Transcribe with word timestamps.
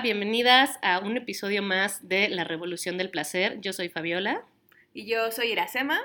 Hola, 0.00 0.14
bienvenidas 0.14 0.78
a 0.80 1.00
un 1.00 1.18
episodio 1.18 1.62
más 1.62 2.08
de 2.08 2.30
La 2.30 2.44
Revolución 2.44 2.96
del 2.96 3.10
Placer. 3.10 3.60
Yo 3.60 3.74
soy 3.74 3.90
Fabiola. 3.90 4.42
Y 4.94 5.04
yo 5.04 5.30
soy 5.30 5.48
Iracema. 5.48 6.00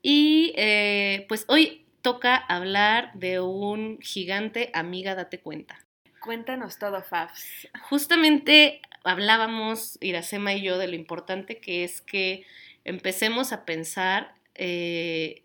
Y 0.00 0.54
eh, 0.56 1.26
pues 1.28 1.44
hoy 1.48 1.84
toca 2.00 2.34
hablar 2.34 3.12
de 3.12 3.40
un 3.40 3.98
gigante, 4.00 4.70
amiga, 4.72 5.14
date 5.14 5.38
cuenta. 5.38 5.78
Cuéntanos 6.18 6.78
todo, 6.78 7.02
Fabs. 7.02 7.68
Justamente 7.90 8.80
hablábamos, 9.04 9.98
Iracema 10.00 10.54
y 10.54 10.62
yo, 10.62 10.78
de 10.78 10.88
lo 10.88 10.94
importante 10.94 11.58
que 11.58 11.84
es 11.84 12.00
que 12.00 12.46
empecemos 12.84 13.52
a 13.52 13.66
pensar 13.66 14.34
eh, 14.54 15.42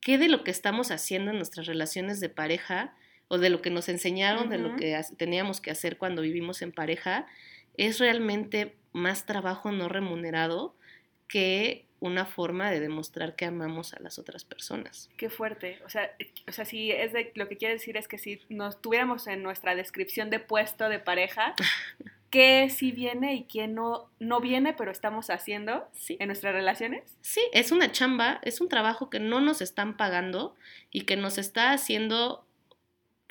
qué 0.00 0.18
de 0.18 0.28
lo 0.28 0.42
que 0.42 0.50
estamos 0.50 0.90
haciendo 0.90 1.30
en 1.30 1.36
nuestras 1.36 1.66
relaciones 1.66 2.18
de 2.18 2.30
pareja 2.30 2.96
o 3.32 3.38
de 3.38 3.48
lo 3.48 3.62
que 3.62 3.70
nos 3.70 3.88
enseñaron, 3.88 4.50
de 4.50 4.58
lo 4.58 4.76
que 4.76 5.00
teníamos 5.16 5.62
que 5.62 5.70
hacer 5.70 5.96
cuando 5.96 6.20
vivimos 6.20 6.60
en 6.60 6.70
pareja, 6.70 7.26
es 7.78 7.98
realmente 7.98 8.76
más 8.92 9.24
trabajo 9.24 9.72
no 9.72 9.88
remunerado 9.88 10.76
que 11.28 11.86
una 12.00 12.26
forma 12.26 12.70
de 12.70 12.78
demostrar 12.78 13.34
que 13.34 13.46
amamos 13.46 13.94
a 13.94 14.00
las 14.00 14.18
otras 14.18 14.44
personas. 14.44 15.08
Qué 15.16 15.30
fuerte. 15.30 15.78
O 15.86 15.88
sea, 15.88 16.14
o 16.46 16.52
sea, 16.52 16.66
si 16.66 16.90
es 16.90 17.14
de, 17.14 17.32
lo 17.34 17.48
que 17.48 17.56
quiere 17.56 17.72
decir 17.72 17.96
es 17.96 18.06
que 18.06 18.18
si 18.18 18.38
nos 18.50 18.82
tuviéramos 18.82 19.26
en 19.26 19.42
nuestra 19.42 19.74
descripción 19.74 20.28
de 20.28 20.38
puesto 20.38 20.90
de 20.90 20.98
pareja, 20.98 21.54
qué 22.30 22.68
sí 22.68 22.92
viene 22.92 23.34
y 23.34 23.44
qué 23.44 23.66
no, 23.66 24.10
no 24.18 24.40
viene, 24.40 24.74
pero 24.74 24.90
estamos 24.90 25.30
haciendo 25.30 25.88
en 26.10 26.26
nuestras 26.26 26.52
relaciones. 26.52 27.16
Sí, 27.22 27.40
es 27.54 27.72
una 27.72 27.92
chamba, 27.92 28.40
es 28.42 28.60
un 28.60 28.68
trabajo 28.68 29.08
que 29.08 29.20
no 29.20 29.40
nos 29.40 29.62
están 29.62 29.96
pagando 29.96 30.54
y 30.90 31.04
que 31.04 31.16
nos 31.16 31.38
está 31.38 31.72
haciendo 31.72 32.44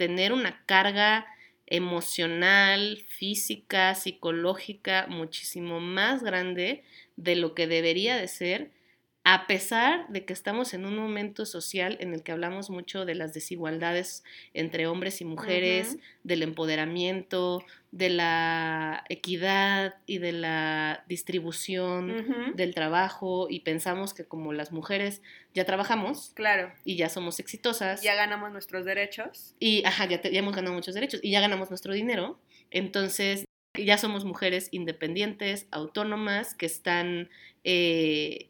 tener 0.01 0.33
una 0.33 0.65
carga 0.65 1.27
emocional, 1.67 3.05
física, 3.07 3.93
psicológica 3.93 5.05
muchísimo 5.07 5.79
más 5.79 6.23
grande 6.23 6.83
de 7.17 7.35
lo 7.35 7.53
que 7.53 7.67
debería 7.67 8.17
de 8.17 8.27
ser 8.27 8.71
a 9.23 9.45
pesar 9.45 10.07
de 10.07 10.25
que 10.25 10.33
estamos 10.33 10.73
en 10.73 10.85
un 10.85 10.97
momento 10.97 11.45
social 11.45 11.97
en 11.99 12.13
el 12.13 12.23
que 12.23 12.31
hablamos 12.31 12.71
mucho 12.71 13.05
de 13.05 13.13
las 13.13 13.35
desigualdades 13.35 14.23
entre 14.55 14.87
hombres 14.87 15.21
y 15.21 15.25
mujeres, 15.25 15.97
del 16.23 16.41
empoderamiento, 16.41 17.63
de 17.91 18.09
la 18.09 19.03
equidad 19.09 19.95
y 20.07 20.17
de 20.17 20.31
la 20.31 21.03
distribución 21.07 22.55
del 22.55 22.73
trabajo 22.73 23.45
y 23.47 23.59
pensamos 23.59 24.15
que 24.15 24.25
como 24.25 24.53
las 24.53 24.71
mujeres 24.71 25.21
ya 25.53 25.65
trabajamos 25.65 26.31
claro. 26.33 26.73
y 26.83 26.95
ya 26.95 27.09
somos 27.09 27.39
exitosas. 27.39 28.01
Ya 28.01 28.15
ganamos 28.15 28.51
nuestros 28.51 28.85
derechos. 28.85 29.55
Y 29.59 29.85
ajá, 29.85 30.07
ya, 30.07 30.19
ya 30.21 30.39
hemos 30.39 30.55
ganado 30.55 30.73
muchos 30.73 30.95
derechos 30.95 31.19
y 31.21 31.29
ya 31.29 31.41
ganamos 31.41 31.69
nuestro 31.69 31.93
dinero. 31.93 32.39
Entonces 32.71 33.45
ya 33.77 33.97
somos 33.97 34.25
mujeres 34.25 34.69
independientes, 34.71 35.67
autónomas, 35.69 36.55
que 36.55 36.65
están... 36.65 37.29
Eh, 37.63 38.47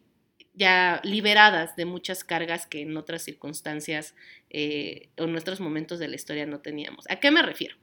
ya 0.53 1.01
liberadas 1.03 1.75
de 1.75 1.85
muchas 1.85 2.23
cargas 2.23 2.65
que 2.67 2.81
en 2.81 2.95
otras 2.97 3.21
circunstancias 3.23 4.15
eh, 4.49 5.09
o 5.17 5.23
en 5.23 5.31
nuestros 5.31 5.59
momentos 5.59 5.99
de 5.99 6.07
la 6.07 6.15
historia 6.15 6.45
no 6.45 6.59
teníamos. 6.59 7.05
¿A 7.09 7.17
qué 7.17 7.31
me 7.31 7.41
refiero? 7.41 7.75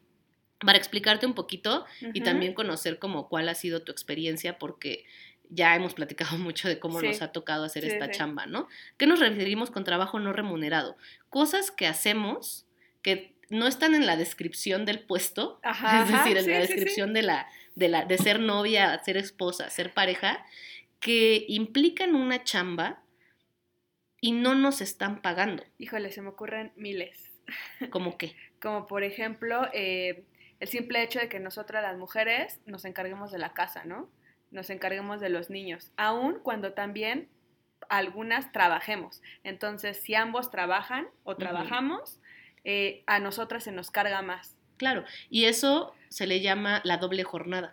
Para 0.60 0.77
explicarte 0.77 1.25
un 1.25 1.34
poquito 1.34 1.86
y 2.12 2.20
también 2.20 2.52
conocer 2.52 2.98
como 2.98 3.28
cuál 3.28 3.48
ha 3.48 3.55
sido 3.55 3.83
tu 3.83 3.92
experiencia, 3.92 4.58
porque 4.58 5.06
ya 5.50 5.75
hemos 5.75 5.94
platicado 5.94 6.37
mucho 6.38 6.69
de 6.69 6.78
cómo 6.78 7.00
nos 7.00 7.22
ha 7.22 7.32
tocado 7.32 7.65
hacer 7.65 7.84
esta 7.84 8.10
chamba, 8.10 8.47
¿no? 8.47 8.69
¿Qué 8.97 9.06
nos 9.06 9.20
referimos 9.20 9.70
con 9.70 9.84
trabajo 9.84 10.19
no 10.19 10.32
remunerado? 10.32 10.97
Cosas 11.31 11.70
que 11.70 11.87
hacemos 11.87 12.66
que 13.03 13.34
no 13.50 13.66
están 13.66 13.94
en 13.94 14.06
la 14.06 14.16
descripción 14.16 14.84
del 14.84 15.00
puesto, 15.00 15.60
es 15.64 16.12
decir, 16.12 16.37
en 16.37 16.50
la 16.50 16.59
descripción 16.59 17.14
de 17.14 17.22
la, 17.22 17.48
de 17.75 17.88
la, 17.88 18.04
de 18.04 18.19
ser 18.19 18.41
novia, 18.41 19.00
ser 19.04 19.16
esposa, 19.16 19.70
ser 19.70 19.94
pareja, 19.94 20.44
que 21.00 21.44
implican 21.48 22.14
una 22.14 22.44
chamba 22.44 23.03
y 24.20 24.32
no 24.32 24.54
nos 24.54 24.81
están 24.81 25.22
pagando. 25.22 25.62
Híjole, 25.78 26.10
se 26.10 26.22
me 26.22 26.28
ocurren 26.28 26.72
miles. 26.76 27.31
¿Cómo 27.91 28.19
qué? 28.19 28.34
Como 28.60 28.86
por 28.86 29.04
ejemplo, 29.04 29.69
eh, 29.72 30.25
el 30.60 30.69
simple 30.69 31.03
hecho 31.03 31.20
de 31.20 31.28
que 31.28 31.41
nosotras 31.41 31.82
las 31.82 31.97
mujeres 31.97 32.60
nos 32.66 32.84
encarguemos 32.84 33.31
de 33.31 33.38
la 33.38 33.54
casa, 33.54 33.84
¿no? 33.84 34.10
Nos 34.50 34.70
encarguemos 34.70 35.20
de 35.20 35.28
los 35.28 35.50
niños, 35.50 35.92
aun 35.97 36.41
cuando 36.42 36.72
también 36.72 37.28
algunas 37.88 38.50
trabajemos. 38.53 39.22
Entonces, 39.44 39.98
si 39.98 40.14
ambos 40.14 40.50
trabajan 40.50 41.08
o 41.22 41.37
trabajamos, 41.37 42.20
eh, 42.64 43.03
a 43.06 43.19
nosotras 43.19 43.64
se 43.64 43.72
nos 43.72 43.91
carga 43.91 44.20
más. 44.22 44.57
Claro, 44.78 45.05
y 45.28 45.44
eso 45.44 45.94
se 46.09 46.27
le 46.27 46.41
llama 46.41 46.81
la 46.84 46.97
doble 46.97 47.25
jornada. 47.25 47.72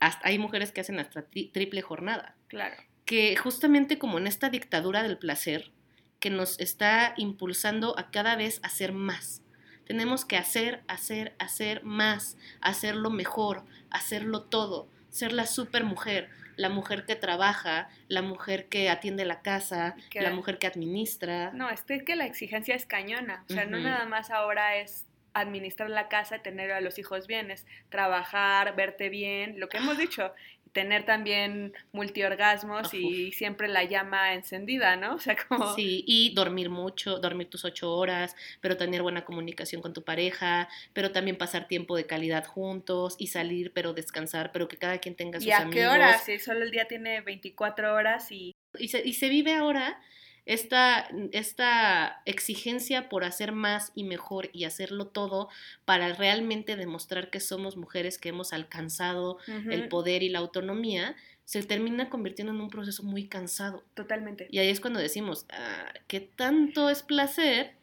hasta, 0.00 0.28
hay 0.28 0.38
mujeres 0.38 0.72
que 0.72 0.80
hacen 0.80 0.98
hasta 0.98 1.22
triple 1.22 1.82
jornada. 1.82 2.34
Claro. 2.48 2.74
Que 3.04 3.36
justamente 3.36 3.98
como 3.98 4.18
en 4.18 4.26
esta 4.26 4.50
dictadura 4.50 5.02
del 5.02 5.18
placer, 5.18 5.70
que 6.18 6.30
nos 6.30 6.58
está 6.60 7.14
impulsando 7.16 7.98
a 7.98 8.10
cada 8.10 8.36
vez 8.36 8.60
hacer 8.62 8.92
más. 8.92 9.42
Tenemos 9.84 10.24
que 10.24 10.36
hacer, 10.36 10.82
hacer, 10.86 11.34
hacer 11.38 11.82
más, 11.84 12.36
hacerlo 12.60 13.10
mejor, 13.10 13.64
hacerlo 13.90 14.42
todo, 14.42 14.88
ser 15.10 15.32
la 15.32 15.46
super 15.46 15.82
mujer, 15.82 16.30
la 16.56 16.68
mujer 16.68 17.04
que 17.04 17.16
trabaja, 17.16 17.88
la 18.08 18.22
mujer 18.22 18.68
que 18.68 18.88
atiende 18.88 19.24
la 19.24 19.42
casa, 19.42 19.96
la 20.14 20.30
mujer 20.30 20.58
que 20.58 20.68
administra. 20.68 21.50
No, 21.52 21.70
es 21.70 21.82
que 21.82 22.16
la 22.16 22.26
exigencia 22.26 22.74
es 22.76 22.86
cañona, 22.86 23.44
o 23.50 23.52
sea, 23.52 23.64
no 23.66 23.78
nada 23.78 24.06
más 24.06 24.30
ahora 24.30 24.76
es 24.76 25.06
administrar 25.34 25.90
la 25.90 26.08
casa, 26.08 26.42
tener 26.42 26.72
a 26.72 26.80
los 26.80 26.98
hijos 26.98 27.26
bienes, 27.26 27.66
trabajar, 27.88 28.76
verte 28.76 29.08
bien, 29.08 29.58
lo 29.58 29.68
que 29.68 29.78
hemos 29.78 29.98
dicho, 29.98 30.32
tener 30.72 31.04
también 31.04 31.74
multiorgasmos 31.92 32.94
y 32.94 33.32
siempre 33.32 33.68
la 33.68 33.84
llama 33.84 34.34
encendida, 34.34 34.96
¿no? 34.96 35.12
O 35.22 35.24
sea, 35.24 35.36
como... 35.36 35.74
Sí, 35.74 36.04
y 36.06 36.34
dormir 36.34 36.70
mucho, 36.70 37.18
dormir 37.18 37.48
tus 37.48 37.64
ocho 37.64 37.94
horas, 37.94 38.34
pero 38.60 38.76
tener 38.76 39.02
buena 39.02 39.24
comunicación 39.24 39.82
con 39.82 39.92
tu 39.92 40.02
pareja, 40.02 40.68
pero 40.92 41.12
también 41.12 41.36
pasar 41.36 41.68
tiempo 41.68 41.96
de 41.96 42.06
calidad 42.06 42.44
juntos 42.46 43.16
y 43.18 43.28
salir, 43.28 43.72
pero 43.72 43.92
descansar, 43.92 44.50
pero 44.52 44.68
que 44.68 44.78
cada 44.78 44.98
quien 44.98 45.14
tenga 45.14 45.38
sus 45.38 45.46
¿Y 45.46 45.52
a 45.52 45.68
qué 45.70 45.86
horas? 45.86 46.24
Si 46.24 46.38
solo 46.38 46.62
el 46.62 46.70
día 46.70 46.86
tiene 46.86 47.20
24 47.20 47.94
horas 47.94 48.32
y... 48.32 48.54
Y 48.78 48.88
se, 48.88 49.06
y 49.06 49.12
se 49.12 49.28
vive 49.28 49.52
ahora 49.54 50.00
esta, 50.44 51.08
esta 51.32 52.20
exigencia 52.24 53.08
por 53.08 53.24
hacer 53.24 53.52
más 53.52 53.92
y 53.94 54.04
mejor 54.04 54.50
y 54.52 54.64
hacerlo 54.64 55.06
todo 55.06 55.48
para 55.84 56.12
realmente 56.14 56.76
demostrar 56.76 57.30
que 57.30 57.40
somos 57.40 57.76
mujeres 57.76 58.18
que 58.18 58.30
hemos 58.30 58.52
alcanzado 58.52 59.38
el 59.46 59.88
poder 59.88 60.22
y 60.22 60.28
la 60.28 60.40
autonomía, 60.40 61.14
se 61.44 61.62
termina 61.62 62.08
convirtiendo 62.08 62.52
en 62.52 62.60
un 62.60 62.70
proceso 62.70 63.02
muy 63.02 63.28
cansado. 63.28 63.84
Totalmente. 63.94 64.48
Y 64.50 64.58
ahí 64.58 64.68
es 64.68 64.80
cuando 64.80 65.00
decimos, 65.00 65.46
ah, 65.50 65.92
¿qué 66.06 66.20
tanto 66.20 66.90
es 66.90 67.02
placer? 67.02 67.74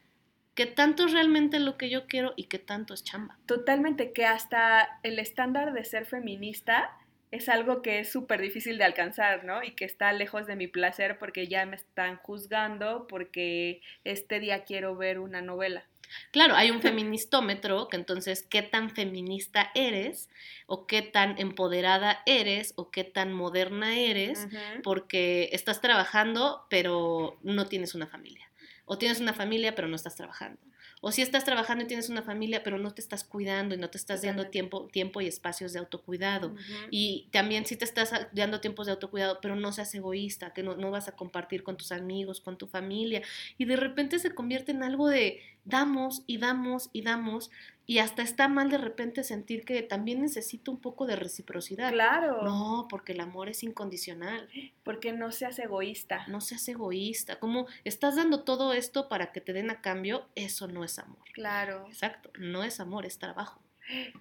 ¿Qué 0.54 0.66
tanto 0.66 1.06
es 1.06 1.12
realmente 1.12 1.60
lo 1.60 1.78
que 1.78 1.88
yo 1.88 2.06
quiero 2.06 2.34
y 2.36 2.44
qué 2.44 2.58
tanto 2.58 2.92
es 2.92 3.04
chamba? 3.04 3.38
Totalmente, 3.46 4.12
que 4.12 4.26
hasta 4.26 5.00
el 5.02 5.18
estándar 5.18 5.72
de 5.72 5.84
ser 5.84 6.06
feminista 6.06 6.90
es 7.30 7.48
algo 7.48 7.82
que 7.82 8.00
es 8.00 8.10
súper 8.10 8.40
difícil 8.40 8.78
de 8.78 8.84
alcanzar, 8.84 9.44
¿no? 9.44 9.62
Y 9.62 9.72
que 9.72 9.84
está 9.84 10.12
lejos 10.12 10.46
de 10.46 10.56
mi 10.56 10.66
placer 10.66 11.18
porque 11.18 11.46
ya 11.46 11.64
me 11.64 11.76
están 11.76 12.16
juzgando 12.16 13.06
porque 13.08 13.82
este 14.04 14.40
día 14.40 14.64
quiero 14.64 14.96
ver 14.96 15.18
una 15.20 15.40
novela. 15.40 15.84
Claro, 16.32 16.56
hay 16.56 16.70
un 16.72 16.82
feministómetro 16.82 17.88
que 17.88 17.96
entonces 17.96 18.42
qué 18.42 18.62
tan 18.62 18.90
feminista 18.90 19.70
eres 19.74 20.28
o 20.66 20.86
qué 20.86 21.02
tan 21.02 21.38
empoderada 21.38 22.22
eres 22.26 22.72
o 22.76 22.90
qué 22.90 23.04
tan 23.04 23.32
moderna 23.32 23.98
eres 23.98 24.48
porque 24.82 25.50
estás 25.52 25.80
trabajando 25.80 26.66
pero 26.68 27.38
no 27.42 27.66
tienes 27.66 27.94
una 27.94 28.08
familia. 28.08 28.50
O 28.86 28.98
tienes 28.98 29.20
una 29.20 29.34
familia 29.34 29.76
pero 29.76 29.86
no 29.86 29.94
estás 29.94 30.16
trabajando 30.16 30.60
o 31.00 31.12
si 31.12 31.22
estás 31.22 31.44
trabajando 31.44 31.84
y 31.84 31.86
tienes 31.86 32.10
una 32.10 32.22
familia, 32.22 32.62
pero 32.62 32.78
no 32.78 32.92
te 32.92 33.00
estás 33.00 33.24
cuidando 33.24 33.74
y 33.74 33.78
no 33.78 33.88
te 33.88 33.96
estás 33.96 34.22
dando 34.22 34.48
tiempo, 34.48 34.88
tiempo 34.92 35.20
y 35.20 35.26
espacios 35.26 35.72
de 35.72 35.78
autocuidado. 35.78 36.54
Y 36.90 37.28
también 37.30 37.64
si 37.64 37.76
te 37.76 37.84
estás 37.84 38.12
dando 38.32 38.60
tiempos 38.60 38.86
de 38.86 38.92
autocuidado, 38.92 39.40
pero 39.40 39.56
no 39.56 39.72
seas 39.72 39.94
egoísta, 39.94 40.52
que 40.52 40.62
no, 40.62 40.76
no 40.76 40.90
vas 40.90 41.08
a 41.08 41.12
compartir 41.12 41.62
con 41.62 41.76
tus 41.76 41.90
amigos, 41.90 42.40
con 42.40 42.58
tu 42.58 42.66
familia. 42.66 43.22
Y 43.56 43.64
de 43.64 43.76
repente 43.76 44.18
se 44.18 44.34
convierte 44.34 44.72
en 44.72 44.82
algo 44.82 45.08
de 45.08 45.40
damos 45.64 46.22
y 46.26 46.38
damos 46.38 46.90
y 46.92 47.02
damos 47.02 47.50
y 47.90 47.98
hasta 47.98 48.22
está 48.22 48.46
mal 48.46 48.70
de 48.70 48.78
repente 48.78 49.24
sentir 49.24 49.64
que 49.64 49.82
también 49.82 50.22
necesito 50.22 50.70
un 50.70 50.80
poco 50.80 51.06
de 51.06 51.16
reciprocidad. 51.16 51.90
Claro. 51.90 52.40
No, 52.44 52.86
porque 52.88 53.14
el 53.14 53.20
amor 53.20 53.48
es 53.48 53.64
incondicional. 53.64 54.48
Porque 54.84 55.12
no 55.12 55.32
seas 55.32 55.58
egoísta. 55.58 56.24
No 56.28 56.40
seas 56.40 56.68
egoísta. 56.68 57.40
Como 57.40 57.66
estás 57.82 58.14
dando 58.14 58.44
todo 58.44 58.74
esto 58.74 59.08
para 59.08 59.32
que 59.32 59.40
te 59.40 59.52
den 59.52 59.70
a 59.70 59.80
cambio, 59.80 60.28
eso 60.36 60.68
no 60.68 60.84
es 60.84 61.00
amor. 61.00 61.24
Claro. 61.32 61.84
Exacto, 61.88 62.30
no 62.38 62.62
es 62.62 62.78
amor, 62.78 63.06
es 63.06 63.18
trabajo. 63.18 63.60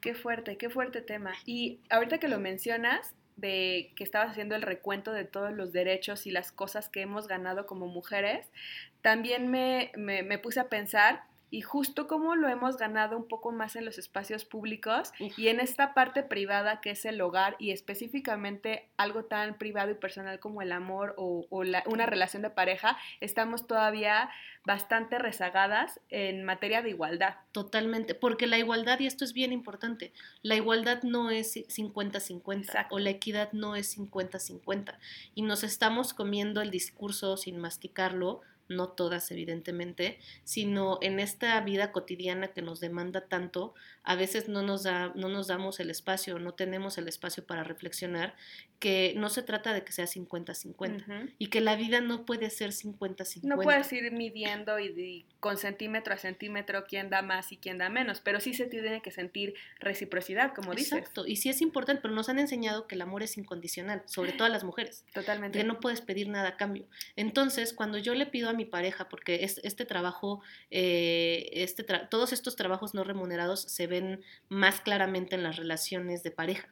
Qué 0.01 0.15
fuerte, 0.15 0.57
qué 0.57 0.71
fuerte 0.71 1.01
tema. 1.03 1.35
Y 1.45 1.79
ahorita 1.91 2.17
que 2.17 2.27
lo 2.27 2.39
mencionas, 2.39 3.13
de 3.39 3.93
que 3.95 4.03
estabas 4.03 4.31
haciendo 4.31 4.55
el 4.55 4.61
recuento 4.61 5.13
de 5.13 5.25
todos 5.25 5.53
los 5.53 5.71
derechos 5.71 6.27
y 6.27 6.31
las 6.31 6.51
cosas 6.51 6.89
que 6.89 7.01
hemos 7.01 7.27
ganado 7.27 7.65
como 7.65 7.87
mujeres, 7.87 8.47
también 9.01 9.49
me, 9.49 9.91
me, 9.95 10.23
me 10.23 10.37
puse 10.37 10.59
a 10.59 10.69
pensar 10.69 11.23
y 11.51 11.61
justo 11.61 12.07
como 12.07 12.35
lo 12.35 12.47
hemos 12.47 12.77
ganado 12.77 13.17
un 13.17 13.27
poco 13.27 13.51
más 13.51 13.75
en 13.75 13.83
los 13.83 13.97
espacios 13.97 14.45
públicos 14.45 15.11
Uf. 15.19 15.39
y 15.39 15.47
en 15.47 15.59
esta 15.59 15.95
parte 15.95 16.21
privada 16.21 16.79
que 16.79 16.91
es 16.91 17.05
el 17.05 17.19
hogar 17.21 17.55
y 17.57 17.71
específicamente 17.71 18.87
algo 18.97 19.25
tan 19.25 19.57
privado 19.57 19.89
y 19.89 19.95
personal 19.95 20.39
como 20.39 20.61
el 20.61 20.71
amor 20.71 21.15
o, 21.17 21.47
o 21.49 21.63
la- 21.63 21.83
una 21.87 22.05
relación 22.05 22.43
de 22.43 22.51
pareja, 22.51 22.99
estamos 23.19 23.65
todavía 23.65 24.29
bastante 24.63 25.17
rezagadas 25.17 25.99
en 26.09 26.43
materia 26.43 26.83
de 26.83 26.89
igualdad. 26.91 27.37
Totalmente, 27.51 28.13
porque 28.13 28.45
la 28.45 28.59
igualdad, 28.59 28.99
y 28.99 29.07
esto 29.07 29.23
es 29.25 29.33
bien 29.33 29.51
importante, 29.51 30.13
la 30.43 30.53
igualdad 30.55 31.01
no 31.01 31.31
es 31.31 31.55
50-50 31.55 32.57
Exacto. 32.59 32.93
o 32.95 32.99
la 32.99 33.09
equidad 33.09 33.51
no 33.53 33.75
es 33.75 33.97
50-50 33.97 34.99
y 35.33 35.41
nos 35.41 35.63
estamos 35.63 36.13
comiendo 36.13 36.61
el 36.61 36.69
discurso 36.69 37.37
sin 37.37 37.57
masticarlo, 37.57 38.41
no 38.69 38.89
todas 38.89 39.29
evidentemente, 39.31 40.19
sino 40.43 40.99
en 41.01 41.19
esta 41.19 41.59
vida 41.61 41.91
cotidiana 41.91 42.49
que 42.49 42.61
nos 42.61 42.79
demanda 42.79 43.21
tanto, 43.21 43.73
a 44.03 44.15
veces 44.15 44.47
no 44.47 44.61
nos, 44.61 44.83
da, 44.83 45.11
no 45.15 45.27
nos 45.27 45.47
damos 45.47 45.79
el 45.79 45.89
espacio, 45.89 46.39
no 46.39 46.53
tenemos 46.53 46.97
el 46.97 47.07
espacio 47.07 47.45
para 47.45 47.63
reflexionar, 47.63 48.35
que 48.79 49.13
no 49.17 49.29
se 49.29 49.43
trata 49.43 49.73
de 49.73 49.83
que 49.83 49.91
sea 49.91 50.05
50-50 50.05 51.01
Ujú. 51.01 51.31
y 51.37 51.47
que 51.47 51.59
la 51.59 51.75
vida 51.75 51.99
no 51.99 52.25
puede 52.25 52.49
ser 52.49 52.69
50-50. 52.71 53.41
No 53.43 53.57
puedes 53.57 53.91
ir 53.91 54.09
midiendo 54.11 54.79
y, 54.79 54.87
y 54.87 55.25
con 55.39 55.57
centímetro 55.57 56.13
a 56.13 56.17
centímetro 56.17 56.85
quién 56.87 57.09
da 57.09 57.21
más 57.21 57.51
y 57.51 57.57
quién 57.57 57.77
da 57.77 57.89
menos, 57.89 58.21
pero 58.21 58.39
sí 58.39 58.53
se 58.53 58.67
tiene 58.67 59.01
que 59.01 59.11
sentir 59.11 59.55
reciprocidad, 59.79 60.53
como 60.53 60.73
dices. 60.73 60.93
Exacto, 60.93 61.27
y 61.27 61.35
sí 61.35 61.49
es 61.49 61.61
importante, 61.61 62.01
pero 62.01 62.13
nos 62.13 62.29
han 62.29 62.39
enseñado 62.39 62.87
que 62.87 62.95
el 62.95 63.01
amor 63.01 63.23
es 63.23 63.37
incondicional, 63.37 64.03
sobre 64.05 64.31
todo 64.31 64.45
a 64.45 64.49
las 64.49 64.63
mujeres, 64.63 65.03
Totalmente. 65.13 65.57
que 65.57 65.65
no 65.65 65.79
puedes 65.79 66.01
pedir 66.01 66.29
nada 66.29 66.49
a 66.49 66.57
cambio. 66.57 66.85
Entonces, 67.15 67.73
cuando 67.73 67.97
yo 67.97 68.13
le 68.13 68.25
pido 68.25 68.49
a 68.49 68.53
mi 68.59 68.65
pareja, 68.65 69.09
porque 69.09 69.43
es, 69.45 69.59
este 69.63 69.85
trabajo, 69.85 70.41
eh, 70.71 71.49
este 71.53 71.85
tra- 71.85 72.07
todos 72.09 72.33
estos 72.33 72.55
trabajos 72.55 72.93
no 72.93 73.03
remunerados 73.03 73.61
se 73.61 73.87
ven 73.87 74.21
más 74.49 74.81
claramente 74.81 75.35
en 75.35 75.43
las 75.43 75.55
relaciones 75.57 76.21
de 76.23 76.31
pareja. 76.31 76.67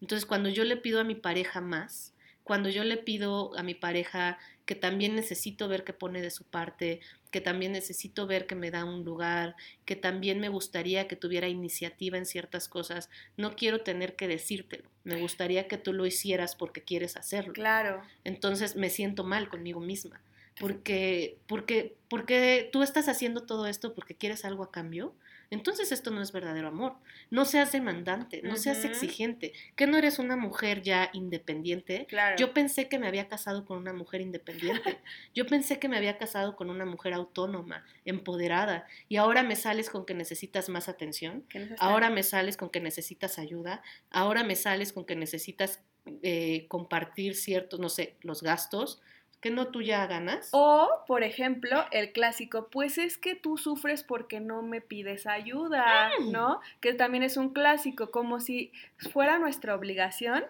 Entonces, 0.00 0.26
cuando 0.26 0.48
yo 0.48 0.64
le 0.64 0.76
pido 0.76 1.00
a 1.00 1.04
mi 1.04 1.14
pareja 1.14 1.60
más, 1.60 2.14
cuando 2.44 2.68
yo 2.68 2.82
le 2.84 2.96
pido 2.96 3.56
a 3.56 3.62
mi 3.62 3.74
pareja 3.74 4.38
que 4.66 4.74
también 4.74 5.14
necesito 5.14 5.68
ver 5.68 5.84
que 5.84 5.92
pone 5.92 6.20
de 6.20 6.30
su 6.30 6.44
parte, 6.44 7.00
que 7.30 7.40
también 7.40 7.72
necesito 7.72 8.26
ver 8.26 8.46
que 8.46 8.54
me 8.54 8.70
da 8.70 8.84
un 8.84 9.04
lugar, 9.04 9.54
que 9.84 9.96
también 9.96 10.38
me 10.40 10.48
gustaría 10.48 11.06
que 11.08 11.16
tuviera 11.16 11.48
iniciativa 11.48 12.18
en 12.18 12.26
ciertas 12.26 12.68
cosas, 12.68 13.10
no 13.36 13.54
quiero 13.56 13.82
tener 13.82 14.16
que 14.16 14.28
decírtelo, 14.28 14.88
me 15.04 15.16
gustaría 15.16 15.66
que 15.68 15.78
tú 15.78 15.92
lo 15.92 16.04
hicieras 16.06 16.54
porque 16.56 16.82
quieres 16.82 17.16
hacerlo. 17.16 17.52
Claro. 17.52 18.02
Entonces 18.24 18.76
me 18.76 18.90
siento 18.90 19.24
mal 19.24 19.48
conmigo 19.48 19.80
misma, 19.80 20.20
porque, 20.58 21.38
porque, 21.46 21.96
porque 22.08 22.68
tú 22.72 22.82
estás 22.82 23.08
haciendo 23.08 23.44
todo 23.44 23.66
esto 23.66 23.94
porque 23.94 24.16
quieres 24.16 24.44
algo 24.44 24.62
a 24.62 24.70
cambio. 24.70 25.14
Entonces 25.50 25.92
esto 25.92 26.10
no 26.10 26.22
es 26.22 26.32
verdadero 26.32 26.68
amor. 26.68 26.94
No 27.28 27.44
seas 27.44 27.72
demandante, 27.72 28.40
no 28.42 28.56
seas 28.56 28.86
exigente. 28.86 29.52
Que 29.76 29.86
no 29.86 29.98
eres 29.98 30.18
una 30.18 30.34
mujer 30.34 30.80
ya 30.80 31.10
independiente. 31.12 32.06
Claro. 32.08 32.36
Yo 32.38 32.54
pensé 32.54 32.88
que 32.88 32.98
me 32.98 33.06
había 33.06 33.28
casado 33.28 33.66
con 33.66 33.76
una 33.76 33.92
mujer 33.92 34.22
independiente. 34.22 34.98
Yo 35.34 35.44
pensé 35.46 35.78
que 35.78 35.90
me 35.90 35.98
había 35.98 36.16
casado 36.16 36.56
con 36.56 36.70
una 36.70 36.86
mujer 36.86 37.12
autónoma, 37.12 37.84
empoderada. 38.06 38.86
Y 39.10 39.16
ahora 39.16 39.42
me 39.42 39.54
sales 39.54 39.90
con 39.90 40.06
que 40.06 40.14
necesitas 40.14 40.70
más 40.70 40.88
atención. 40.88 41.44
Ahora 41.78 42.08
me 42.08 42.22
sales 42.22 42.56
con 42.56 42.70
que 42.70 42.80
necesitas 42.80 43.38
ayuda. 43.38 43.82
Ahora 44.10 44.44
me 44.44 44.56
sales 44.56 44.94
con 44.94 45.04
que 45.04 45.16
necesitas 45.16 45.82
eh, 46.22 46.64
compartir 46.68 47.36
ciertos, 47.36 47.78
no 47.78 47.90
sé, 47.90 48.16
los 48.22 48.42
gastos. 48.42 49.02
Que 49.42 49.50
no 49.50 49.66
tú 49.68 49.82
ya 49.82 50.06
ganas. 50.06 50.48
O, 50.52 50.88
por 51.06 51.22
ejemplo, 51.24 51.84
el 51.90 52.12
clásico, 52.12 52.68
pues 52.70 52.96
es 52.96 53.18
que 53.18 53.34
tú 53.34 53.58
sufres 53.58 54.02
porque 54.04 54.40
no 54.40 54.62
me 54.62 54.80
pides 54.80 55.26
ayuda, 55.26 56.10
Mm. 56.20 56.30
¿no? 56.32 56.60
Que 56.80 56.94
también 56.94 57.22
es 57.24 57.36
un 57.36 57.50
clásico, 57.52 58.10
como 58.12 58.40
si 58.40 58.72
fuera 59.12 59.38
nuestra 59.38 59.74
obligación 59.74 60.44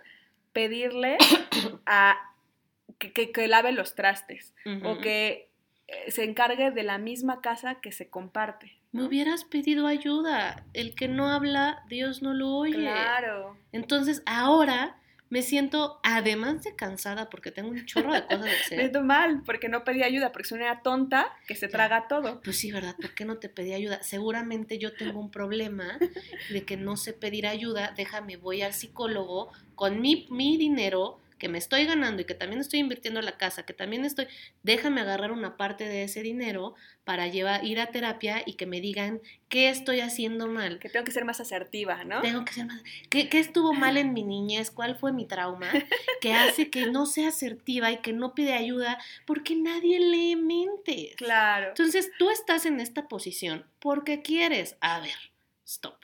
pedirle 0.52 1.16
a 1.86 2.16
que, 2.98 3.12
que- 3.12 3.32
que 3.32 3.48
lave 3.48 3.72
los 3.72 3.94
trastes 3.94 4.54
o 4.84 4.98
que 4.98 5.48
eh, 5.88 6.10
se 6.10 6.24
encargue 6.24 6.70
de 6.70 6.82
la 6.84 6.98
misma 6.98 7.40
casa 7.40 7.76
que 7.80 7.90
se 7.92 8.08
comparte. 8.08 8.76
Me 8.92 9.02
hubieras 9.04 9.44
pedido 9.44 9.86
ayuda. 9.86 10.64
El 10.74 10.94
que 10.94 11.08
no 11.08 11.28
habla, 11.30 11.82
Dios 11.88 12.20
no 12.22 12.34
lo 12.34 12.48
oye. 12.50 12.74
Claro. 12.74 13.56
Entonces 13.72 14.22
ahora 14.26 14.96
me 15.32 15.40
siento, 15.40 15.98
además 16.02 16.62
de 16.62 16.76
cansada, 16.76 17.30
porque 17.30 17.50
tengo 17.50 17.70
un 17.70 17.86
chorro 17.86 18.12
de 18.12 18.22
cosas 18.26 18.44
de 18.44 18.50
Me 18.50 18.54
hacer. 18.54 18.78
siento 18.80 19.02
mal 19.02 19.42
porque 19.46 19.70
no 19.70 19.82
pedí 19.82 20.02
ayuda, 20.02 20.30
porque 20.30 20.46
soy 20.46 20.60
una 20.60 20.82
tonta 20.82 21.32
que 21.46 21.54
se 21.54 21.68
traga 21.68 22.06
todo. 22.06 22.42
Pues 22.42 22.58
sí, 22.58 22.70
¿verdad? 22.70 22.94
¿Por 23.00 23.14
qué 23.14 23.24
no 23.24 23.38
te 23.38 23.48
pedí 23.48 23.72
ayuda? 23.72 24.02
Seguramente 24.02 24.76
yo 24.76 24.92
tengo 24.94 25.18
un 25.18 25.30
problema 25.30 25.98
de 26.50 26.64
que 26.66 26.76
no 26.76 26.98
sé 26.98 27.14
pedir 27.14 27.46
ayuda. 27.46 27.94
Déjame, 27.96 28.36
voy 28.36 28.60
al 28.60 28.74
psicólogo 28.74 29.50
con 29.74 30.02
mi, 30.02 30.26
mi 30.28 30.58
dinero 30.58 31.18
que 31.42 31.48
me 31.48 31.58
estoy 31.58 31.86
ganando 31.86 32.22
y 32.22 32.24
que 32.24 32.34
también 32.34 32.60
estoy 32.60 32.78
invirtiendo 32.78 33.18
en 33.18 33.26
la 33.26 33.36
casa, 33.36 33.64
que 33.64 33.72
también 33.72 34.04
estoy, 34.04 34.28
déjame 34.62 35.00
agarrar 35.00 35.32
una 35.32 35.56
parte 35.56 35.88
de 35.88 36.04
ese 36.04 36.22
dinero 36.22 36.76
para 37.02 37.26
llevar, 37.26 37.64
ir 37.64 37.80
a 37.80 37.88
terapia 37.88 38.44
y 38.46 38.52
que 38.52 38.64
me 38.64 38.80
digan 38.80 39.20
qué 39.48 39.68
estoy 39.68 39.98
haciendo 39.98 40.46
mal. 40.46 40.78
Que 40.78 40.88
tengo 40.88 41.04
que 41.04 41.10
ser 41.10 41.24
más 41.24 41.40
asertiva, 41.40 42.04
¿no? 42.04 42.20
Tengo 42.20 42.44
que 42.44 42.52
ser 42.52 42.66
más. 42.66 42.80
¿Qué, 43.10 43.28
qué 43.28 43.40
estuvo 43.40 43.72
mal 43.72 43.96
en 43.96 44.12
mi 44.12 44.22
niñez? 44.22 44.70
¿Cuál 44.70 44.94
fue 44.94 45.10
mi 45.10 45.26
trauma? 45.26 45.68
Que 46.20 46.32
hace 46.32 46.70
que 46.70 46.86
no 46.86 47.06
sea 47.06 47.30
asertiva 47.30 47.90
y 47.90 47.96
que 47.96 48.12
no 48.12 48.36
pide 48.36 48.52
ayuda 48.52 48.98
porque 49.26 49.56
nadie 49.56 49.98
lee 49.98 50.36
mentes. 50.36 51.16
Claro. 51.16 51.70
Entonces 51.70 52.12
tú 52.20 52.30
estás 52.30 52.66
en 52.66 52.78
esta 52.78 53.08
posición 53.08 53.66
porque 53.80 54.22
quieres. 54.22 54.76
A 54.80 55.00
ver, 55.00 55.32
stop. 55.64 55.96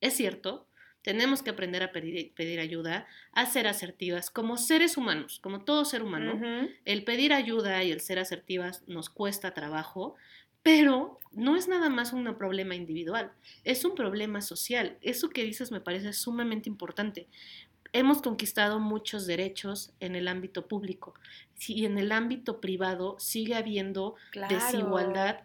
Es 0.00 0.14
cierto, 0.14 0.66
tenemos 1.02 1.42
que 1.42 1.50
aprender 1.50 1.82
a 1.82 1.92
pedir, 1.92 2.32
pedir 2.34 2.60
ayuda, 2.60 3.06
a 3.32 3.46
ser 3.46 3.66
asertivas 3.66 4.30
como 4.30 4.56
seres 4.56 4.96
humanos, 4.96 5.40
como 5.42 5.64
todo 5.64 5.84
ser 5.84 6.02
humano. 6.02 6.40
El 6.84 7.04
pedir 7.04 7.32
ayuda 7.32 7.82
y 7.84 7.90
el 7.90 8.00
ser 8.00 8.18
asertivas 8.18 8.82
nos 8.86 9.10
cuesta 9.10 9.52
trabajo, 9.52 10.14
pero 10.62 11.18
no 11.32 11.56
es 11.56 11.66
nada 11.66 11.88
más 11.88 12.12
un 12.12 12.24
problema 12.36 12.74
individual, 12.76 13.32
es 13.64 13.84
un 13.84 13.94
problema 13.94 14.40
social. 14.40 14.96
Eso 15.02 15.28
que 15.30 15.42
dices 15.44 15.72
me 15.72 15.80
parece 15.80 16.12
sumamente 16.12 16.68
importante. 16.68 17.26
Hemos 17.94 18.22
conquistado 18.22 18.78
muchos 18.78 19.26
derechos 19.26 19.92
en 20.00 20.14
el 20.14 20.28
ámbito 20.28 20.66
público 20.66 21.14
y 21.66 21.84
en 21.84 21.98
el 21.98 22.10
ámbito 22.12 22.60
privado 22.60 23.16
sigue 23.18 23.54
habiendo 23.54 24.14
Claro. 24.30 24.54
desigualdad 24.54 25.40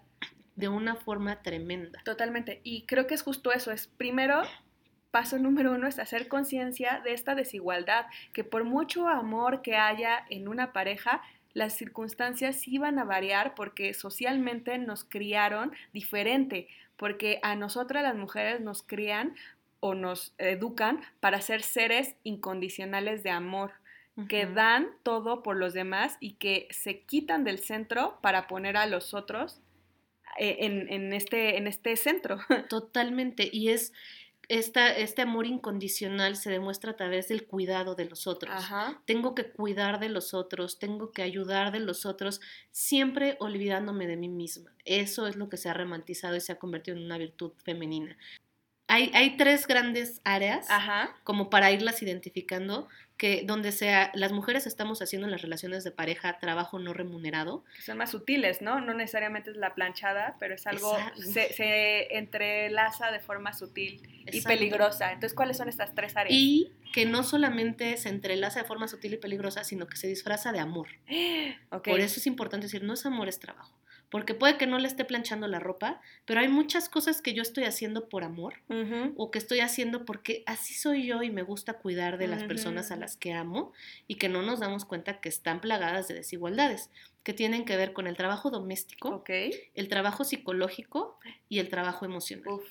de 0.56 0.70
una 0.70 0.96
forma 0.96 1.42
tremenda. 1.42 2.02
Totalmente. 2.06 2.62
Y 2.64 2.84
creo 2.84 3.06
que 3.06 3.16
es 3.16 3.22
justo 3.22 3.52
eso. 3.52 3.72
Es 3.72 3.88
primero, 3.88 4.44
paso 5.12 5.38
número 5.38 5.74
uno 5.74 5.88
es 5.88 6.00
hacer 6.00 6.28
conciencia 6.28 7.02
de 7.04 7.14
esta 7.14 7.36
desigualdad, 7.36 8.06
que 8.34 8.44
por 8.44 8.64
mucho 8.64 9.08
amor 9.08 9.62
que 9.62 9.76
haya 9.76 10.26
en 10.30 10.48
una 10.48 10.74
pareja, 10.74 11.22
las 11.54 11.76
circunstancias 11.76 12.58
sí 12.58 12.78
van 12.78 13.00
a 13.00 13.04
variar 13.04 13.56
porque 13.56 13.94
socialmente 13.94 14.78
nos 14.78 15.04
criaron 15.04 15.72
diferente, 15.94 16.68
porque 16.98 17.40
a 17.42 17.56
nosotras 17.56 18.04
las 18.04 18.16
mujeres 18.16 18.62
nos 18.62 18.84
crían 18.84 19.36
o 19.80 19.96
nos 19.96 20.34
educan 20.38 21.02
para 21.20 21.42
ser 21.42 21.62
seres 21.62 22.16
incondicionales 22.24 23.24
de 23.24 23.32
amor 23.32 23.72
que 24.28 24.48
dan 24.48 24.90
todo 25.04 25.44
por 25.44 25.58
los 25.58 25.74
demás 25.74 26.18
y 26.20 26.34
que 26.34 26.68
se 26.72 27.02
quitan 27.02 27.44
del 27.44 27.60
centro 27.60 28.18
para 28.22 28.48
poner 28.48 28.76
a 28.76 28.88
los 28.88 29.14
otros 29.14 29.62
eh, 30.40 30.58
en, 30.62 30.92
en 30.92 31.14
este, 31.14 31.58
en 31.58 31.68
este 31.68 31.96
centro. 31.96 32.40
Totalmente. 32.70 33.48
Y 33.52 33.70
es 33.70 33.94
esta, 34.50 34.96
este 34.96 35.22
amor 35.22 35.46
incondicional 35.46 36.36
se 36.38 36.50
demuestra 36.50 36.92
a 36.92 36.96
través 36.96 37.28
del 37.28 37.46
cuidado 37.46 37.96
de 37.96 38.06
los 38.06 38.28
otros. 38.28 38.54
Ajá. 38.54 39.02
Tengo 39.06 39.36
que 39.36 39.52
cuidar 39.52 40.00
de 40.00 40.10
los 40.10 40.34
otros, 40.34 40.80
tengo 40.80 41.12
que 41.12 41.22
ayudar 41.22 41.72
de 41.72 41.80
los 41.80 42.06
otros, 42.06 42.40
siempre 42.72 43.36
olvidándome 43.40 44.08
de 44.08 44.18
mí 44.18 44.30
misma. 44.30 44.72
Eso 44.86 45.28
es 45.28 45.36
lo 45.36 45.50
que 45.50 45.58
se 45.58 45.70
ha 45.70 45.74
romantizado 45.74 46.36
y 46.36 46.42
se 46.42 46.54
ha 46.54 46.60
convertido 46.60 46.98
en 46.98 47.04
una 47.04 47.18
virtud 47.18 47.52
femenina. 47.64 48.18
Hay, 48.88 49.12
hay 49.14 49.36
tres 49.36 49.68
grandes 49.68 50.22
áreas 50.24 50.70
Ajá. 50.70 51.16
como 51.24 51.50
para 51.50 51.72
irlas 51.72 52.02
identificando, 52.02 52.88
que 53.18 53.44
donde 53.46 53.72
sea, 53.72 54.12
las 54.14 54.32
mujeres 54.32 54.66
estamos 54.66 55.02
haciendo 55.02 55.28
en 55.28 55.32
las 55.32 55.42
relaciones 55.42 55.84
de 55.84 55.92
pareja 55.92 56.38
trabajo 56.40 56.80
no 56.80 56.94
remunerado. 56.94 57.66
Que 57.76 57.82
son 57.82 57.98
más 57.98 58.12
sutiles, 58.12 58.62
¿no? 58.62 58.80
No 58.80 58.94
necesariamente 58.94 59.52
es 59.52 59.58
la 59.58 59.74
planchada, 59.74 60.38
pero 60.40 60.56
es 60.56 60.66
algo, 60.68 60.96
se, 61.18 61.52
se 61.52 62.18
entrelaza 62.18 63.12
de 63.12 63.20
forma 63.20 63.54
sutil 63.54 64.02
y 64.32 64.42
peligrosa. 64.42 65.12
Entonces, 65.12 65.34
¿cuáles 65.34 65.58
son 65.58 65.68
estas 65.68 65.94
tres 65.94 66.16
áreas? 66.16 66.34
Y 66.34 66.72
que 66.94 67.06
no 67.06 67.24
solamente 67.24 67.98
se 67.98 68.10
entrelaza 68.10 68.62
de 68.62 68.68
forma 68.68 68.88
sutil 68.88 69.16
y 69.16 69.18
peligrosa, 69.18 69.64
sino 69.64 69.88
que 69.88 69.98
se 69.98 70.08
disfraza 70.08 70.52
de 70.52 70.60
amor. 70.60 70.88
Ok. 71.70 71.90
Por 71.90 72.00
eso 72.00 72.20
es 72.20 72.28
importante 72.28 72.68
decir, 72.68 72.84
no 72.84 72.94
es 72.94 73.06
amor, 73.06 73.28
es 73.28 73.40
trabajo. 73.40 73.74
Porque 74.10 74.34
puede 74.34 74.58
que 74.58 74.68
no 74.68 74.80
le 74.80 74.88
esté 74.88 75.04
planchando 75.04 75.48
la 75.48 75.60
ropa, 75.60 76.02
pero 76.26 76.40
hay 76.40 76.48
muchas 76.48 76.88
cosas 76.88 77.22
que 77.22 77.34
yo 77.34 77.42
estoy 77.42 77.66
haciendo 77.66 78.08
por 78.08 78.24
amor 78.24 78.56
o 79.18 79.32
que 79.32 79.38
estoy 79.38 79.60
haciendo 79.60 80.06
porque 80.06 80.44
así 80.46 80.74
soy 80.74 81.06
yo 81.06 81.24
y 81.24 81.30
me 81.30 81.42
gusta 81.42 81.74
cuidar 81.74 82.18
de 82.18 82.28
las 82.28 82.44
personas 82.44 82.92
a 82.92 82.96
las 82.96 83.18
que 83.18 83.34
amo 83.34 83.74
y 84.08 84.16
que 84.16 84.30
no 84.30 84.42
nos 84.42 84.60
damos 84.60 84.86
cuenta 84.86 85.20
que 85.20 85.30
están 85.30 85.60
plagadas 85.60 86.08
de 86.08 86.16
desigualdades, 86.16 86.90
que 87.24 87.34
tienen 87.34 87.66
que 87.66 87.76
ver 87.76 87.92
con 87.92 88.08
el 88.08 88.16
trabajo 88.16 88.50
doméstico, 88.50 89.24
el 89.28 89.90
trabajo 89.90 90.24
psicológico 90.24 91.20
y 91.50 91.60
el 91.60 91.68
trabajo 91.68 92.06
emocional. 92.06 92.48
Uf. 92.48 92.64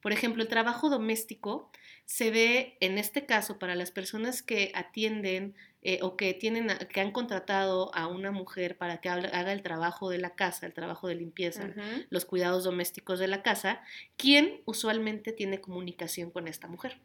Por 0.00 0.12
ejemplo, 0.12 0.42
el 0.42 0.48
trabajo 0.50 0.90
doméstico 0.90 1.70
se 2.04 2.30
ve 2.30 2.76
en 2.80 2.98
este 2.98 3.24
caso 3.24 3.58
para 3.58 3.74
las 3.74 3.90
personas 3.90 4.42
que 4.42 4.70
atienden 4.74 5.54
eh, 5.84 5.98
o 6.02 6.16
que 6.16 6.32
tienen 6.34 6.70
a- 6.70 6.78
que 6.78 7.00
han 7.00 7.12
contratado 7.12 7.94
a 7.94 8.06
una 8.08 8.32
mujer 8.32 8.76
para 8.78 9.00
que 9.00 9.08
haga 9.10 9.52
el 9.52 9.62
trabajo 9.62 10.08
de 10.10 10.18
la 10.18 10.34
casa, 10.34 10.66
el 10.66 10.72
trabajo 10.72 11.08
de 11.08 11.14
limpieza, 11.14 11.72
los 12.10 12.24
cuidados 12.24 12.64
domésticos 12.64 13.18
de 13.18 13.28
la 13.28 13.42
casa, 13.42 13.82
¿quién 14.16 14.62
usualmente 14.64 15.32
tiene 15.32 15.60
comunicación 15.60 16.30
con 16.30 16.48
esta 16.48 16.66
mujer? 16.68 16.98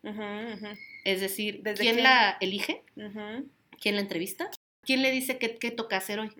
Es 1.03 1.19
decir, 1.21 1.61
¿Desde 1.61 1.81
¿quién 1.83 1.95
quién? 1.95 2.03
la 2.03 2.37
elige? 2.39 2.83
¿Quién 3.81 3.95
la 3.95 4.01
entrevista? 4.01 4.49
¿Quién 4.89 5.03
le 5.03 5.11
dice 5.11 5.37
qué, 5.37 5.55
qué 5.59 5.69
toca 5.69 5.97
hacer 5.97 6.19
hoy? 6.19 6.31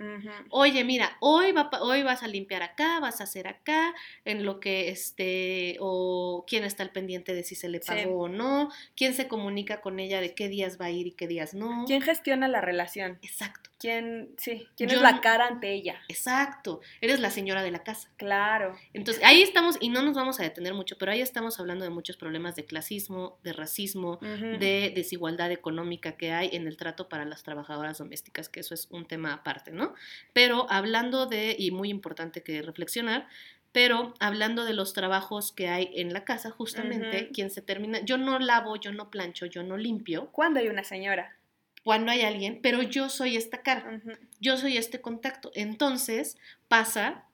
Oye, 0.50 0.84
mira, 0.84 1.18
hoy, 1.20 1.52
va, 1.52 1.70
hoy 1.82 2.02
vas 2.02 2.24
a 2.24 2.28
limpiar 2.28 2.64
acá, 2.64 3.00
vas 3.00 3.22
a 3.22 3.26
hacer 3.26 3.48
acá, 3.48 3.94
en 4.26 4.44
lo 4.44 4.60
que 4.60 4.90
este, 4.90 5.78
o 5.80 6.46
quién 6.48 6.64
está 6.64 6.82
al 6.82 6.90
pendiente 6.92 7.36
de 7.36 7.44
si 7.44 7.54
se 7.54 7.70
le 7.70 7.80
Sí. 7.80 7.90
pagó 7.90 8.22
o 8.22 8.28
no, 8.28 8.72
quién 8.96 9.14
se 9.14 9.28
comunica 9.28 9.82
con 9.82 10.00
ella 10.00 10.20
de 10.20 10.34
qué 10.34 10.48
días 10.50 10.82
va 10.82 10.86
a 10.86 10.90
ir 10.90 11.06
y 11.06 11.12
qué 11.12 11.28
días 11.28 11.54
no. 11.54 11.84
¿Quién 11.86 12.02
gestiona 12.02 12.48
la 12.48 12.60
relación? 12.60 13.20
Exacto, 13.22 13.69
¿Quién, 13.80 14.36
sí, 14.38 14.68
quién 14.76 14.90
Yo 14.90 14.98
es 14.98 15.02
la 15.02 15.22
cara 15.22 15.48
ante 15.48 15.72
ella? 15.74 16.02
exacto. 16.10 16.82
Eres 17.00 17.22
la 17.22 17.32
señora 17.32 17.64
de 17.64 17.72
la 17.72 17.82
casa. 17.84 18.10
Claro. 18.18 18.78
Entonces, 18.94 19.24
ahí 19.24 19.42
estamos, 19.42 19.78
y 19.80 19.88
no 19.88 20.02
nos 20.02 20.16
vamos 20.16 20.40
a 20.42 20.44
detener 20.44 20.74
mucho, 20.74 20.98
pero 20.98 21.14
ahí 21.14 21.22
estamos 21.22 21.60
hablando 21.62 21.86
de 21.86 21.90
muchos 21.90 22.18
problemas 22.18 22.58
de 22.58 22.66
clasismo, 22.66 23.40
de 23.44 23.54
racismo, 23.54 24.20
de 24.20 24.92
desigualdad 24.94 25.52
económica 25.52 26.18
que 26.18 26.34
hay 26.34 26.50
en 26.52 26.68
el 26.68 26.76
trato 26.76 27.08
para 27.08 27.24
las 27.24 27.44
trabajadoras 27.44 28.00
domésticas, 28.00 28.50
que 28.50 28.60
eso 28.60 28.74
es 28.74 28.88
un 28.92 29.08
tema 29.08 29.34
aparte, 29.34 29.72
¿no? 29.72 29.94
Pero 30.34 30.70
hablando 30.70 31.26
de, 31.26 31.56
y 31.58 31.72
muy 31.72 31.90
importante 31.90 32.44
que 32.44 32.62
reflexionar, 32.62 33.28
pero 33.72 34.14
hablando 34.20 34.66
de 34.66 34.74
los 34.74 34.94
trabajos 34.94 35.52
que 35.52 35.70
hay 35.70 35.92
en 35.94 36.12
la 36.12 36.26
casa, 36.26 36.50
justamente 36.50 37.24
Ujú. 37.24 37.34
quien 37.34 37.50
se 37.50 37.62
termina, 37.62 38.00
yo 38.00 38.18
no 38.18 38.40
lavo, 38.40 38.76
yo 38.76 38.92
no 38.92 39.10
plancho, 39.10 39.46
yo 39.46 39.64
no 39.64 39.78
limpio, 39.78 40.30
¿Cuándo 40.32 40.60
hay 40.60 40.68
una 40.68 40.84
señora? 40.84 41.39
Cuando 41.84 42.12
hay 42.12 42.22
alguien, 42.22 42.60
pero 42.62 42.82
yo 42.82 43.10
soy 43.10 43.38
esta 43.38 43.62
cara, 43.62 44.02
yo 44.40 44.58
soy 44.58 44.78
este 44.78 45.02
contacto. 45.02 45.52
Entonces 45.56 46.38
pasa 46.68 47.26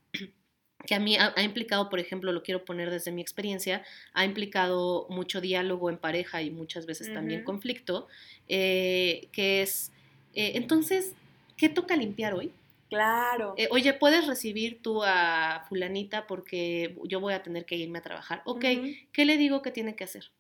que 0.86 0.96
a 0.96 1.00
mí 1.00 1.18
ha, 1.18 1.34
ha 1.36 1.44
implicado, 1.44 1.90
por 1.90 2.00
ejemplo, 2.00 2.32
lo 2.32 2.44
quiero 2.44 2.64
poner 2.64 2.90
desde 2.90 3.12
mi 3.12 3.22
experiencia, 3.22 3.84
ha 4.14 4.26
implicado 4.26 5.08
mucho 5.10 5.42
diálogo 5.42 5.90
en 5.90 5.98
pareja 5.98 6.42
y 6.42 6.52
muchas 6.52 6.86
veces 6.86 7.14
también 7.14 7.44
conflicto, 7.44 8.08
eh, 8.48 9.28
que 9.32 9.62
es, 9.62 9.92
eh, 10.34 10.54
entonces, 10.56 11.14
¿qué 11.58 11.70
toca 11.70 11.96
limpiar 11.96 12.34
hoy? 12.34 12.52
Claro. 12.90 13.56
Eh, 13.58 13.68
oye, 13.72 13.94
¿puedes 13.94 14.28
recibir 14.28 14.82
tú 14.82 15.04
a 15.04 15.66
fulanita 15.68 16.28
porque 16.28 16.96
yo 17.06 17.20
voy 17.20 17.34
a 17.34 17.42
tener 17.42 17.66
que 17.66 17.76
irme 17.76 18.00
a 18.00 18.04
trabajar? 18.04 18.42
Ok. 18.46 18.66
¿qué 19.12 19.26
le 19.26 19.38
digo 19.38 19.62
que 19.62 19.72
tiene 19.72 19.96
que 19.96 20.04
hacer? 20.04 20.32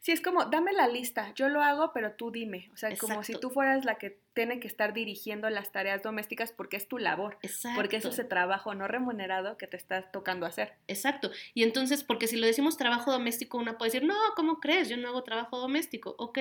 Sí, 0.00 0.12
es 0.12 0.20
como, 0.20 0.46
dame 0.46 0.72
la 0.72 0.88
lista, 0.88 1.32
yo 1.34 1.48
lo 1.48 1.62
hago, 1.62 1.92
pero 1.92 2.12
tú 2.12 2.30
dime. 2.30 2.70
O 2.72 2.76
sea, 2.76 2.94
como 2.96 3.22
si 3.22 3.34
tú 3.34 3.50
fueras 3.50 3.84
la 3.84 3.96
que 3.96 4.18
tiene 4.34 4.58
que 4.58 4.66
estar 4.66 4.92
dirigiendo 4.92 5.48
las 5.48 5.72
tareas 5.72 6.02
domésticas 6.02 6.52
porque 6.52 6.76
es 6.76 6.88
tu 6.88 6.98
labor. 6.98 7.38
Exacto. 7.42 7.76
Porque 7.76 7.96
es 7.96 8.04
ese 8.04 8.24
trabajo 8.24 8.74
no 8.74 8.88
remunerado 8.88 9.56
que 9.56 9.66
te 9.66 9.76
estás 9.76 10.10
tocando 10.12 10.44
hacer. 10.44 10.74
Exacto. 10.88 11.30
Y 11.54 11.62
entonces, 11.62 12.02
porque 12.02 12.26
si 12.26 12.36
lo 12.36 12.46
decimos 12.46 12.76
trabajo 12.76 13.12
doméstico, 13.12 13.58
una 13.58 13.78
puede 13.78 13.92
decir, 13.92 14.06
no, 14.06 14.14
¿cómo 14.34 14.58
crees? 14.58 14.88
Yo 14.88 14.96
no 14.96 15.08
hago 15.08 15.22
trabajo 15.22 15.58
doméstico. 15.58 16.16
Ok, 16.18 16.38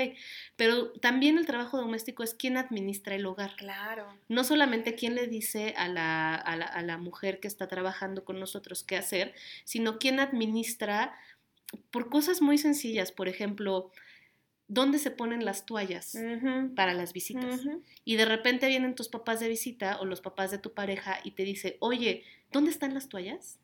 pero 0.56 0.92
también 0.94 1.38
el 1.38 1.46
trabajo 1.46 1.78
doméstico 1.78 2.24
es 2.24 2.34
quien 2.34 2.58
administra 2.58 3.16
el 3.16 3.26
hogar. 3.26 3.56
Claro. 3.56 4.08
No 4.28 4.44
solamente 4.44 4.96
quién 4.96 5.14
le 5.14 5.28
dice 5.28 5.76
a 5.78 5.88
la, 5.88 6.36
a 6.36 6.56
la, 6.56 6.66
a 6.66 6.82
la 6.82 6.98
mujer 6.98 7.40
que 7.40 7.48
está 7.48 7.68
trabajando 7.68 8.26
con 8.26 8.40
nosotros 8.40 8.84
qué 8.84 8.98
hacer, 8.98 9.36
sino 9.66 10.00
quién 10.00 10.20
administra 10.20 11.16
por 11.92 12.10
cosas 12.10 12.42
muy 12.42 12.58
sencillas. 12.58 13.12
Por 13.12 13.28
ejemplo, 13.28 13.92
¿dónde 14.68 15.00
se 15.00 15.12
ponen 15.12 15.46
las 15.46 15.66
toallas 15.66 16.18
para 16.76 16.94
las 16.94 17.14
visitas? 17.14 17.62
Y 18.06 18.16
de 18.16 18.26
repente 18.26 18.68
vienen 18.68 18.96
tus 18.96 19.10
papás 19.10 19.40
de 19.40 19.50
visita 19.50 20.00
o 20.00 20.06
los 20.06 20.22
papás 20.22 20.52
de 20.52 20.58
tu 20.58 20.74
pareja 20.74 21.20
y 21.24 21.32
te 21.32 21.44
dice, 21.44 21.78
oye, 21.80 22.24
¿dónde 22.52 22.72
están 22.72 22.94
las 22.94 23.10
toallas? 23.10 23.60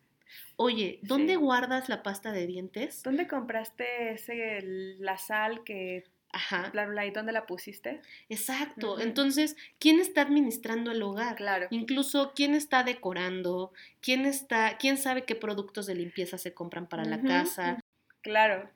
Oye, 0.56 1.00
¿dónde 1.02 1.32
Sí. 1.34 1.38
guardas 1.38 1.88
la 1.88 2.02
pasta 2.02 2.30
de 2.32 2.46
dientes? 2.46 3.02
¿Dónde 3.02 3.26
compraste 3.26 4.12
ese, 4.12 4.60
la 4.98 5.18
sal 5.18 5.64
que, 5.64 6.04
Ajá, 6.32 6.70
bla, 6.70 6.86
bla, 6.86 7.04
y 7.06 7.10
dónde 7.10 7.32
la 7.32 7.46
pusiste? 7.46 8.00
exacto. 8.28 9.00
Entonces, 9.00 9.56
¿quién 9.80 9.98
está 9.98 10.20
administrando 10.22 10.92
el 10.92 11.02
hogar? 11.02 11.34
Claro. 11.34 11.66
Incluso 11.70 12.32
quién 12.36 12.54
está 12.54 12.84
decorando, 12.84 13.72
quién 14.00 14.24
está, 14.26 14.76
quién 14.78 14.98
sabe 14.98 15.24
qué 15.24 15.34
productos 15.34 15.86
de 15.86 15.96
limpieza 15.96 16.38
se 16.38 16.54
compran 16.54 16.88
para 16.88 17.04
la 17.04 17.20
casa. 17.22 17.80
Claro. 18.22 18.68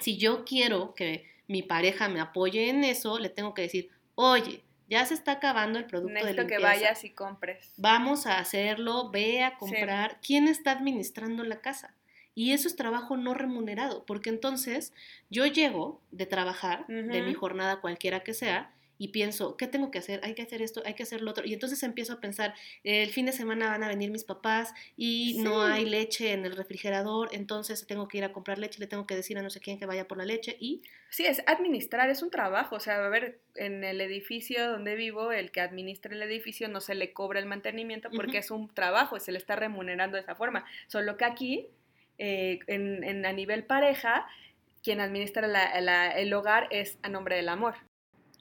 Si 0.00 0.16
yo 0.16 0.44
quiero 0.44 0.94
que 0.94 1.26
mi 1.48 1.62
pareja 1.62 2.08
me 2.08 2.20
apoye 2.20 2.68
en 2.68 2.84
eso, 2.84 3.18
le 3.18 3.28
tengo 3.28 3.54
que 3.54 3.62
decir, 3.62 3.90
oye, 4.14 4.62
ya 4.88 5.06
se 5.06 5.14
está 5.14 5.32
acabando 5.32 5.78
el 5.78 5.86
producto 5.86 6.14
de 6.14 6.20
Necesito 6.20 6.46
que 6.46 6.58
limpieza. 6.58 6.74
vayas 6.74 7.04
y 7.04 7.10
compres. 7.10 7.72
Vamos 7.76 8.26
a 8.26 8.38
hacerlo, 8.38 9.10
ve 9.10 9.42
a 9.42 9.56
comprar. 9.56 10.18
¿Quién 10.20 10.48
está 10.48 10.72
administrando 10.72 11.44
la 11.44 11.60
casa? 11.60 11.94
Y 12.34 12.52
eso 12.52 12.68
es 12.68 12.76
trabajo 12.76 13.16
no 13.16 13.34
remunerado, 13.34 14.04
porque 14.06 14.30
entonces 14.30 14.92
yo 15.28 15.46
llego 15.46 16.00
de 16.10 16.26
trabajar, 16.26 16.86
de 16.86 17.22
mi 17.22 17.34
jornada 17.34 17.80
cualquiera 17.80 18.20
que 18.20 18.32
sea, 18.32 18.72
y 18.98 19.08
pienso, 19.08 19.56
¿qué 19.56 19.66
tengo 19.66 19.90
que 19.90 19.98
hacer? 19.98 20.20
Hay 20.22 20.34
que 20.34 20.42
hacer 20.42 20.62
esto, 20.62 20.82
hay 20.84 20.94
que 20.94 21.02
hacer 21.02 21.22
lo 21.22 21.30
otro. 21.32 21.44
Y 21.44 21.52
entonces 21.54 21.82
empiezo 21.82 22.12
a 22.12 22.20
pensar, 22.20 22.54
el 22.84 23.10
fin 23.10 23.26
de 23.26 23.32
semana 23.32 23.68
van 23.70 23.82
a 23.82 23.88
venir 23.88 24.10
mis 24.10 24.24
papás 24.24 24.72
y 24.96 25.38
no 25.42 25.62
hay 25.62 25.84
leche 25.84 26.32
en 26.32 26.44
el 26.44 26.56
refrigerador, 26.56 27.28
entonces 27.32 27.86
tengo 27.86 28.06
que 28.08 28.18
ir 28.18 28.24
a 28.24 28.32
comprar 28.32 28.58
leche, 28.58 28.78
le 28.80 28.86
tengo 28.86 29.06
que 29.06 29.16
decir 29.16 29.36
a 29.38 29.42
no 29.42 29.50
sé 29.50 29.60
quién 29.60 29.78
que 29.78 29.86
vaya 29.86 30.06
por 30.06 30.18
la 30.18 30.24
leche 30.24 30.56
y 30.60 30.82
Sí, 31.10 31.26
es 31.26 31.42
administrar, 31.46 32.08
es 32.08 32.22
un 32.22 32.30
trabajo. 32.30 32.76
O 32.76 32.80
sea, 32.80 33.04
a 33.04 33.08
ver, 33.10 33.40
en 33.54 33.84
el 33.84 34.00
edificio 34.00 34.70
donde 34.70 34.94
vivo, 34.94 35.30
el 35.30 35.50
que 35.50 35.60
administra 35.60 36.14
el 36.14 36.22
edificio 36.22 36.68
no 36.68 36.80
se 36.80 36.94
le 36.94 37.12
cobra 37.12 37.38
el 37.38 37.44
mantenimiento 37.46 38.08
porque 38.10 38.38
es 38.38 38.50
un 38.50 38.72
trabajo, 38.72 39.20
se 39.20 39.30
le 39.32 39.36
está 39.38 39.54
remunerando 39.56 40.16
de 40.16 40.22
esa 40.22 40.34
forma. 40.34 40.64
Solo 40.86 41.18
que 41.18 41.24
aquí, 41.26 41.66
eh, 42.18 42.60
en, 42.66 43.04
en- 43.04 43.26
a 43.26 43.32
nivel 43.32 43.64
pareja, 43.64 44.26
quien 44.82 45.00
administra 45.00 45.46
la- 45.48 45.78
la- 45.82 46.10
el 46.12 46.32
hogar 46.32 46.68
es 46.70 46.98
a 47.02 47.08
nombre 47.10 47.36
del 47.36 47.48
amor. 47.50 47.74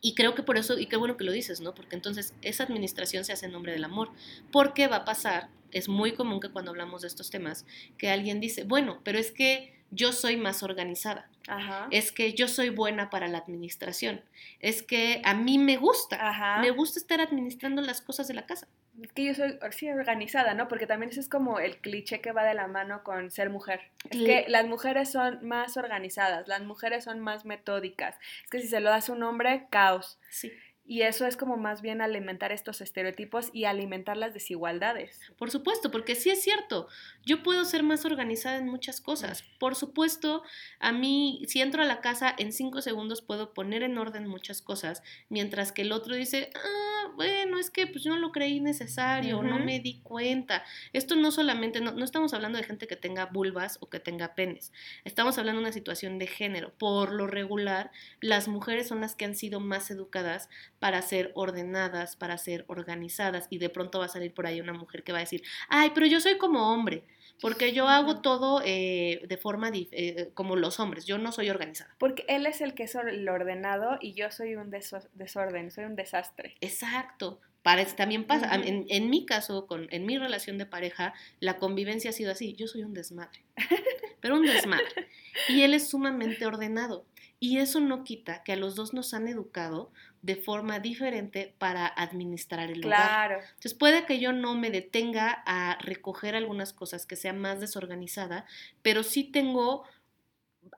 Y 0.02 0.16
creo 0.16 0.34
que 0.34 0.44
por 0.44 0.58
eso, 0.58 0.80
y 0.80 0.88
qué 0.88 0.98
bueno 0.98 1.16
que 1.16 1.24
lo 1.24 1.32
dices, 1.32 1.62
¿no? 1.62 1.76
Porque 1.76 1.96
entonces 1.96 2.34
esa 2.42 2.64
administración 2.64 3.24
se 3.24 3.34
hace 3.34 3.46
en 3.46 3.52
nombre 3.52 3.72
del 3.72 3.84
amor. 3.84 4.10
Porque 4.52 4.88
va 4.88 4.98
a 4.98 5.06
pasar, 5.06 5.50
es 5.72 5.88
muy 5.88 6.14
común 6.14 6.40
que 6.40 6.50
cuando 6.50 6.72
hablamos 6.72 7.04
de 7.04 7.08
estos 7.08 7.30
temas, 7.30 7.66
que 7.98 8.10
alguien 8.10 8.40
dice, 8.40 8.64
bueno, 8.64 9.02
pero 9.04 9.20
es 9.20 9.32
que 9.32 9.81
yo 9.92 10.14
soy 10.14 10.38
más 10.38 10.64
organizada, 10.64 11.30
Ajá. 11.48 11.88
es 11.92 12.12
que 12.12 12.34
yo 12.34 12.48
soy 12.48 12.70
buena 12.70 13.10
para 13.10 13.28
la 13.28 13.38
administración, 13.38 14.22
es 14.60 14.82
que 14.82 15.22
a 15.24 15.34
mí 15.34 15.58
me 15.58 15.78
gusta, 15.78 16.30
Ajá. 16.30 16.62
me 16.62 16.72
gusta 16.72 17.00
estar 17.00 17.22
administrando 17.22 17.82
las 17.82 18.02
cosas 18.02 18.28
de 18.28 18.34
la 18.34 18.46
casa. 18.46 18.68
Es 19.02 19.12
que 19.14 19.26
yo 19.26 19.34
soy 19.34 19.58
sí, 19.72 19.90
organizada, 19.90 20.54
¿no? 20.54 20.68
Porque 20.68 20.86
también 20.86 21.12
ese 21.12 21.22
es 21.22 21.30
como 21.30 21.60
el 21.60 21.78
cliché 21.78 22.22
que 22.22 22.34
va 22.34 22.44
de 22.44 22.54
la 22.54 22.68
mano 22.68 23.04
con 23.04 23.32
ser 23.32 23.50
mujer. 23.50 23.82
Es 24.10 24.18
que 24.18 24.46
las 24.48 24.66
mujeres 24.68 25.12
son 25.12 25.40
más 25.48 25.78
organizadas, 25.78 26.48
las 26.48 26.62
mujeres 26.62 27.06
son 27.06 27.20
más 27.20 27.46
metódicas. 27.46 28.16
Es 28.44 28.50
que 28.50 28.60
si 28.60 28.68
se 28.68 28.80
lo 28.80 28.90
das 28.90 29.10
a 29.10 29.14
un 29.14 29.24
hombre, 29.24 29.68
caos. 29.70 30.20
Sí. 30.30 30.52
Y 30.84 31.04
eso 31.04 31.26
es 31.26 31.38
como 31.38 31.58
más 31.58 31.82
bien 31.82 32.02
alimentar 32.02 32.52
estos 32.52 32.82
estereotipos 32.82 33.50
y 33.54 33.66
alimentar 33.66 34.18
las 34.18 34.34
desigualdades. 34.34 35.20
Por 35.38 35.52
supuesto, 35.52 35.92
porque 35.92 36.16
sí 36.16 36.30
es 36.32 36.44
cierto, 36.44 36.88
yo 37.26 37.44
puedo 37.44 37.64
ser 37.66 37.84
más 37.84 38.04
organizada 38.04 38.58
en 38.58 38.68
muchas 38.68 39.00
cosas. 39.00 39.44
Por 39.60 39.76
supuesto, 39.76 40.44
a 40.80 40.92
mí, 40.92 41.44
si 41.48 41.62
entro 41.62 41.82
a 41.84 41.86
la 41.86 42.02
casa, 42.02 42.34
en 42.38 42.52
cinco 42.52 42.82
segundos 42.82 43.22
puedo 43.22 43.54
poner 43.54 43.84
en 43.84 43.98
orden 43.98 44.28
muchas 44.28 44.62
cosas, 44.62 45.04
mientras 45.30 45.72
que 45.72 45.84
el 45.84 45.92
otro 45.92 46.16
dice, 46.16 46.50
ah, 46.56 46.91
bueno, 47.16 47.58
es 47.58 47.70
que 47.70 47.88
pues 47.88 48.06
no 48.06 48.18
lo 48.18 48.32
creí 48.32 48.60
necesario, 48.60 49.42
no 49.44 49.60
me 49.60 49.80
di 49.80 50.00
cuenta. 50.02 50.64
Esto 50.94 51.16
no 51.16 51.32
solamente, 51.32 51.82
no, 51.82 51.92
no 51.92 52.04
estamos 52.04 52.34
hablando 52.34 52.58
de 52.58 52.64
gente 52.64 52.88
que 52.88 52.96
tenga 52.96 53.26
vulvas 53.26 53.78
o 53.82 53.90
que 53.90 54.00
tenga 54.00 54.36
penes, 54.36 54.72
estamos 55.04 55.38
hablando 55.38 55.60
de 55.60 55.66
una 55.66 55.74
situación 55.74 56.20
de 56.20 56.28
género. 56.28 56.74
Por 56.78 57.12
lo 57.12 57.28
regular, 57.28 57.92
las 58.20 58.48
mujeres 58.48 58.88
son 58.88 59.02
las 59.02 59.16
que 59.16 59.26
han 59.26 59.36
sido 59.36 59.60
más 59.60 59.92
educadas 59.92 60.50
para 60.80 61.02
ser 61.02 61.32
ordenadas, 61.36 62.16
para 62.16 62.38
ser 62.38 62.66
organizadas, 62.68 63.48
y 63.50 63.58
de 63.58 63.70
pronto 63.70 64.00
va 64.00 64.06
a 64.06 64.10
salir 64.10 64.34
por 64.34 64.46
ahí 64.46 64.62
una 64.62 64.74
mujer 64.74 65.04
que 65.04 65.12
va 65.12 65.20
a 65.20 65.22
decir, 65.22 65.44
ay, 65.70 65.92
pero 65.94 66.06
yo 66.06 66.20
soy 66.20 66.38
como 66.38 66.72
hombre, 66.72 67.04
porque 67.42 67.74
yo 67.74 67.88
hago 67.88 68.22
todo 68.22 68.62
eh, 68.64 69.24
de 69.28 69.38
forma 69.38 69.72
eh, 69.74 70.30
como 70.34 70.56
los 70.56 70.80
hombres, 70.80 71.06
yo 71.06 71.18
no 71.18 71.32
soy 71.32 71.50
organizada. 71.50 71.96
Porque 71.98 72.24
él 72.28 72.46
es 72.46 72.62
el 72.62 72.74
que 72.74 72.84
es 72.84 72.96
el 72.96 73.28
ordenado 73.28 73.98
y 74.00 74.14
yo 74.14 74.32
soy 74.32 74.56
un 74.56 74.72
deso- 74.72 75.08
desorden, 75.14 75.72
soy 75.72 75.86
un 75.86 75.96
desastre. 75.96 76.56
Exacto. 76.62 77.40
Para, 77.64 77.86
también 77.86 78.26
pasa, 78.26 78.50
en 78.56 79.10
mi 79.12 79.26
caso, 79.28 79.68
con, 79.68 79.88
en 79.92 80.06
mi 80.08 80.18
relación 80.18 80.58
de 80.58 80.66
pareja, 80.66 81.14
la 81.40 81.60
convivencia 81.60 82.10
ha 82.10 82.14
sido 82.14 82.32
así, 82.32 82.54
yo 82.54 82.68
soy 82.68 82.84
un 82.84 82.96
desmadre, 82.96 83.44
pero 84.20 84.36
un 84.36 84.46
desmadre. 84.48 85.08
Y 85.48 85.62
él 85.62 85.76
es 85.76 85.88
sumamente 85.90 86.46
ordenado. 86.48 87.06
Y 87.40 87.58
eso 87.58 87.80
no 87.80 88.04
quita 88.04 88.44
que 88.44 88.54
a 88.54 88.56
los 88.56 88.76
dos 88.76 88.94
nos 88.94 89.14
han 89.14 89.28
educado 89.28 89.92
de 90.22 90.36
forma 90.36 90.80
diferente 90.80 91.56
para 91.58 91.88
administrar 91.88 92.70
el 92.70 92.82
lugar. 92.82 93.08
Claro. 93.08 93.36
Entonces 93.40 93.74
puede 93.74 94.06
que 94.06 94.20
yo 94.20 94.34
no 94.34 94.56
me 94.56 94.70
detenga 94.70 95.44
a 95.46 95.78
recoger 95.82 96.36
algunas 96.36 96.74
cosas, 96.74 97.06
que 97.06 97.16
sea 97.16 97.34
más 97.34 97.60
desorganizada, 97.60 98.46
pero 98.82 99.04
sí 99.04 99.24
tengo, 99.24 99.84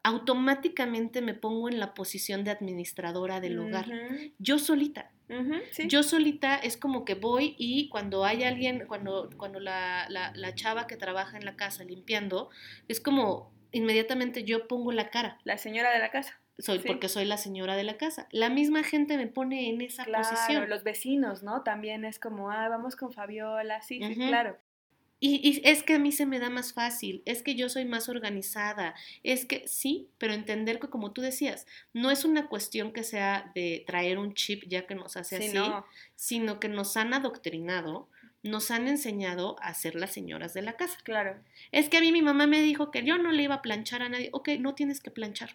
automáticamente 0.04 1.22
me 1.22 1.34
pongo 1.34 1.68
en 1.68 1.80
la 1.80 1.94
posición 1.94 2.44
de 2.44 2.52
administradora 2.52 3.42
del 3.42 3.60
hogar. 3.60 3.88
Yo 4.40 4.60
solita. 4.60 5.12
sí. 5.72 5.88
Yo 5.88 6.04
solita 6.04 6.56
es 6.56 6.78
como 6.78 7.04
que 7.04 7.16
voy 7.16 7.56
y 7.58 7.90
cuando 7.90 8.24
hay 8.24 8.44
alguien, 8.44 8.86
cuando, 8.88 9.30
cuando 9.38 9.60
la, 9.60 10.08
la, 10.10 10.32
la 10.36 10.56
chava 10.56 10.88
que 10.88 10.96
trabaja 10.96 11.38
en 11.38 11.44
la 11.44 11.58
casa 11.58 11.84
limpiando, 11.84 12.50
es 12.88 13.02
como 13.02 13.52
inmediatamente 13.74 14.44
yo 14.46 14.68
pongo 14.70 14.94
la 14.94 15.10
cara. 15.10 15.40
La 15.44 15.58
señora 15.58 15.92
de 15.92 16.00
la 16.00 16.12
casa. 16.12 16.40
Soy, 16.60 16.79
Sí. 16.79 16.88
porque 16.88 17.10
soy 17.10 17.25
la 17.25 17.38
señora 17.38 17.75
de 17.75 17.83
la 17.83 17.98
casa. 17.98 18.27
La 18.31 18.50
misma 18.50 18.83
gente 18.83 19.17
me 19.17 19.27
pone 19.27 19.69
en 19.69 19.81
esa 19.81 20.05
Claro, 20.05 20.24
posición. 20.29 20.69
los 20.69 20.83
vecinos, 20.83 21.41
¿no? 21.43 21.63
También 21.63 22.05
es 22.05 22.19
como, 22.19 22.51
ah, 22.51 22.69
vamos 22.69 22.95
con 22.95 23.12
Fabiola, 23.12 23.81
sí, 23.81 24.00
sí, 24.03 24.15
claro. 24.15 24.57
Y, 25.19 25.36
y 25.48 25.62
es 25.67 25.83
que 25.83 25.93
a 25.93 26.00
mí 26.00 26.12
se 26.12 26.25
me 26.25 26.38
da 26.39 26.50
más 26.50 26.74
fácil, 26.74 27.24
es 27.25 27.43
que 27.43 27.55
yo 27.55 27.69
soy 27.69 27.86
más 27.86 28.10
organizada, 28.10 28.93
es 29.24 29.45
que 29.45 29.65
sí, 29.69 30.10
pero 30.17 30.33
entender 30.33 30.79
que 30.79 30.89
como 30.89 31.13
tú 31.13 31.22
decías, 31.22 31.65
no 31.93 32.12
es 32.12 32.25
una 32.25 32.48
cuestión 32.50 32.91
que 32.91 33.03
sea 33.03 33.50
de 33.55 33.86
traer 33.88 34.17
un 34.19 34.33
chip 34.33 34.63
ya 34.67 34.86
que 34.86 34.95
nos 34.95 35.15
hace 35.15 35.38
Sí, 35.38 35.45
así, 35.48 35.57
no, 35.57 35.86
sino 36.15 36.60
que 36.60 36.67
nos 36.67 36.98
han 36.98 37.13
adoctrinado, 37.13 38.10
nos 38.43 38.69
han 38.69 38.89
enseñado 38.89 39.55
a 39.62 39.74
ser 39.74 39.95
las 39.95 40.12
señoras 40.12 40.53
de 40.53 40.62
la 40.62 40.74
casa. 40.74 40.98
claro. 41.03 41.39
Es 41.72 41.88
que 41.88 41.98
a 41.98 42.01
mí 42.01 42.12
mi 42.12 42.22
mamá 42.22 42.45
me 42.45 42.62
dijo 42.62 42.91
que 42.91 43.03
yo 43.03 43.17
no 43.17 43.31
le 43.31 43.43
iba 43.43 43.55
a 43.55 43.62
planchar 43.62 44.01
a 44.01 44.10
nadie. 44.10 44.29
Ok, 44.33 44.50
no 44.60 44.75
tienes 44.75 45.00
que 45.00 45.10
planchar, 45.10 45.51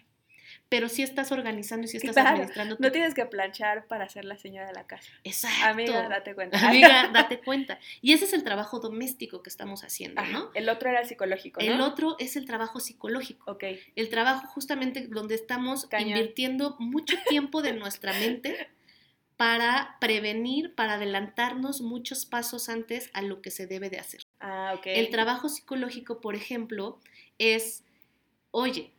pero 0.69 0.87
sí 0.87 1.01
estás 1.01 1.31
organizando 1.31 1.85
y 1.85 1.87
sí 1.87 1.97
estás 1.97 2.13
Claro, 2.13 2.29
administrando 2.29 2.77
tu... 2.77 2.83
No 2.83 2.91
tienes 2.91 3.15
que 3.15 3.25
planchar 3.25 3.87
para 3.87 4.07
ser 4.07 4.23
la 4.23 4.37
señora 4.37 4.67
de 4.67 4.73
la 4.73 4.85
casa. 4.85 5.09
Exacto. 5.23 5.65
Amiga, 5.65 6.07
date 6.07 6.35
cuenta. 6.35 6.67
Amiga, 6.67 7.09
date 7.13 7.39
cuenta. 7.39 7.79
Y 8.01 8.13
ese 8.13 8.25
es 8.25 8.33
el 8.33 8.43
trabajo 8.43 8.79
doméstico 8.79 9.41
que 9.41 9.49
estamos 9.49 9.83
haciendo, 9.83 10.21
Ajá, 10.21 10.31
¿no? 10.31 10.51
El 10.53 10.69
otro 10.69 10.89
era 10.89 11.01
el 11.01 11.07
psicológico, 11.07 11.59
¿no? 11.59 11.65
El 11.73 11.81
otro 11.81 12.15
es 12.19 12.35
el 12.35 12.45
trabajo 12.45 12.79
psicológico. 12.79 13.51
Ok, 13.51 13.63
El 13.95 14.09
trabajo 14.09 14.45
justamente 14.47 15.07
donde 15.07 15.33
estamos 15.35 15.87
Cañón. 15.87 16.09
invirtiendo 16.09 16.75
mucho 16.79 17.15
tiempo 17.27 17.61
de 17.63 17.73
nuestra 17.73 18.13
mente 18.13 18.69
para 19.37 19.97
prevenir, 20.01 20.75
para 20.75 20.95
adelantarnos 20.95 21.81
muchos 21.81 22.25
pasos 22.25 22.67
antes 22.69 23.09
a 23.13 23.21
lo 23.21 23.41
que 23.41 23.51
se 23.51 23.67
debe 23.67 23.89
de 23.89 23.97
hacer. 23.97 24.21
ah, 24.39 24.73
ok. 24.77 24.83
El 24.85 25.09
trabajo 25.09 25.49
psicológico, 25.49 26.19
por 26.21 26.35
ejemplo, 26.35 26.99
es, 27.37 27.83
oye, 28.51 28.91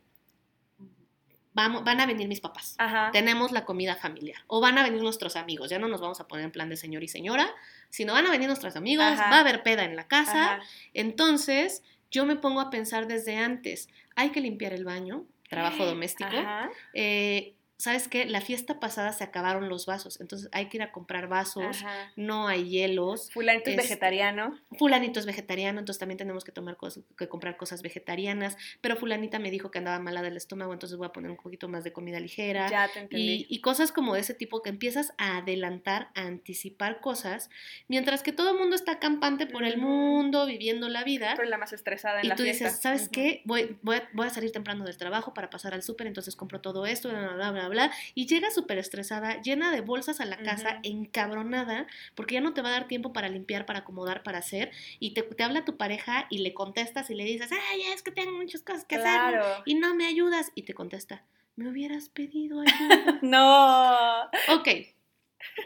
vamos, 1.53 1.83
van 1.83 1.99
a 1.99 2.05
venir 2.05 2.27
mis 2.27 2.39
papás. 2.39 2.75
Ajá, 2.77 3.09
Tenemos 3.11 3.51
la 3.51 3.65
comida 3.65 3.95
familiar. 3.95 4.41
O 4.47 4.61
van 4.61 4.77
a 4.77 4.83
venir 4.83 5.01
nuestros 5.01 5.35
amigos. 5.35 5.69
Ya 5.69 5.79
no 5.79 5.87
nos 5.87 6.01
vamos 6.01 6.19
a 6.19 6.27
poner 6.27 6.45
en 6.45 6.51
plan 6.51 6.69
de 6.69 6.77
señor 6.77 7.03
y 7.03 7.07
señora, 7.07 7.49
sino 7.89 8.13
van 8.13 8.25
a 8.27 8.31
venir 8.31 8.47
nuestros 8.47 8.75
amigos, 8.75 9.05
Ajá. 9.05 9.29
va 9.29 9.37
a 9.37 9.39
haber 9.41 9.63
peda 9.63 9.83
en 9.83 9.95
la 9.95 10.07
casa. 10.07 10.53
ajá. 10.55 10.63
Entonces, 10.93 11.83
yo 12.09 12.25
me 12.25 12.35
pongo 12.35 12.61
a 12.61 12.69
pensar 12.69 13.07
desde 13.07 13.37
antes, 13.37 13.89
hay 14.15 14.29
que 14.29 14.41
limpiar 14.41 14.73
el 14.73 14.85
baño, 14.85 15.25
trabajo 15.49 15.85
doméstico. 15.85 16.29
Ajá, 16.35 16.69
Eh, 16.93 17.53
¿Sabes 17.81 18.07
qué? 18.07 18.25
La 18.25 18.41
fiesta 18.41 18.79
pasada 18.79 19.11
se 19.11 19.23
acabaron 19.23 19.67
los 19.69 19.87
vasos, 19.87 20.21
entonces 20.21 20.49
hay 20.51 20.67
que 20.69 20.77
ir 20.77 20.83
a 20.83 20.91
comprar 20.91 21.27
vasos, 21.27 21.81
ajá. 21.83 22.11
no 22.15 22.47
hay 22.47 22.69
hielos. 22.69 23.31
Fulanito 23.31 23.69
es 23.71 23.75
Este, 23.77 23.81
vegetariano. 23.87 24.59
Fulanito 24.77 25.19
es 25.19 25.25
vegetariano, 25.25 25.79
entonces 25.79 25.99
también 25.99 26.19
tenemos 26.19 26.43
que 26.43 26.51
tomar 26.51 26.77
cosas, 26.77 27.03
que 27.17 27.27
comprar 27.27 27.57
cosas 27.57 27.81
vegetarianas, 27.81 28.55
pero 28.81 28.95
fulanita 28.97 29.39
me 29.39 29.49
dijo 29.49 29.71
que 29.71 29.79
andaba 29.79 29.97
mala 29.97 30.21
del 30.21 30.37
estómago, 30.37 30.73
entonces 30.73 30.95
voy 30.97 31.07
a 31.07 31.11
poner 31.11 31.31
un 31.31 31.37
poquito 31.37 31.67
más 31.69 31.83
de 31.83 31.91
comida 31.91 32.19
ligera. 32.19 32.69
Ya 32.69 32.87
te 32.87 32.99
Y, 32.99 33.01
entendí. 33.01 33.45
y 33.49 33.61
cosas 33.61 33.91
como 33.91 34.13
de 34.13 34.19
ese 34.19 34.35
tipo 34.35 34.61
que 34.61 34.69
empiezas 34.69 35.13
a 35.17 35.37
adelantar, 35.37 36.09
a 36.13 36.21
anticipar 36.21 37.01
cosas, 37.01 37.49
mientras 37.87 38.21
que 38.21 38.31
todo 38.31 38.51
el 38.51 38.59
mundo 38.59 38.75
está 38.75 38.99
campante 38.99 39.47
por 39.47 39.63
el 39.63 39.77
mundo, 39.79 40.45
viviendo 40.45 40.87
la 40.87 41.03
vida. 41.03 41.33
Tú 41.33 41.41
eres 41.41 41.49
la 41.49 41.57
más 41.57 41.73
estresada 41.73 42.19
en 42.19 42.25
Y 42.25 42.29
la 42.29 42.35
tú 42.35 42.43
fiesta. 42.43 42.65
dices, 42.65 42.79
¿sabes 42.81 43.09
qué? 43.09 43.41
Voy, 43.45 43.77
voy, 43.81 43.95
a, 43.97 44.09
voy 44.13 44.27
a 44.27 44.29
salir 44.29 44.51
temprano 44.51 44.85
del 44.85 44.97
trabajo 44.97 45.33
para 45.33 45.49
pasar 45.49 45.73
al 45.73 45.81
súper, 45.81 46.05
entonces 46.05 46.35
compro 46.35 46.61
todo 46.61 46.85
esto, 46.85 47.09
bla, 47.09 47.33
bla, 47.33 47.51
bla, 47.51 47.67
bla. 47.71 47.91
Y 48.13 48.27
llegas 48.27 48.53
súper 48.53 48.77
estresada, 48.77 49.41
llena 49.41 49.71
de 49.71 49.81
bolsas 49.81 50.21
a 50.21 50.25
la 50.25 50.37
casa, 50.37 50.79
encabronada, 50.83 51.87
porque 52.15 52.35
ya 52.35 52.41
no 52.41 52.53
te 52.53 52.61
va 52.61 52.69
a 52.69 52.73
dar 52.73 52.87
tiempo 52.87 53.11
para 53.13 53.27
limpiar, 53.29 53.65
para 53.65 53.79
acomodar, 53.79 54.21
para 54.23 54.37
hacer. 54.37 54.71
Y 54.99 55.13
te, 55.15 55.23
te 55.23 55.43
habla 55.43 55.65
tu 55.65 55.75
pareja 55.77 56.27
y 56.29 56.37
le 56.39 56.53
contestas 56.53 57.09
y 57.09 57.15
le 57.15 57.23
dices, 57.23 57.49
ay, 57.51 57.81
es 57.93 58.03
que 58.03 58.11
tengo 58.11 58.31
muchas 58.31 58.61
cosas 58.61 58.85
que 58.85 58.95
hacer 58.95 59.09
Claro. 59.11 59.63
y 59.65 59.73
no 59.75 59.95
me 59.95 60.05
ayudas. 60.05 60.51
Y 60.55 60.61
te 60.63 60.73
contesta, 60.75 61.23
me 61.55 61.67
hubieras 61.69 62.09
pedido 62.09 62.61
ayuda. 62.67 63.19
No. 63.23 64.23
ok. 64.55 64.67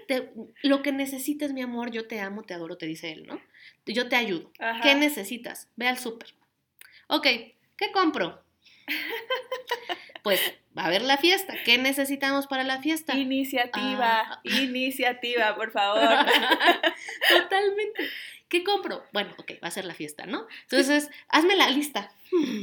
Te- 0.07 0.31
lo 0.63 0.81
que 0.81 0.93
necesites, 0.93 1.51
mi 1.51 1.61
amor, 1.61 1.91
yo 1.91 2.07
te 2.07 2.21
amo, 2.21 2.43
te 2.43 2.53
adoro, 2.53 2.77
te 2.77 2.85
dice 2.85 3.11
él, 3.11 3.27
¿no? 3.27 3.41
Yo 3.85 4.07
te 4.07 4.15
ayudo. 4.15 4.49
Ajá. 4.59 4.81
¿Qué 4.81 4.95
necesitas? 4.95 5.67
Ve 5.75 5.87
al 5.87 5.97
súper. 5.99 6.33
Ok, 7.07 7.23
¿qué 7.77 7.91
compro? 7.93 8.41
Pues 10.23 10.41
va 10.77 10.83
a 10.83 10.87
haber 10.87 11.01
la 11.01 11.17
fiesta. 11.17 11.53
¿Qué 11.65 11.77
necesitamos 11.77 12.47
para 12.47 12.63
la 12.63 12.81
fiesta? 12.81 13.15
Iniciativa, 13.15 14.21
Ah. 14.21 14.41
iniciativa, 14.43 15.55
por 15.55 15.71
favor. 15.71 16.01
Totalmente. 17.29 18.09
¿Qué 18.47 18.63
compro? 18.63 19.03
Bueno, 19.11 19.33
ok, 19.37 19.53
va 19.63 19.67
a 19.69 19.71
ser 19.71 19.85
la 19.85 19.93
fiesta, 19.95 20.25
¿no? 20.25 20.47
Entonces, 20.63 21.09
hazme 21.29 21.55
la 21.55 21.69
lista. 21.69 22.11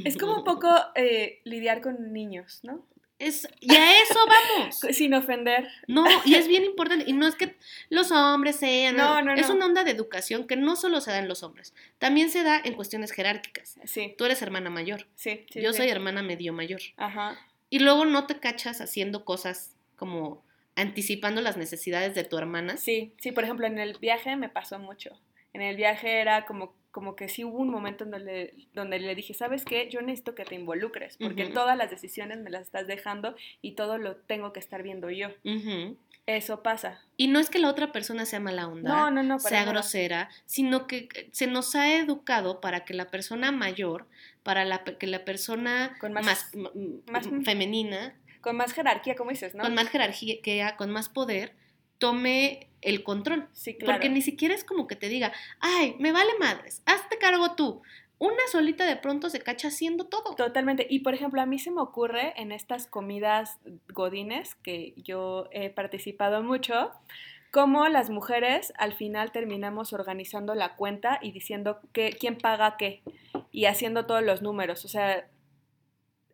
Es 0.04 0.16
como 0.16 0.36
un 0.36 0.44
poco 0.44 0.68
eh, 0.94 1.40
lidiar 1.44 1.80
con 1.80 2.12
niños, 2.12 2.60
¿no? 2.62 2.86
Es, 3.18 3.48
y 3.60 3.72
a 3.74 4.00
eso 4.02 4.18
vamos. 4.26 4.78
Sin 4.96 5.14
ofender. 5.14 5.68
No, 5.86 6.04
y 6.24 6.34
es 6.34 6.48
bien 6.48 6.64
importante. 6.64 7.04
Y 7.08 7.12
no 7.12 7.26
es 7.26 7.36
que 7.36 7.56
los 7.88 8.10
hombres 8.10 8.56
sean. 8.56 8.96
No, 8.96 9.22
no, 9.22 9.32
Es 9.34 9.48
no. 9.48 9.54
una 9.54 9.66
onda 9.66 9.84
de 9.84 9.92
educación 9.92 10.46
que 10.46 10.56
no 10.56 10.74
solo 10.76 11.00
se 11.00 11.10
da 11.12 11.18
en 11.18 11.28
los 11.28 11.42
hombres, 11.44 11.72
también 11.98 12.30
se 12.30 12.42
da 12.42 12.60
en 12.64 12.74
cuestiones 12.74 13.12
jerárquicas. 13.12 13.76
Sí, 13.84 14.14
Tú 14.18 14.24
eres 14.24 14.42
hermana 14.42 14.70
mayor. 14.70 15.06
sí. 15.14 15.46
sí, 15.52 15.60
yo 15.62 15.72
sí. 15.72 15.78
soy 15.78 15.88
hermana 15.88 16.22
medio 16.22 16.52
mayor. 16.52 16.80
Ajá. 16.96 17.38
Y 17.72 17.78
luego 17.78 18.04
no 18.04 18.26
te 18.26 18.38
cachas 18.38 18.82
haciendo 18.82 19.24
cosas 19.24 19.74
como 19.96 20.44
anticipando 20.76 21.40
las 21.40 21.56
necesidades 21.56 22.14
de 22.14 22.22
tu 22.22 22.36
hermana. 22.36 22.76
Sí, 22.76 23.14
sí, 23.18 23.32
por 23.32 23.44
ejemplo, 23.44 23.66
en 23.66 23.78
el 23.78 23.96
viaje 23.98 24.36
me 24.36 24.50
pasó 24.50 24.78
mucho. 24.78 25.18
En 25.54 25.62
el 25.62 25.76
viaje 25.76 26.20
era 26.20 26.44
como, 26.44 26.74
como 26.90 27.16
que 27.16 27.30
sí 27.30 27.44
hubo 27.44 27.56
un 27.56 27.70
momento 27.70 28.04
en 28.04 28.10
donde, 28.10 28.54
donde 28.74 28.98
le 28.98 29.14
dije, 29.14 29.32
¿sabes 29.32 29.64
qué? 29.64 29.88
Yo 29.90 30.02
necesito 30.02 30.34
que 30.34 30.44
te 30.44 30.54
involucres, 30.54 31.16
porque 31.16 31.44
Ujú. 31.44 31.54
todas 31.54 31.78
las 31.78 31.88
decisiones 31.88 32.40
me 32.40 32.50
las 32.50 32.60
estás 32.60 32.86
dejando 32.86 33.34
y 33.62 33.72
todo 33.72 33.96
lo 33.96 34.16
tengo 34.16 34.52
que 34.52 34.60
estar 34.60 34.82
viendo 34.82 35.08
yo. 35.08 35.28
Eso 36.26 36.62
pasa. 36.62 37.00
Y 37.16 37.28
no 37.28 37.38
es 37.40 37.48
que 37.50 37.58
la 37.58 37.68
otra 37.70 37.90
persona 37.90 38.26
sea 38.26 38.38
mala 38.38 38.68
onda, 38.68 38.90
No, 38.96 39.10
no, 39.10 39.22
no, 39.22 39.38
sea 39.40 39.60
nada. 39.60 39.72
grosera, 39.72 40.28
sino 40.46 40.86
que 40.86 41.08
se 41.32 41.46
nos 41.46 41.74
ha 41.74 41.96
educado 41.96 42.60
para 42.60 42.84
que 42.84 42.94
la 42.94 43.10
persona 43.10 43.50
mayor, 43.50 44.06
para 44.42 44.64
la, 44.64 44.84
que 44.84 45.06
la 45.06 45.24
persona 45.24 45.96
Con 46.00 46.12
más- 46.12 46.50
femenina, 47.44 48.14
Con 48.40 48.56
más 48.56 48.72
jerarquía, 48.72 49.14
como 49.14 49.30
dices, 49.30 49.54
¿no? 49.54 49.62
con 49.62 49.74
más 49.74 49.88
jerarquía, 49.88 50.76
con 50.76 50.90
más 50.90 51.08
poder, 51.08 51.54
tome 51.98 52.68
el 52.80 53.04
control. 53.04 53.48
Sí, 53.52 53.74
claro. 53.76 53.94
Porque 53.94 54.08
ni 54.08 54.22
siquiera 54.22 54.54
es 54.54 54.64
como 54.64 54.86
que 54.86 54.96
te 54.96 55.08
diga, 55.08 55.32
ay, 55.60 55.94
me 56.00 56.12
vale 56.12 56.32
madres, 56.40 56.82
hazte 56.86 57.18
cargo 57.18 57.54
tú. 57.54 57.82
Una 58.18 58.42
solita 58.52 58.86
de 58.86 58.96
pronto 58.96 59.30
se 59.30 59.40
cacha 59.40 59.68
haciendo 59.68 60.06
todo. 60.06 60.36
Totalmente. 60.36 60.86
Y 60.88 61.00
por 61.00 61.12
ejemplo, 61.12 61.40
a 61.40 61.46
mí 61.46 61.58
se 61.58 61.72
me 61.72 61.80
ocurre 61.80 62.34
en 62.40 62.52
estas 62.52 62.86
comidas 62.86 63.58
godines 63.92 64.54
que 64.56 64.94
yo 64.96 65.48
he 65.50 65.70
participado 65.70 66.40
mucho, 66.42 66.92
cómo 67.50 67.88
las 67.88 68.10
mujeres 68.10 68.72
al 68.78 68.92
final 68.94 69.32
terminamos 69.32 69.92
organizando 69.92 70.54
la 70.54 70.76
cuenta 70.76 71.18
y 71.20 71.32
diciendo 71.32 71.80
que, 71.92 72.10
quién 72.10 72.38
paga 72.38 72.76
qué 72.76 73.02
y 73.52 73.66
haciendo 73.66 74.06
todos 74.06 74.22
los 74.24 74.42
números. 74.42 74.84
O 74.84 74.88
sea, 74.88 75.28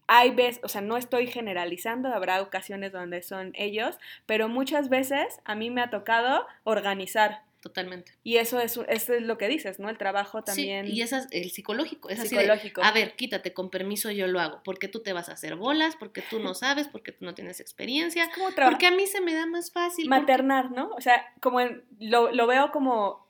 hay 0.07 0.31
veces, 0.31 0.61
o 0.64 0.68
sea, 0.68 0.81
no 0.81 0.96
estoy 0.96 1.26
generalizando, 1.26 2.09
habrá 2.09 2.40
ocasiones 2.40 2.92
donde 2.92 3.20
son 3.22 3.52
ellos, 3.54 3.98
pero 4.24 4.48
muchas 4.48 4.88
veces 4.88 5.38
a 5.44 5.54
mí 5.54 5.68
me 5.70 5.83
ha 5.83 5.90
tocado 5.90 6.46
organizar. 6.64 7.42
Totalmente. 7.61 8.12
Y 8.22 8.37
eso 8.37 8.61
es, 8.61 8.78
eso 8.88 9.12
es 9.14 9.22
lo 9.22 9.37
que 9.37 9.48
dices, 9.48 9.81
¿no? 9.81 9.90
El 9.90 9.98
trabajo 9.98 10.44
también 10.44 10.87
Sí, 10.87 10.92
y 10.92 11.02
ese 11.02 11.16
es 11.18 11.26
el 11.33 11.50
psicológico. 11.50 12.09
Es 12.09 12.20
así 12.20 12.35
de, 12.37 12.42
psicológico. 12.42 12.83
a 12.85 12.92
ver, 12.92 13.16
quítate, 13.16 13.52
con 13.52 13.68
permiso 13.68 14.12
yo 14.12 14.28
lo 14.28 14.38
hago. 14.40 14.62
Porque 14.64 14.87
tú 14.87 15.02
te 15.02 15.12
vas 15.12 15.28
a 15.28 15.33
hacer 15.33 15.57
bolas, 15.57 15.96
porque 15.96 16.22
tú 16.22 16.38
no 16.38 16.54
sabes, 16.54 16.87
porque 16.87 17.11
tú 17.11 17.24
no 17.24 17.35
tienes 17.35 17.59
experiencia. 17.61 18.22
es 18.24 18.31
como. 18.35 18.50
Porque 18.54 18.87
a 18.87 18.92
mí 18.92 19.07
se 19.09 19.20
me 19.20 19.35
da 19.35 19.44
más 19.46 19.72
fácil. 19.72 20.07
porque- 20.09 20.20
maternar, 20.20 20.70
¿no? 20.70 20.90
O 20.90 21.00
sea, 21.00 21.26
como 21.40 21.61
en- 21.61 21.85
lo, 21.98 22.31
lo 22.31 22.46
veo 22.46 22.70
como 22.70 23.28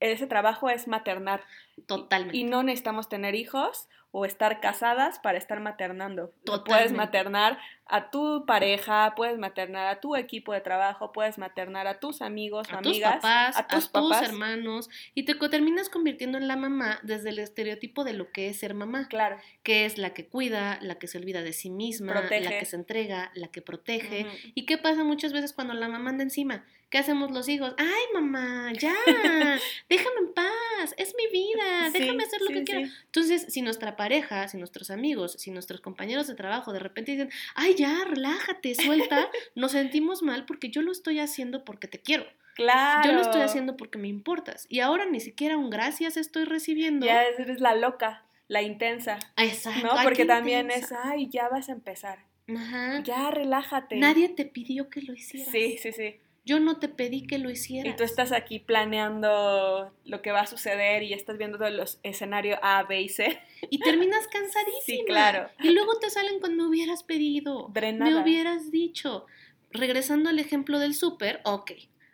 ese 0.00 0.26
trabajo 0.26 0.68
es 0.68 0.88
maternar. 0.88 1.42
Totalmente. 1.86 2.36
Y 2.36 2.44
no 2.44 2.62
necesitamos 2.62 3.08
tener 3.08 3.34
hijos 3.34 3.88
o 4.10 4.24
estar 4.24 4.60
casadas 4.60 5.18
para 5.18 5.36
estar 5.36 5.60
maternando. 5.60 6.30
Puedes 6.30 6.44
Totalmente. 6.44 6.94
maternar 6.96 7.58
a 7.84 8.10
tu 8.10 8.44
pareja, 8.46 9.12
puedes 9.16 9.38
maternar 9.38 9.86
a 9.86 10.00
tu 10.00 10.16
equipo 10.16 10.54
de 10.54 10.60
trabajo, 10.62 11.12
puedes 11.12 11.36
maternar 11.36 11.86
a 11.86 12.00
tus 12.00 12.22
amigos 12.22 12.68
a 12.72 12.78
tus 12.80 12.92
amigas, 12.92 13.14
papás, 13.16 13.56
a 13.58 13.66
tus 13.66 13.90
tus 13.92 14.10
papás. 14.10 14.22
hermanos, 14.28 14.88
y 15.14 15.24
te 15.24 15.34
terminas 15.34 15.90
convirtiendo 15.90 16.38
en 16.38 16.48
la 16.48 16.56
mamá 16.56 17.00
desde 17.02 17.28
el 17.30 17.38
estereotipo 17.38 18.02
de 18.04 18.14
lo 18.14 18.32
que 18.32 18.48
es 18.48 18.58
ser 18.58 18.72
mamá, 18.74 19.08
Claro. 19.08 19.36
que 19.62 19.84
es 19.84 19.98
la 19.98 20.14
que 20.14 20.26
cuida, 20.26 20.78
la 20.80 20.98
que 20.98 21.06
se 21.06 21.18
olvida 21.18 21.42
de 21.42 21.52
sí 21.52 21.68
misma, 21.70 22.14
la 22.14 22.28
que 22.28 22.64
se 22.64 22.76
entrega, 22.76 23.30
la 23.34 23.48
que 23.48 23.60
protege. 23.60 24.26
¿Y 24.54 24.64
qué 24.64 24.78
pasa 24.78 25.04
muchas 25.04 25.32
veces 25.34 25.52
cuando 25.52 25.74
la 25.74 25.88
mamá 25.88 26.10
anda 26.10 26.22
encima? 26.24 26.64
¿Qué 26.90 26.96
hacemos 26.96 27.30
los 27.30 27.50
hijos? 27.50 27.74
Ay, 27.76 28.04
mamá, 28.14 28.72
ya, 28.72 28.94
déjame 29.90 30.20
en 30.20 30.32
paz, 30.32 30.94
es 30.96 31.14
mi 31.16 31.26
vida, 31.30 31.67
déjame 31.92 32.22
Sí, 32.22 32.26
hacer 32.26 32.40
lo 32.40 32.46
sí, 32.48 32.52
que 32.54 32.58
sí. 32.60 32.64
quiera. 32.64 32.88
Entonces, 33.06 33.46
si 33.48 33.62
nuestra 33.62 33.96
pareja, 33.96 34.48
si 34.48 34.56
nuestros 34.56 34.90
amigos, 34.90 35.32
si 35.38 35.50
nuestros 35.50 35.80
compañeros 35.80 36.26
de 36.26 36.34
trabajo 36.34 36.72
de 36.72 36.78
repente 36.78 37.12
dicen, 37.12 37.30
ay, 37.54 37.74
ya, 37.74 38.04
relájate, 38.04 38.74
suelta, 38.74 39.28
nos 39.54 39.72
sentimos 39.72 40.22
mal 40.22 40.44
porque 40.46 40.70
yo 40.70 40.82
lo 40.82 40.92
estoy 40.92 41.18
haciendo 41.20 41.64
porque 41.64 41.88
te 41.88 41.98
quiero. 42.00 42.24
Claro. 42.54 43.08
Yo 43.08 43.14
lo 43.14 43.20
estoy 43.22 43.42
haciendo 43.42 43.76
porque 43.76 43.98
me 43.98 44.08
importas. 44.08 44.66
Y 44.68 44.80
ahora 44.80 45.06
ni 45.06 45.20
siquiera 45.20 45.56
un 45.56 45.70
gracias 45.70 46.16
estoy 46.16 46.44
recibiendo. 46.44 47.06
Ya 47.06 47.22
eres 47.22 47.60
la 47.60 47.74
loca, 47.76 48.24
la 48.48 48.62
intensa, 48.62 49.18
Exacto. 49.36 49.86
¿no? 49.86 50.02
Porque 50.02 50.24
también 50.24 50.66
intensa. 50.66 50.96
es, 50.96 51.04
ay, 51.04 51.28
ya 51.30 51.48
vas 51.48 51.68
a 51.68 51.72
empezar. 51.72 52.18
Ajá. 52.48 53.00
Ya, 53.04 53.30
relájate. 53.30 53.96
Nadie 53.96 54.28
te 54.30 54.44
pidió 54.44 54.88
que 54.90 55.02
lo 55.02 55.12
hicieras. 55.12 55.52
Sí, 55.52 55.78
sí, 55.80 55.92
sí. 55.92 56.16
Yo 56.48 56.60
no 56.60 56.78
te 56.78 56.88
pedí 56.88 57.26
que 57.26 57.36
lo 57.36 57.50
hicieras. 57.50 57.92
Y 57.92 57.96
tú 57.98 58.04
estás 58.04 58.32
aquí 58.32 58.58
planeando 58.58 59.92
lo 60.06 60.22
que 60.22 60.32
va 60.32 60.40
a 60.40 60.46
suceder 60.46 61.02
y 61.02 61.12
estás 61.12 61.36
viendo 61.36 61.58
todos 61.58 61.72
los 61.72 62.00
escenarios 62.02 62.58
A, 62.62 62.84
B 62.84 63.02
y 63.02 63.10
C. 63.10 63.38
Y 63.68 63.80
terminas 63.80 64.26
cansadísima. 64.32 64.80
Sí, 64.86 65.04
claro. 65.06 65.50
Y 65.60 65.72
luego 65.72 65.98
te 65.98 66.08
salen 66.08 66.40
con 66.40 66.56
me 66.56 66.66
hubieras 66.66 67.02
pedido. 67.02 67.68
Drenada. 67.74 68.10
Me 68.10 68.22
hubieras 68.22 68.70
dicho. 68.70 69.26
Regresando 69.72 70.30
al 70.30 70.38
ejemplo 70.38 70.78
del 70.78 70.94
súper, 70.94 71.42
ok, 71.44 71.72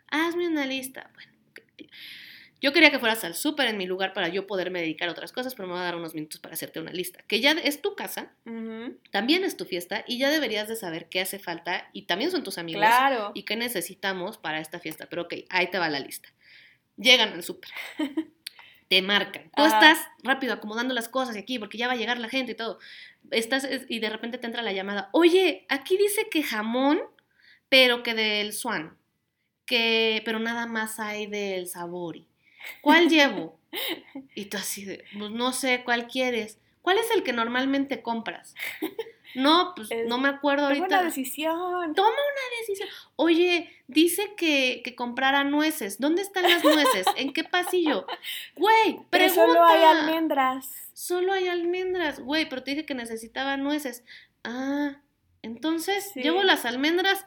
hazme 0.09 0.49
una 0.49 0.65
lista. 0.65 1.09
Bueno, 1.13 1.31
ok. 1.51 1.89
Yo 2.65 2.73
quería 2.73 2.89
que 2.89 2.97
fueras 2.97 3.23
al 3.23 3.35
súper 3.35 3.67
en 3.67 3.77
mi 3.77 3.85
lugar 3.85 4.11
para 4.13 4.27
yo 4.27 4.47
poderme 4.47 4.81
dedicar 4.81 5.07
a 5.07 5.11
otras 5.11 5.31
cosas, 5.31 5.53
pero 5.53 5.67
me 5.67 5.75
va 5.75 5.81
a 5.81 5.83
dar 5.85 5.95
unos 5.95 6.15
minutos 6.15 6.39
para 6.39 6.55
hacerte 6.55 6.79
una 6.79 6.91
lista. 6.91 7.23
Que 7.27 7.39
ya 7.39 7.51
es 7.51 7.81
tu 7.83 7.95
casa, 7.95 8.31
también 9.11 9.43
es 9.43 9.55
tu 9.55 9.65
fiesta 9.65 10.03
y 10.07 10.17
ya 10.17 10.29
deberías 10.31 10.67
de 10.67 10.75
saber 10.75 11.07
qué 11.09 11.21
hace 11.21 11.37
falta 11.37 11.87
y 11.93 12.03
también 12.07 12.31
son 12.31 12.43
tus 12.43 12.57
amigos 12.57 12.79
Claro. 12.81 13.31
y 13.35 13.43
qué 13.43 13.55
necesitamos 13.55 14.39
para 14.39 14.59
esta 14.59 14.79
fiesta. 14.79 15.05
Pero 15.09 15.23
ok, 15.23 15.33
ahí 15.49 15.69
te 15.69 15.77
va 15.77 15.89
la 15.89 15.99
lista. 15.99 16.29
Llegan 16.97 17.33
al 17.33 17.43
súper. 17.43 17.69
Te 18.87 19.01
marcan. 19.01 19.49
Tú 19.55 19.63
Ajá. 19.63 19.91
estás 19.91 20.07
rápido 20.23 20.53
acomodando 20.53 20.93
las 20.93 21.09
cosas 21.09 21.35
aquí 21.35 21.57
porque 21.59 21.77
ya 21.77 21.87
va 21.87 21.93
a 21.93 21.97
llegar 21.97 22.19
la 22.19 22.29
gente 22.29 22.51
y 22.51 22.55
todo. 22.55 22.77
Estás 23.31 23.63
es- 23.63 23.85
y 23.89 23.97
de 23.99 24.09
repente 24.11 24.37
te 24.37 24.45
entra 24.45 24.61
la 24.61 24.73
llamada. 24.73 25.09
Oye, 25.11 25.65
aquí 25.69 25.97
dice 25.97 26.29
que 26.29 26.43
jamón, 26.43 26.99
pero 27.69 28.03
que 28.03 28.13
del 28.13 28.53
Swan. 28.53 28.95
Que, 29.65 30.21
pero 30.23 30.37
nada 30.39 30.67
más 30.67 30.99
hay 30.99 31.25
del 31.25 31.67
Sabori. 31.67 32.27
¿Cuál 32.81 33.09
llevo? 33.09 33.57
Y 34.35 34.45
tú 34.45 34.57
así 34.57 34.85
de, 34.85 35.03
pues 35.17 35.31
no 35.31 35.51
sé, 35.53 35.83
¿cuál 35.83 36.07
quieres? 36.07 36.57
¿Cuál 36.81 36.97
es 36.99 37.09
el 37.11 37.23
que 37.23 37.33
normalmente 37.33 38.01
compras? 38.01 38.53
No, 39.33 39.73
pues 39.75 39.91
Es- 39.91 40.07
no 40.07 40.17
me 40.17 40.29
acuerdo 40.29 40.69
Toma 40.69 40.79
ahorita. 40.79 40.99
una 40.99 41.03
decisión. 41.03 41.93
Toma 41.93 42.09
una 42.09 42.57
decisión. 42.61 42.87
Oye, 43.17 43.69
dice 43.87 44.33
que, 44.37 44.81
que 44.83 44.95
comprara 44.95 45.43
nueces. 45.43 45.99
¿Dónde 45.99 46.21
están 46.21 46.43
las 46.43 46.63
nueces? 46.63 47.05
¿En 47.17 47.33
qué 47.33 47.43
pasillo? 47.43 48.05
Güey, 48.55 48.99
Pero 49.09 49.25
pregunta. 49.25 49.33
solo 49.45 49.65
hay 49.65 49.83
almendras. 49.83 50.69
Solo 50.93 51.33
hay 51.33 51.47
almendras. 51.49 52.21
Güey, 52.21 52.47
pero 52.47 52.63
te 52.63 52.71
dije 52.71 52.85
que 52.85 52.93
necesitaba 52.95 53.57
nueces. 53.57 54.05
Ah, 54.45 55.01
entonces, 55.41 56.11
Sí. 56.13 56.21
llevo 56.21 56.41
las 56.43 56.63
almendras. 56.63 57.25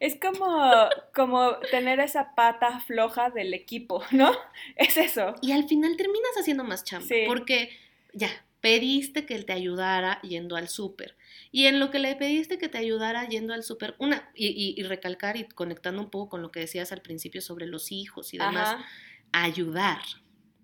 Es 0.00 0.16
como, 0.20 0.72
como 1.14 1.56
tener 1.70 2.00
esa 2.00 2.34
pata 2.34 2.80
floja 2.80 3.30
del 3.30 3.54
equipo, 3.54 4.02
¿no? 4.10 4.32
Es 4.76 4.96
eso. 4.96 5.34
Y 5.42 5.52
al 5.52 5.68
final 5.68 5.96
terminas 5.96 6.32
haciendo 6.38 6.64
más 6.64 6.84
chamba. 6.84 7.06
Sí. 7.06 7.24
Porque 7.26 7.70
ya, 8.12 8.28
pediste 8.60 9.26
que 9.26 9.34
él 9.34 9.44
te 9.46 9.52
ayudara 9.52 10.20
yendo 10.22 10.56
al 10.56 10.68
súper. 10.68 11.16
Y 11.52 11.66
en 11.66 11.78
lo 11.78 11.90
que 11.90 11.98
le 11.98 12.16
pediste 12.16 12.58
que 12.58 12.68
te 12.68 12.78
ayudara 12.78 13.26
yendo 13.28 13.54
al 13.54 13.62
súper, 13.62 13.94
una, 13.98 14.28
y, 14.34 14.48
y- 14.48 14.74
y 14.78 14.82
recalcar 14.82 15.36
y 15.36 15.44
conectando 15.48 16.00
un 16.02 16.10
poco 16.10 16.30
con 16.30 16.42
lo 16.42 16.50
que 16.50 16.60
decías 16.60 16.92
al 16.92 17.00
principio 17.02 17.40
sobre 17.40 17.66
los 17.66 17.92
hijos 17.92 18.34
y 18.34 18.38
demás, 18.38 18.70
Ajá, 18.70 18.84
ayudar. 19.32 20.00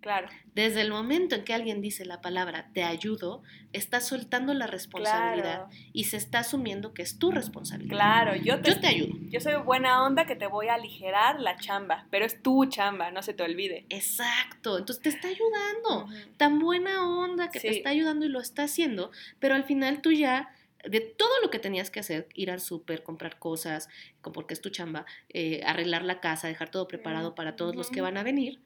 Claro. 0.03 0.29
Desde 0.55 0.83
el 0.83 0.91
momento 0.91 1.35
en 1.35 1.45
que 1.45 1.55
alguien 1.55 1.81
dice 1.81 2.05
la 2.05 2.21
palabra 2.21 2.69
te 2.75 2.83
ayudo, 2.85 3.43
está 3.73 4.01
soltando 4.01 4.53
la 4.53 4.67
responsabilidad 4.67 5.67
Claro, 5.67 5.69
y 5.95 6.05
se 6.05 6.19
está 6.19 6.41
asumiendo 6.41 6.93
que 6.93 7.01
es 7.01 7.19
tu 7.19 7.31
responsabilidad. 7.31 7.95
claro. 7.97 8.37
Yo 8.37 8.61
te, 8.61 8.71
Yo 8.73 8.81
te 8.81 8.87
ayudo. 8.89 9.15
yo 9.31 9.41
soy 9.41 9.55
buena 9.63 10.05
onda 10.05 10.27
que 10.27 10.37
te 10.37 10.47
voy 10.47 10.69
a 10.69 10.75
aligerar 10.75 11.41
la 11.41 11.57
chamba, 11.57 12.07
pero 12.11 12.27
es 12.27 12.43
tu 12.43 12.67
chamba, 12.67 13.11
no 13.11 13.23
se 13.23 13.33
te 13.33 13.43
olvide. 13.43 13.87
Exacto. 13.89 14.77
Entonces 14.79 15.03
te 15.03 15.09
está 15.09 15.29
ayudando. 15.29 16.07
Tan 16.37 16.59
buena 16.59 17.09
onda 17.09 17.51
que 17.51 17.61
te 17.61 17.71
está 17.71 17.91
ayudando 17.91 18.27
y 18.27 18.29
lo 18.29 18.41
está 18.41 18.65
haciendo, 18.65 19.11
pero 19.39 19.55
al 19.55 19.65
final 19.65 20.03
tú 20.03 20.13
ya 20.13 20.55
de 20.85 21.01
todo 21.01 21.31
lo 21.43 21.49
que 21.51 21.61
tenías 21.61 21.91
que 21.91 22.01
hacer, 22.01 22.27
ir 22.35 22.51
al 22.51 22.61
súper, 22.61 23.05
comprar 23.05 23.39
cosas, 23.39 23.89
como 24.21 24.35
porque 24.35 24.53
es 24.55 24.61
tu 24.61 24.69
chamba, 24.69 25.07
eh, 25.29 25.63
arreglar 25.65 26.03
la 26.03 26.21
casa, 26.21 26.49
dejar 26.49 26.71
todo 26.71 26.89
preparado 26.89 27.37
para 27.37 27.55
todos 27.55 27.77
los 27.77 27.89
que 27.89 28.01
van 28.01 28.17
a 28.17 28.25
venir. 28.25 28.59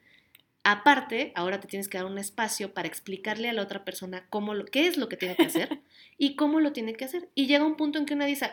Aparte, 0.69 1.31
ahora 1.35 1.61
te 1.61 1.67
tienes 1.69 1.87
que 1.87 1.97
dar 1.97 2.05
un 2.05 2.17
espacio 2.17 2.73
para 2.73 2.89
explicarle 2.89 3.47
a 3.47 3.53
la 3.53 3.61
otra 3.61 3.85
persona 3.85 4.25
cómo 4.29 4.53
lo, 4.53 4.65
qué 4.65 4.85
es 4.85 4.97
lo 4.97 5.07
que 5.07 5.15
tiene 5.15 5.37
que 5.37 5.45
hacer 5.45 5.79
y 6.17 6.35
cómo 6.35 6.59
lo 6.59 6.73
tiene 6.73 6.93
que 6.93 7.05
hacer. 7.05 7.29
Y 7.35 7.47
llega 7.47 7.63
un 7.63 7.77
punto 7.77 7.97
en 7.97 8.05
que 8.05 8.15
una 8.15 8.25
dice, 8.25 8.51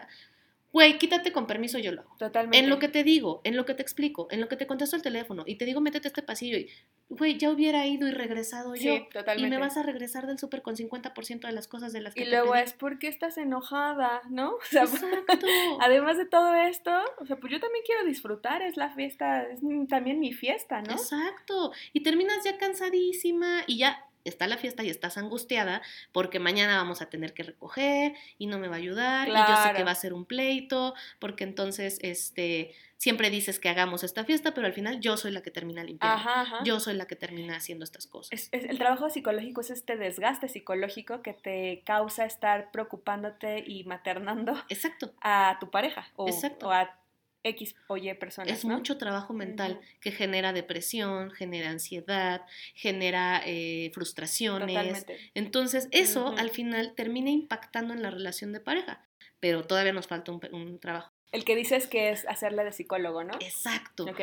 güey, 0.74 0.98
quítate 0.98 1.30
con 1.30 1.46
permiso, 1.46 1.78
yo 1.78 1.92
lo 1.92 2.00
hago. 2.02 2.16
Totalmente. 2.18 2.58
En 2.58 2.68
lo 2.68 2.80
que 2.80 2.88
te 2.88 3.04
digo, 3.04 3.40
en 3.44 3.56
lo 3.56 3.64
que 3.64 3.74
te 3.74 3.82
explico, 3.82 4.26
en 4.32 4.40
lo 4.40 4.48
que 4.48 4.56
te 4.56 4.66
contesto 4.66 4.96
el 4.96 5.02
teléfono 5.02 5.44
y 5.46 5.54
te 5.56 5.64
digo, 5.66 5.80
métete 5.80 6.08
a 6.08 6.10
este 6.10 6.22
pasillo 6.22 6.58
y, 6.58 6.68
güey, 7.08 7.38
ya 7.38 7.50
hubiera 7.50 7.86
ido 7.86 8.08
y 8.08 8.10
regresado 8.10 8.74
Sí, 8.74 8.84
yo. 8.84 8.94
Y 8.96 9.08
totalmente. 9.08 9.50
me 9.56 9.58
vas 9.60 9.76
a 9.76 9.84
regresar 9.84 10.26
del 10.26 10.36
súper 10.36 10.62
con 10.62 10.74
50% 10.74 11.46
de 11.46 11.52
las 11.52 11.68
cosas 11.68 11.92
de 11.92 12.00
las 12.00 12.14
que 12.14 12.22
Y 12.22 12.24
te 12.24 12.30
luego 12.30 12.52
pedí. 12.54 12.62
es, 12.64 12.72
¿por 12.72 12.98
qué 12.98 13.06
estás 13.06 13.38
enojada? 13.38 14.20
¿No? 14.30 14.54
O 14.56 14.60
sea, 14.68 14.82
Exacto. 14.82 15.46
además 15.80 16.18
de 16.18 16.26
todo 16.26 16.52
esto, 16.56 16.90
o 17.20 17.24
sea, 17.24 17.36
pues 17.36 17.52
yo 17.52 17.60
también 17.60 17.84
quiero 17.86 18.04
disfrutar, 18.04 18.60
es 18.62 18.76
la 18.76 18.90
fiesta, 18.90 19.44
es 19.44 19.60
también 19.88 20.18
mi 20.18 20.32
fiesta, 20.32 20.82
¿no? 20.82 20.90
Exacto. 20.92 21.70
Y 21.92 22.02
terminas 22.02 22.42
ya 22.44 22.58
cansadísima 22.58 23.62
y 23.68 23.78
ya 23.78 24.04
está 24.24 24.46
la 24.46 24.56
fiesta 24.56 24.82
y 24.82 24.90
estás 24.90 25.18
angustiada 25.18 25.82
porque 26.12 26.38
mañana 26.38 26.76
vamos 26.76 27.02
a 27.02 27.10
tener 27.10 27.34
que 27.34 27.42
recoger 27.42 28.14
y 28.38 28.46
no 28.46 28.58
me 28.58 28.68
va 28.68 28.74
a 28.76 28.78
ayudar 28.78 29.28
y 29.28 29.32
yo 29.32 29.56
sé 29.62 29.72
que 29.76 29.84
va 29.84 29.90
a 29.92 29.94
ser 29.94 30.12
un 30.14 30.24
pleito 30.24 30.94
porque 31.18 31.44
entonces 31.44 31.98
este 32.02 32.74
siempre 32.96 33.28
dices 33.28 33.58
que 33.60 33.68
hagamos 33.68 34.02
esta 34.02 34.24
fiesta 34.24 34.54
pero 34.54 34.66
al 34.66 34.72
final 34.72 35.00
yo 35.00 35.16
soy 35.18 35.30
la 35.32 35.42
que 35.42 35.50
termina 35.50 35.84
limpiando. 35.84 36.16
Ajá, 36.16 36.40
ajá. 36.40 36.58
Yo 36.64 36.80
soy 36.80 36.94
la 36.94 37.06
que 37.06 37.16
termina 37.16 37.56
haciendo 37.56 37.84
estas 37.84 38.06
cosas. 38.06 38.32
Es- 38.32 38.48
es- 38.52 38.64
el 38.70 38.78
trabajo 38.78 39.10
psicológico 39.10 39.60
es 39.60 39.70
este 39.70 39.96
desgaste 39.96 40.48
psicológico 40.48 41.20
que 41.22 41.34
te 41.34 41.82
causa 41.84 42.24
estar 42.24 42.70
preocupándote 42.70 43.62
y 43.66 43.84
maternando 43.84 44.54
Exacto. 44.70 45.12
a 45.20 45.58
tu 45.60 45.70
pareja 45.70 46.08
o, 46.16 46.28
Exacto. 46.28 46.68
o 46.68 46.72
a 46.72 46.96
X 47.44 47.76
o 47.86 47.96
Y 47.96 48.12
personas. 48.14 48.52
Es 48.52 48.64
¿no? 48.64 48.74
mucho 48.74 48.98
trabajo 48.98 49.32
mental 49.32 49.80
que 50.00 50.10
genera 50.10 50.52
depresión, 50.52 51.30
genera 51.30 51.70
ansiedad, 51.70 52.42
genera 52.74 53.42
eh, 53.46 53.90
frustraciones. 53.94 54.68
Totalmente. 54.68 55.18
Entonces, 55.34 55.88
eso 55.92 56.34
al 56.36 56.50
final 56.50 56.94
termina 56.94 57.30
impactando 57.30 57.94
en 57.94 58.02
la 58.02 58.10
relación 58.10 58.52
de 58.52 58.60
pareja, 58.60 59.06
pero 59.40 59.64
todavía 59.64 59.92
nos 59.92 60.06
falta 60.06 60.32
un, 60.32 60.40
un 60.52 60.78
trabajo. 60.78 61.12
El 61.30 61.44
que 61.44 61.54
dices 61.54 61.86
que 61.86 62.10
es 62.10 62.26
hacerle 62.26 62.64
de 62.64 62.72
psicólogo, 62.72 63.24
¿no? 63.24 63.34
Exacto. 63.34 64.04
Ok. 64.04 64.20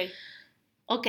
Ok, 0.86 1.08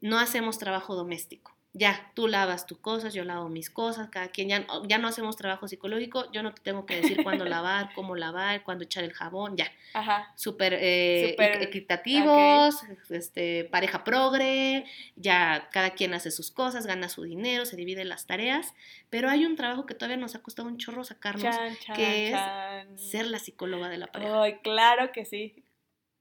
no 0.00 0.18
hacemos 0.18 0.58
trabajo 0.58 0.94
doméstico. 0.94 1.57
Ya, 1.78 2.10
tú 2.14 2.26
lavas 2.26 2.66
tus 2.66 2.78
cosas, 2.78 3.14
yo 3.14 3.22
lavo 3.22 3.48
mis 3.48 3.70
cosas, 3.70 4.08
cada 4.08 4.28
quien 4.28 4.48
ya, 4.48 4.66
ya 4.88 4.98
no 4.98 5.06
hacemos 5.06 5.36
trabajo 5.36 5.68
psicológico, 5.68 6.30
yo 6.32 6.42
no 6.42 6.52
te 6.52 6.60
tengo 6.60 6.86
que 6.86 7.00
decir 7.00 7.22
cuándo 7.22 7.44
lavar, 7.44 7.90
cómo 7.94 8.16
lavar, 8.16 8.64
cuándo 8.64 8.82
echar 8.82 9.04
el 9.04 9.12
jabón, 9.12 9.56
ya. 9.56 9.70
Ajá. 9.94 10.32
Súper 10.34 10.74
eh, 10.74 11.36
equitativos, 11.60 12.82
este, 13.10 13.64
pareja 13.64 14.02
progre, 14.02 14.84
ya 15.14 15.68
cada 15.70 15.90
quien 15.90 16.14
hace 16.14 16.32
sus 16.32 16.50
cosas, 16.50 16.86
gana 16.86 17.08
su 17.08 17.22
dinero, 17.22 17.64
se 17.64 17.76
divide 17.76 18.04
las 18.04 18.26
tareas, 18.26 18.74
pero 19.08 19.30
hay 19.30 19.44
un 19.44 19.54
trabajo 19.54 19.86
que 19.86 19.94
todavía 19.94 20.16
nos 20.16 20.34
ha 20.34 20.42
costado 20.42 20.68
un 20.68 20.78
chorro 20.78 21.04
sacarnos, 21.04 21.54
Chan, 21.54 21.76
chan, 21.78 21.96
que 21.96 22.30
es 22.30 23.10
ser 23.10 23.26
la 23.26 23.38
psicóloga 23.38 23.88
de 23.88 23.98
la 23.98 24.08
pareja. 24.08 24.42
Ay, 24.42 24.58
claro 24.62 25.12
que 25.12 25.24
sí. 25.24 25.62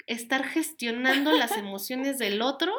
estar 0.05 0.43
gestionando 0.45 1.31
las 1.31 1.57
emociones 1.57 2.19
del 2.19 2.41
otro, 2.41 2.73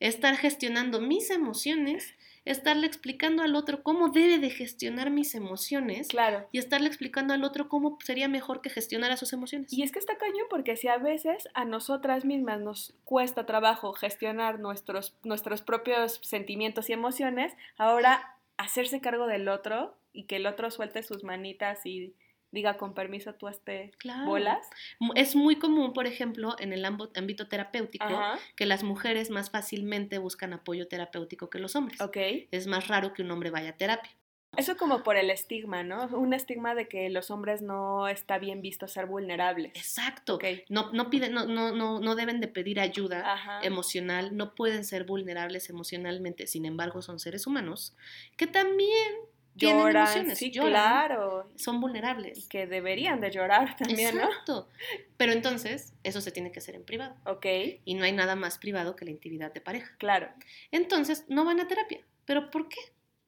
estar 0.00 0.36
gestionando 0.36 1.00
mis 1.00 1.30
emociones, 1.30 2.14
estarle 2.46 2.86
explicando 2.86 3.42
al 3.42 3.54
otro 3.54 3.82
cómo 3.82 4.08
debe 4.08 4.38
de 4.38 4.48
gestionar 4.50 5.10
mis 5.10 5.34
emociones 5.34 6.08
Claro. 6.08 6.48
y 6.52 6.58
estarle 6.58 6.88
explicando 6.88 7.34
al 7.34 7.44
otro 7.44 7.68
cómo 7.68 7.98
sería 8.02 8.28
mejor 8.28 8.62
que 8.62 8.70
gestionara 8.70 9.18
sus 9.18 9.32
emociones. 9.34 9.72
Y 9.72 9.82
es 9.82 9.92
que 9.92 9.98
está 9.98 10.16
cañón 10.16 10.46
porque 10.48 10.76
si 10.76 10.88
a 10.88 10.96
veces 10.96 11.48
a 11.54 11.66
nosotras 11.66 12.24
mismas 12.24 12.60
nos 12.60 12.94
cuesta 13.04 13.44
trabajo 13.44 13.92
gestionar 13.92 14.58
nuestros, 14.58 15.14
nuestros 15.22 15.60
propios 15.60 16.18
sentimientos 16.22 16.88
y 16.88 16.94
emociones, 16.94 17.52
ahora 17.76 18.36
hacerse 18.56 19.00
cargo 19.02 19.26
del 19.26 19.48
otro 19.48 19.94
y 20.12 20.24
que 20.24 20.36
el 20.36 20.46
otro 20.46 20.70
suelte 20.70 21.02
sus 21.02 21.22
manitas 21.24 21.84
y 21.84 22.14
diga 22.52 22.76
con 22.76 22.94
permiso 22.94 23.34
tú 23.34 23.48
hazte 23.48 23.92
Claro. 23.98 24.26
bolas. 24.26 24.68
Es 25.14 25.36
muy 25.36 25.56
común, 25.56 25.92
por 25.92 26.06
ejemplo, 26.06 26.56
en 26.58 26.72
el 26.72 26.84
ámbito 26.84 27.48
terapéutico, 27.48 28.04
Ajá. 28.04 28.38
que 28.56 28.66
las 28.66 28.82
mujeres 28.82 29.30
más 29.30 29.50
fácilmente 29.50 30.18
buscan 30.18 30.52
apoyo 30.52 30.88
terapéutico 30.88 31.50
que 31.50 31.58
los 31.58 31.76
hombres. 31.76 32.00
Ok. 32.00 32.16
Es 32.50 32.66
más 32.66 32.88
raro 32.88 33.12
que 33.12 33.22
un 33.22 33.30
hombre 33.30 33.50
vaya 33.50 33.70
a 33.70 33.76
terapia. 33.76 34.10
Eso 34.56 34.76
como 34.76 35.04
por 35.04 35.16
el 35.16 35.30
estigma, 35.30 35.84
¿no? 35.84 36.06
Un 36.08 36.32
estigma 36.34 36.74
de 36.74 36.88
que 36.88 37.08
los 37.08 37.30
hombres 37.30 37.62
no 37.62 38.08
está 38.08 38.38
bien 38.38 38.62
visto 38.62 38.88
ser 38.88 39.06
vulnerables. 39.06 39.70
Exacto. 39.76 40.34
Ok. 40.34 40.44
No, 40.68 40.90
no, 40.92 41.08
piden, 41.08 41.32
no, 41.32 41.46
no, 41.46 41.70
no, 41.70 42.00
no 42.00 42.14
deben 42.16 42.40
de 42.40 42.48
pedir 42.48 42.80
ayuda 42.80 43.32
Ajá. 43.32 43.60
emocional, 43.62 44.36
no 44.36 44.56
pueden 44.56 44.84
ser 44.84 45.04
vulnerables 45.04 45.70
emocionalmente, 45.70 46.48
sin 46.48 46.66
embargo 46.66 47.00
son 47.00 47.20
seres 47.20 47.46
humanos 47.46 47.94
que 48.36 48.48
también 48.48 49.12
Lloran, 49.54 50.04
emociones, 50.04 50.38
sí, 50.38 50.50
lloran, 50.50 50.70
claro. 50.70 51.50
son 51.56 51.80
vulnerables. 51.80 52.46
que 52.48 52.66
deberían 52.66 53.20
de 53.20 53.30
llorar 53.30 53.76
también, 53.78 54.16
¿no? 54.16 54.24
Exacto. 54.24 54.68
Pero 55.16 55.32
entonces 55.32 55.92
eso 56.02 56.20
se 56.20 56.30
tiene 56.32 56.52
que 56.52 56.60
hacer 56.60 56.74
en 56.74 56.84
privado 56.84 57.14
Ok, 57.24 57.46
y 57.84 57.94
no 57.94 58.04
hay 58.04 58.12
nada 58.12 58.36
más 58.36 58.58
privado 58.58 58.96
que 58.96 59.04
la 59.04 59.10
intimidad 59.10 59.52
de 59.52 59.60
pareja. 59.60 59.94
claro. 59.98 60.28
Entonces 60.70 61.24
no 61.28 61.44
van 61.44 61.60
a 61.60 61.68
terapia. 61.68 62.00
¿Pero 62.24 62.50
por 62.50 62.68
qué? 62.68 62.78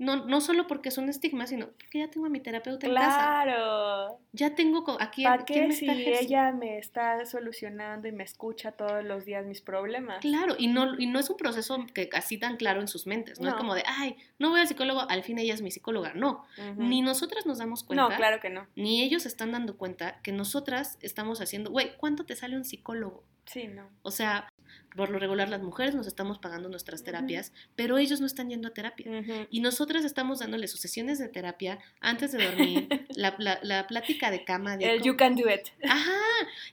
No, 0.02 0.16
no 0.26 0.40
solo 0.40 0.66
porque 0.66 0.88
es 0.88 0.98
un 0.98 1.08
estigma, 1.08 1.46
sino 1.46 1.68
porque 1.68 2.00
ya 2.00 2.10
tengo 2.10 2.26
a 2.26 2.28
mi 2.28 2.40
terapeuta 2.40 2.86
en 2.86 2.94
casa. 2.94 3.42
Claro. 3.44 4.18
Ya 4.32 4.54
tengo 4.54 4.84
a 5.00 5.10
quién, 5.10 5.28
¿Para 5.30 5.44
quién 5.44 5.62
qué 5.62 5.68
me 5.68 5.74
si 5.74 5.86
está 5.86 6.00
ejerciendo. 6.00 6.26
ella 6.26 6.52
me 6.52 6.78
está 6.78 7.24
solucionando 7.24 8.08
y 8.08 8.12
me 8.12 8.24
escucha 8.24 8.72
todos 8.72 9.04
los 9.04 9.24
días 9.24 9.46
mis 9.46 9.60
problemas? 9.60 10.18
Claro, 10.20 10.56
y 10.58 10.66
no, 10.66 10.98
y 10.98 11.06
no 11.06 11.18
es 11.18 11.30
un 11.30 11.36
proceso 11.36 11.86
que 11.94 12.08
así 12.14 12.38
tan 12.38 12.56
claro 12.56 12.80
en 12.80 12.88
sus 12.88 13.06
mentes, 13.06 13.40
no, 13.40 13.48
es 13.48 13.54
como 13.54 13.74
de, 13.74 13.84
ay, 13.86 14.16
no 14.38 14.50
voy 14.50 14.60
al 14.60 14.68
psicólogo, 14.68 15.08
al 15.08 15.22
fin 15.22 15.38
ella 15.38 15.54
es 15.54 15.62
mi 15.62 15.70
psicóloga, 15.70 16.12
no, 16.14 16.44
ni 16.76 17.00
nosotras 17.02 17.46
nos 17.46 17.58
damos 17.58 17.84
cuenta, 17.84 18.08
No, 18.08 18.16
claro 18.16 18.40
que 18.40 18.50
no. 18.50 18.66
ni 18.74 19.02
ellos 19.02 19.24
están 19.26 19.52
dando 19.52 19.76
cuenta 19.76 20.20
que 20.22 20.32
nosotras 20.32 20.98
estamos 21.00 21.40
haciendo, 21.40 21.70
güey, 21.70 21.96
¿cuánto 21.96 22.24
te 22.24 22.34
sale 22.34 22.56
un 22.56 22.64
psicólogo? 22.64 23.24
Sí, 23.44 23.66
no. 23.66 23.88
O 24.02 24.10
sea, 24.10 24.48
por 24.96 25.08
lo 25.10 25.18
regular 25.18 25.48
las 25.48 25.62
mujeres 25.62 25.94
nos 25.94 26.06
estamos 26.06 26.38
pagando 26.38 26.68
nuestras 26.68 27.02
terapias, 27.02 27.52
pero 27.76 27.98
ellos 27.98 28.20
no 28.20 28.26
están 28.26 28.50
yendo 28.50 28.68
a 28.68 28.74
terapia. 28.74 29.06
Y 29.50 29.60
nosotras 29.60 30.04
estamos 30.04 30.40
dándole 30.40 30.68
sus 30.68 30.80
sesiones 30.80 31.18
de 31.18 31.28
terapia 31.28 31.78
antes 32.00 32.32
de 32.32 32.44
dormir, 32.44 32.88
la, 33.16 33.34
la- 33.38 33.58
la 33.62 33.86
plática 33.86 34.30
de 34.30 34.44
cama 34.44 34.76
de... 34.76 34.90
El 34.90 35.02
you 35.02 35.16
can 35.16 35.34
do 35.34 35.48
it. 35.50 35.68
Ajá, 35.88 36.12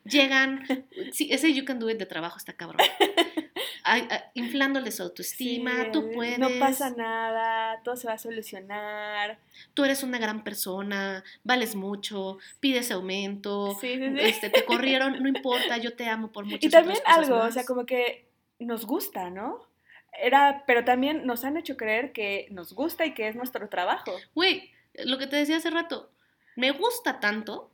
llegan, 0.04 0.66
sí, 1.14 1.30
ese 1.32 1.54
you 1.54 1.64
can 1.66 1.80
do 1.80 1.90
it 1.90 1.98
de 1.98 2.06
trabajo 2.06 2.38
está 2.38 2.54
cabrón. 2.54 2.86
Inflándoles 4.34 4.95
su 4.97 5.04
autoestima, 5.04 5.86
Sí, 5.86 5.91
tú 5.91 6.12
puedes, 6.13 6.39
No 6.39 6.49
pasa 6.60 6.89
nada, 6.91 7.82
todo 7.84 7.95
se 7.95 8.08
va 8.08 8.13
a 8.13 8.17
solucionar. 8.17 9.39
tú 9.73 9.84
eres 9.86 10.04
una 10.04 10.17
gran 10.17 10.43
persona, 10.43 11.23
vales 11.43 11.75
mucho, 11.75 12.38
pides 12.60 12.91
aumento, 12.91 13.75
Sí, 13.80 13.95
sí, 13.95 14.10
sí. 14.10 14.19
este, 14.19 14.49
te 14.49 14.63
corrieron, 14.65 15.21
no 15.21 15.28
importa, 15.28 15.78
yo 15.78 15.95
te 15.95 16.08
amo 16.08 16.32
por 16.32 16.45
muchas 16.45 16.63
Y 16.63 16.69
también 16.69 16.99
algo, 17.06 17.38
o 17.39 17.52
sea, 17.52 17.65
como 17.65 17.86
que 17.86 18.28
nos 18.60 18.86
gusta, 18.86 19.30
¿no? 19.30 19.67
Era, 20.12 20.63
pero 20.65 20.84
también 20.84 21.25
nos 21.25 21.43
han 21.45 21.58
hecho 21.58 21.78
creer 21.78 22.12
que 22.12 22.47
nos 22.52 22.73
gusta 22.73 23.06
y 23.06 23.13
que 23.13 23.28
es 23.28 23.36
nuestro 23.36 23.69
trabajo. 23.69 24.12
Güey, 24.36 24.71
lo 25.06 25.17
que 25.17 25.28
te 25.28 25.36
decía 25.36 25.58
hace 25.58 25.69
rato, 25.69 26.12
me 26.56 26.71
gusta 26.71 27.19
tanto 27.19 27.71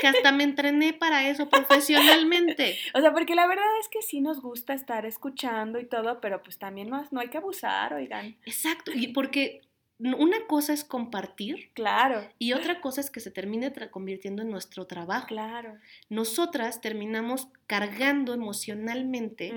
que 0.00 0.06
hasta 0.06 0.32
me 0.32 0.44
entrené 0.44 0.92
para 0.92 1.28
eso 1.28 1.48
profesionalmente. 1.48 2.78
O 2.94 3.00
sea, 3.00 3.12
porque 3.12 3.34
la 3.34 3.46
verdad 3.46 3.66
es 3.80 3.88
que 3.88 4.02
sí 4.02 4.20
nos 4.20 4.40
gusta 4.40 4.74
estar 4.74 5.06
escuchando 5.06 5.78
y 5.78 5.86
todo, 5.86 6.20
pero 6.20 6.42
pues 6.42 6.58
también 6.58 6.88
no, 6.88 7.04
no 7.10 7.20
hay 7.20 7.28
que 7.28 7.38
abusar, 7.38 7.94
oigan. 7.94 8.36
Exacto, 8.44 8.92
y 8.94 9.08
porque 9.08 9.60
una 9.98 10.46
cosa 10.46 10.72
es 10.72 10.82
compartir 10.82 11.70
Claro, 11.74 12.26
y 12.38 12.54
otra 12.54 12.80
cosa 12.80 13.02
es 13.02 13.10
que 13.10 13.20
se 13.20 13.30
termine 13.30 13.72
convirtiendo 13.90 14.42
en 14.42 14.50
nuestro 14.50 14.86
trabajo. 14.86 15.26
claro. 15.26 15.76
Nosotras 16.08 16.80
terminamos 16.80 17.48
cargando 17.66 18.32
emocionalmente 18.32 19.52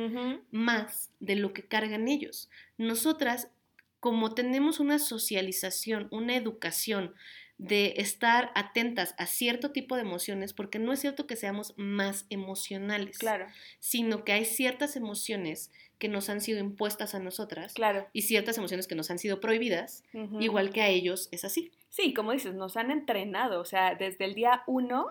más 0.52 1.12
de 1.20 1.38
lo 1.38 1.54
que 1.54 1.64
cargan 1.64 2.08
ellos. 2.08 2.50
Nosotras, 2.78 3.50
como 4.00 4.34
tenemos 4.34 4.80
una 4.82 5.00
socialización, 5.00 6.10
una 6.12 6.36
educación 6.36 7.14
de 7.64 7.94
estar 7.98 8.52
atentas 8.56 9.16
a 9.18 9.26
cierto 9.26 9.72
tipo 9.72 9.96
de 9.96 10.02
emociones, 10.02 10.52
porque 10.52 10.80
no 10.80 10.92
es 10.92 11.00
cierto 11.00 11.26
que 11.26 11.38
seamos 11.38 11.74
más 11.78 12.26
emocionales, 12.30 13.18
Claro, 13.18 13.48
sino 13.80 14.26
que 14.26 14.34
hay 14.34 14.44
ciertas 14.44 14.98
emociones 14.98 15.72
que 15.98 16.10
nos 16.10 16.28
han 16.30 16.42
sido 16.42 16.60
impuestas 16.60 17.16
a 17.16 17.20
nosotras 17.20 17.74
claro. 17.74 18.06
y 18.12 18.24
ciertas 18.24 18.58
emociones 18.58 18.86
que 18.86 18.96
nos 18.96 19.10
han 19.10 19.18
sido 19.18 19.40
prohibidas, 19.40 20.04
igual 20.42 20.72
que 20.72 20.82
a 20.82 20.90
ellos 20.90 21.30
es 21.32 21.46
así. 21.46 21.72
Sí, 21.90 22.14
como 22.14 22.34
dices, 22.34 22.54
nos 22.54 22.76
han 22.76 22.92
entrenado, 22.92 23.62
o 23.62 23.66
sea, 23.66 23.96
desde 23.96 24.26
el 24.26 24.36
día 24.36 24.64
uno 24.68 25.08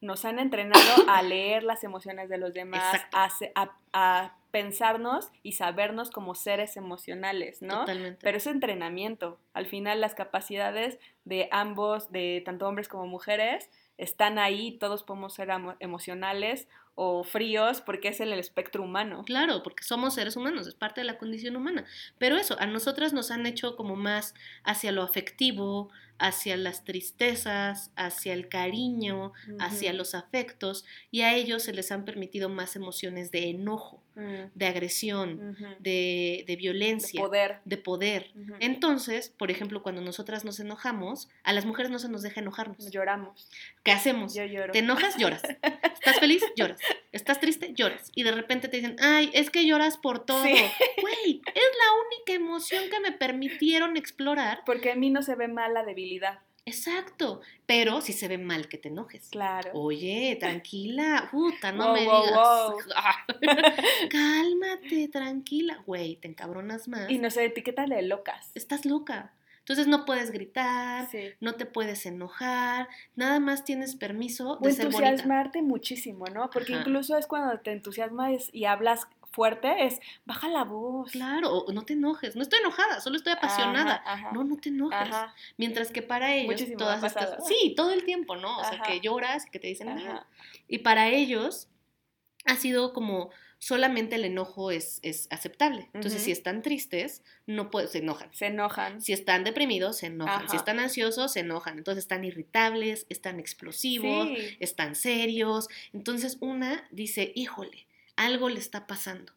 nos 0.00 0.24
han 0.24 0.38
entrenado 0.38 1.04
a 1.08 1.22
leer 1.22 1.62
las 1.64 1.84
emociones 1.84 2.28
de 2.28 2.38
los 2.38 2.52
demás, 2.54 2.94
a, 3.12 3.28
a- 3.54 3.76
a 3.92 4.34
pensarnos 4.50 5.30
y 5.42 5.52
sabernos 5.52 6.10
como 6.10 6.34
seres 6.34 6.76
emocionales, 6.76 7.60
¿no? 7.62 7.80
Totalmente. 7.80 8.18
Pero 8.22 8.38
es 8.38 8.46
entrenamiento. 8.46 9.38
Al 9.52 9.66
final 9.66 10.00
las 10.00 10.14
capacidades 10.14 10.98
de 11.24 11.48
ambos, 11.52 12.10
de 12.12 12.42
tanto 12.44 12.66
hombres 12.66 12.88
como 12.88 13.06
mujeres, 13.06 13.68
están 13.98 14.38
ahí, 14.38 14.78
todos 14.78 15.02
podemos 15.02 15.34
ser 15.34 15.50
emocionales 15.80 16.68
o 16.94 17.22
fríos 17.22 17.80
porque 17.80 18.08
es 18.08 18.20
el 18.20 18.32
espectro 18.32 18.82
humano. 18.82 19.22
Claro, 19.24 19.62
porque 19.62 19.84
somos 19.84 20.14
seres 20.14 20.36
humanos, 20.36 20.66
es 20.66 20.74
parte 20.74 21.00
de 21.00 21.06
la 21.06 21.18
condición 21.18 21.54
humana. 21.54 21.84
Pero 22.18 22.36
eso, 22.36 22.56
a 22.58 22.66
nosotras 22.66 23.12
nos 23.12 23.30
han 23.30 23.46
hecho 23.46 23.76
como 23.76 23.94
más 23.94 24.34
hacia 24.64 24.90
lo 24.90 25.02
afectivo, 25.02 25.90
hacia 26.18 26.56
las 26.56 26.84
tristezas, 26.84 27.92
hacia 27.94 28.32
el 28.32 28.48
cariño, 28.48 29.32
hacia 29.60 29.92
los 29.92 30.14
afectos, 30.14 30.84
y 31.10 31.20
a 31.20 31.34
ellos 31.34 31.62
se 31.62 31.72
les 31.72 31.92
han 31.92 32.04
permitido 32.04 32.48
más 32.48 32.74
emociones 32.74 33.30
de 33.30 33.50
enojo, 33.50 34.02
Mm, 34.18 34.50
de 34.52 34.66
agresión, 34.66 35.56
de, 35.78 36.42
de 36.44 36.44
De 36.48 36.56
violencia, 36.56 37.20
poder. 37.20 37.60
de 37.64 37.76
poder. 37.76 38.32
Entonces, 38.58 39.28
por 39.38 39.52
ejemplo, 39.52 39.80
cuando 39.82 40.00
nosotras 40.02 40.44
nos 40.44 40.58
enojamos, 40.58 41.28
a 41.44 41.52
las 41.52 41.64
mujeres 41.64 41.92
no 41.92 42.00
se 42.00 42.08
nos 42.08 42.22
deja 42.22 42.40
enojarnos. 42.40 42.90
Lloramos. 42.90 43.48
¿Qué 43.84 43.92
hacemos? 43.92 44.34
Yo 44.34 44.44
lloro. 44.44 44.72
Te 44.72 44.80
enojas, 44.80 45.16
lloras. 45.18 45.42
¿Estás 45.44 46.18
feliz? 46.18 46.42
Lloras. 46.56 46.80
¿Estás 47.12 47.38
triste? 47.38 47.72
Lloras. 47.74 48.10
Y 48.16 48.24
de 48.24 48.32
repente 48.32 48.66
te 48.66 48.78
dicen, 48.78 48.96
ay, 49.00 49.30
es 49.34 49.50
que 49.50 49.64
lloras 49.64 49.96
por 49.98 50.26
todo. 50.26 50.42
Sí. 50.42 50.56
Güey, 51.00 51.40
es 51.46 51.54
la 51.54 51.92
única 52.06 52.32
emoción 52.32 52.90
que 52.90 52.98
me 52.98 53.12
permitieron 53.12 53.96
explorar. 53.96 54.62
Porque 54.66 54.90
a 54.90 54.96
mí 54.96 55.10
no 55.10 55.22
se 55.22 55.36
ve 55.36 55.46
mal 55.46 55.74
la 55.74 55.84
debilidad. 55.84 56.40
Exacto. 56.68 57.40
Pero 57.66 58.00
si 58.00 58.12
se 58.12 58.28
ve 58.28 58.38
mal 58.38 58.68
que 58.68 58.78
te 58.78 58.88
enojes. 58.88 59.28
Claro. 59.30 59.70
Oye, 59.74 60.36
tranquila, 60.40 61.28
puta, 61.30 61.72
no 61.72 61.86
Wow, 61.86 61.94
me 61.94 62.04
wow, 62.06 62.22
digas. 62.24 62.36
wow. 62.36 62.78
Cálmate, 64.10 65.08
tranquila. 65.08 65.82
Güey, 65.86 66.16
te 66.16 66.28
encabronas 66.28 66.88
más. 66.88 67.10
Y 67.10 67.18
nos 67.18 67.36
etiquetan 67.36 67.90
de 67.90 68.02
locas. 68.02 68.50
Estás 68.54 68.84
loca. 68.84 69.32
Entonces 69.60 69.86
no 69.86 70.06
puedes 70.06 70.30
gritar, 70.30 71.10
Sí. 71.10 71.28
no 71.40 71.54
te 71.56 71.66
puedes 71.66 72.06
enojar, 72.06 72.88
nada 73.16 73.38
más 73.38 73.64
tienes 73.64 73.96
permiso 73.96 74.52
O 74.52 74.64
de 74.64 74.72
ser 74.72 74.86
bonita. 74.86 75.08
entusiasmarte 75.10 75.60
muchísimo, 75.60 76.24
¿no? 76.32 76.48
Porque 76.48 76.72
Ajá. 76.72 76.80
incluso 76.80 77.18
es 77.18 77.26
cuando 77.26 77.60
te 77.60 77.72
entusiasmas 77.72 78.48
y 78.54 78.64
hablas 78.64 79.06
fuerte, 79.30 79.84
es 79.86 80.00
baja 80.24 80.48
la 80.48 80.64
voz. 80.64 81.10
Claro, 81.12 81.64
no 81.72 81.82
te 81.84 81.92
enojes. 81.94 82.36
No 82.36 82.42
estoy 82.42 82.60
enojada, 82.60 83.00
solo 83.00 83.16
estoy 83.16 83.32
apasionada. 83.32 83.96
Ajá, 84.04 84.12
ajá. 84.12 84.30
No, 84.32 84.44
no 84.44 84.56
te 84.56 84.68
enojes. 84.70 84.98
Ajá. 84.98 85.34
Mientras 85.56 85.90
que 85.90 86.02
para 86.02 86.34
ellos 86.34 86.52
Muchísimo, 86.52 86.78
todas 86.78 87.02
estas 87.04 87.46
sí, 87.46 87.74
todo 87.76 87.92
el 87.92 88.04
tiempo, 88.04 88.36
¿no? 88.36 88.58
O 88.58 88.64
sea, 88.64 88.80
que 88.82 89.00
lloras 89.00 89.46
y 89.46 89.50
que 89.50 89.58
te 89.58 89.68
dicen, 89.68 89.88
"Ah". 89.88 89.96
Ajá. 89.98 90.26
y 90.68 90.78
para 90.78 91.08
ellos 91.08 91.68
ha 92.44 92.56
sido 92.56 92.92
como 92.92 93.30
solamente 93.60 94.14
el 94.14 94.24
enojo 94.24 94.70
es, 94.70 95.00
es 95.02 95.26
aceptable. 95.30 95.90
Entonces, 95.92 96.22
si 96.22 96.30
están 96.30 96.62
tristes, 96.62 97.24
no 97.46 97.70
pueden, 97.72 97.88
se 97.88 97.98
enojan. 97.98 98.32
Se 98.32 98.46
enojan. 98.46 99.00
Si 99.02 99.12
están 99.12 99.42
deprimidos, 99.42 99.96
se 99.96 100.06
enojan. 100.06 100.42
Ajá. 100.42 100.48
Si 100.48 100.56
están 100.56 100.78
ansiosos, 100.78 101.32
se 101.32 101.40
enojan. 101.40 101.76
Entonces 101.76 102.04
están 102.04 102.24
irritables, 102.24 103.04
están 103.08 103.40
explosivos, 103.40 104.28
Sí. 104.28 104.56
están 104.60 104.94
serios. 104.94 105.66
Entonces 105.92 106.36
una 106.40 106.86
dice, 106.92 107.32
híjole, 107.34 107.87
algo 108.18 108.48
le 108.48 108.58
está 108.60 108.86
pasando. 108.86 109.32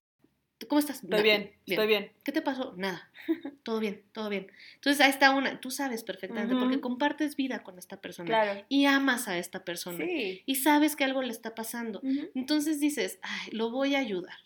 ¿Tú 0.58 0.68
¿Cómo 0.68 0.78
estás? 0.80 0.98
Estoy 0.98 1.10
"Na- 1.18 1.24
bien, 1.24 1.52
estoy 1.66 1.88
bien. 1.88 2.12
¿Qué 2.24 2.32
te 2.32 2.42
pasó? 2.44 2.74
Nada. 2.78 3.10
Todo 3.64 3.80
bien, 3.80 4.04
todo 4.14 4.30
bien. 4.30 4.48
Entonces 4.76 5.00
ahí 5.02 5.10
está 5.12 5.32
una, 5.32 5.60
tú 5.60 5.70
sabes 5.72 6.04
perfectamente, 6.04 6.56
porque 6.56 6.80
compartes 6.82 7.36
vida 7.36 7.62
con 7.64 7.78
esta 7.80 8.02
persona 8.02 8.28
Claro. 8.28 8.66
y 8.70 8.86
amas 8.86 9.28
a 9.28 9.38
esta 9.38 9.64
persona 9.64 10.04
Sí. 10.06 10.42
y 10.46 10.56
sabes 10.56 10.96
que 10.96 11.04
algo 11.04 11.22
le 11.22 11.32
está 11.32 11.54
pasando. 11.56 12.02
Entonces 12.36 12.80
dices, 12.80 13.20
ay, 13.22 13.52
lo 13.52 13.70
voy 13.72 13.94
a 13.96 14.00
ayudar. 14.00 14.38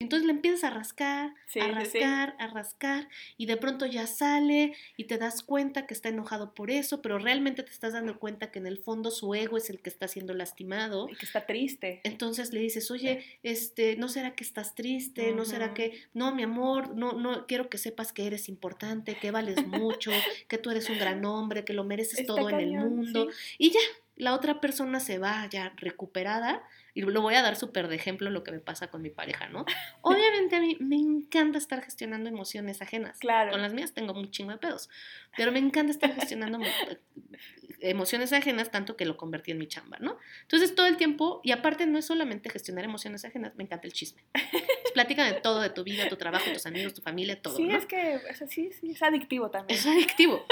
Entonces 0.00 0.26
le 0.26 0.32
empiezas 0.32 0.64
a 0.64 0.70
rascar, 0.70 1.34
Sí, 1.46 1.60
a 1.60 1.64
sí. 1.66 1.72
rascar, 1.72 2.34
a 2.38 2.46
rascar, 2.46 3.08
y 3.36 3.44
de 3.44 3.58
pronto 3.58 3.84
ya 3.84 4.06
sale 4.06 4.72
y 4.96 5.04
te 5.04 5.18
das 5.18 5.42
cuenta 5.42 5.86
que 5.86 5.92
está 5.92 6.08
enojado 6.08 6.54
por 6.54 6.70
eso, 6.70 7.02
pero 7.02 7.18
realmente 7.18 7.62
te 7.62 7.70
estás 7.70 7.92
dando 7.92 8.18
cuenta 8.18 8.50
que 8.50 8.58
en 8.58 8.66
el 8.66 8.78
fondo 8.78 9.10
su 9.10 9.34
ego 9.34 9.58
es 9.58 9.68
el 9.68 9.80
que 9.80 9.90
está 9.90 10.08
siendo 10.08 10.32
lastimado. 10.32 11.06
Y 11.10 11.16
que 11.16 11.26
está 11.26 11.44
triste. 11.44 12.00
Entonces 12.04 12.54
le 12.54 12.60
dices, 12.60 12.90
oye, 12.90 13.24
este, 13.42 13.96
¿no 13.96 14.08
será 14.08 14.34
que 14.34 14.42
estás 14.42 14.74
triste? 14.74 15.32
¿No 15.32 15.44
será 15.44 15.74
que, 15.74 16.02
no, 16.14 16.34
mi 16.34 16.44
amor, 16.44 16.96
no, 16.96 17.12
no, 17.12 17.46
quiero 17.46 17.68
que 17.68 17.76
sepas 17.76 18.14
que 18.14 18.26
eres 18.26 18.48
importante, 18.48 19.16
que 19.16 19.30
vales 19.30 19.66
mucho, 19.66 20.10
que 20.48 20.56
tú 20.56 20.70
eres 20.70 20.88
un 20.88 20.98
gran 20.98 21.22
hombre, 21.26 21.66
que 21.66 21.74
lo 21.74 21.84
mereces 21.84 22.20
Está 22.20 22.36
todo 22.36 22.48
en 22.48 22.60
el 22.60 22.72
mundo? 22.72 23.28
sí. 23.30 23.56
Y 23.58 23.70
ya, 23.72 23.80
la 24.16 24.34
otra 24.34 24.60
persona 24.62 24.98
se 25.00 25.18
va 25.18 25.46
ya 25.50 25.74
recuperada. 25.76 26.62
Y 26.94 27.02
lo 27.02 27.20
voy 27.22 27.34
a 27.34 27.42
dar 27.42 27.56
súper 27.56 27.88
de 27.88 27.96
ejemplo 27.96 28.30
lo 28.30 28.42
que 28.42 28.52
me 28.52 28.58
pasa 28.60 28.88
con 28.90 29.02
mi 29.02 29.10
pareja, 29.10 29.48
¿no? 29.48 29.64
Obviamente 30.02 30.56
a 30.56 30.60
mí 30.60 30.76
me 30.80 30.96
encanta 30.96 31.58
estar 31.58 31.82
gestionando 31.82 32.28
emociones 32.28 32.82
ajenas. 32.82 33.18
Claro. 33.18 33.52
Con 33.52 33.62
las 33.62 33.72
mías 33.72 33.92
tengo 33.94 34.12
un 34.12 34.30
chingo 34.30 34.52
de 34.52 34.58
pedos. 34.58 34.88
Pero 35.36 35.52
me 35.52 35.58
encanta 35.58 35.92
estar 35.92 36.12
gestionando 36.14 36.58
mo- 36.58 36.64
emociones 37.80 38.32
ajenas, 38.32 38.70
tanto 38.70 38.96
que 38.96 39.04
lo 39.06 39.16
convertí 39.16 39.52
en 39.52 39.58
mi 39.58 39.66
chamba, 39.66 39.98
¿no? 40.00 40.18
Entonces 40.42 40.74
todo 40.74 40.86
el 40.86 40.96
tiempo, 40.96 41.40
y 41.44 41.52
aparte 41.52 41.86
no 41.86 41.98
es 41.98 42.04
solamente 42.04 42.50
gestionar 42.50 42.84
emociones 42.84 43.24
ajenas, 43.24 43.54
me 43.56 43.64
encanta 43.64 43.86
el 43.86 43.92
chisme. 43.92 44.22
Pues, 44.32 44.44
Platica 44.94 45.24
de 45.24 45.40
todo, 45.40 45.60
de 45.60 45.70
tu 45.70 45.84
vida, 45.84 46.08
tu 46.08 46.16
trabajo, 46.16 46.50
tus 46.52 46.66
amigos, 46.66 46.92
tu 46.94 47.00
familia, 47.02 47.40
todo, 47.40 47.56
sí, 47.56 47.64
¿no? 47.64 47.78
es 47.78 47.86
que 47.86 48.16
o 48.30 48.34
sea, 48.34 48.46
sí, 48.48 48.70
sí, 48.78 48.90
es 48.90 49.02
adictivo 49.02 49.50
también. 49.50 49.78
Es 49.78 49.86
adictivo. 49.86 50.44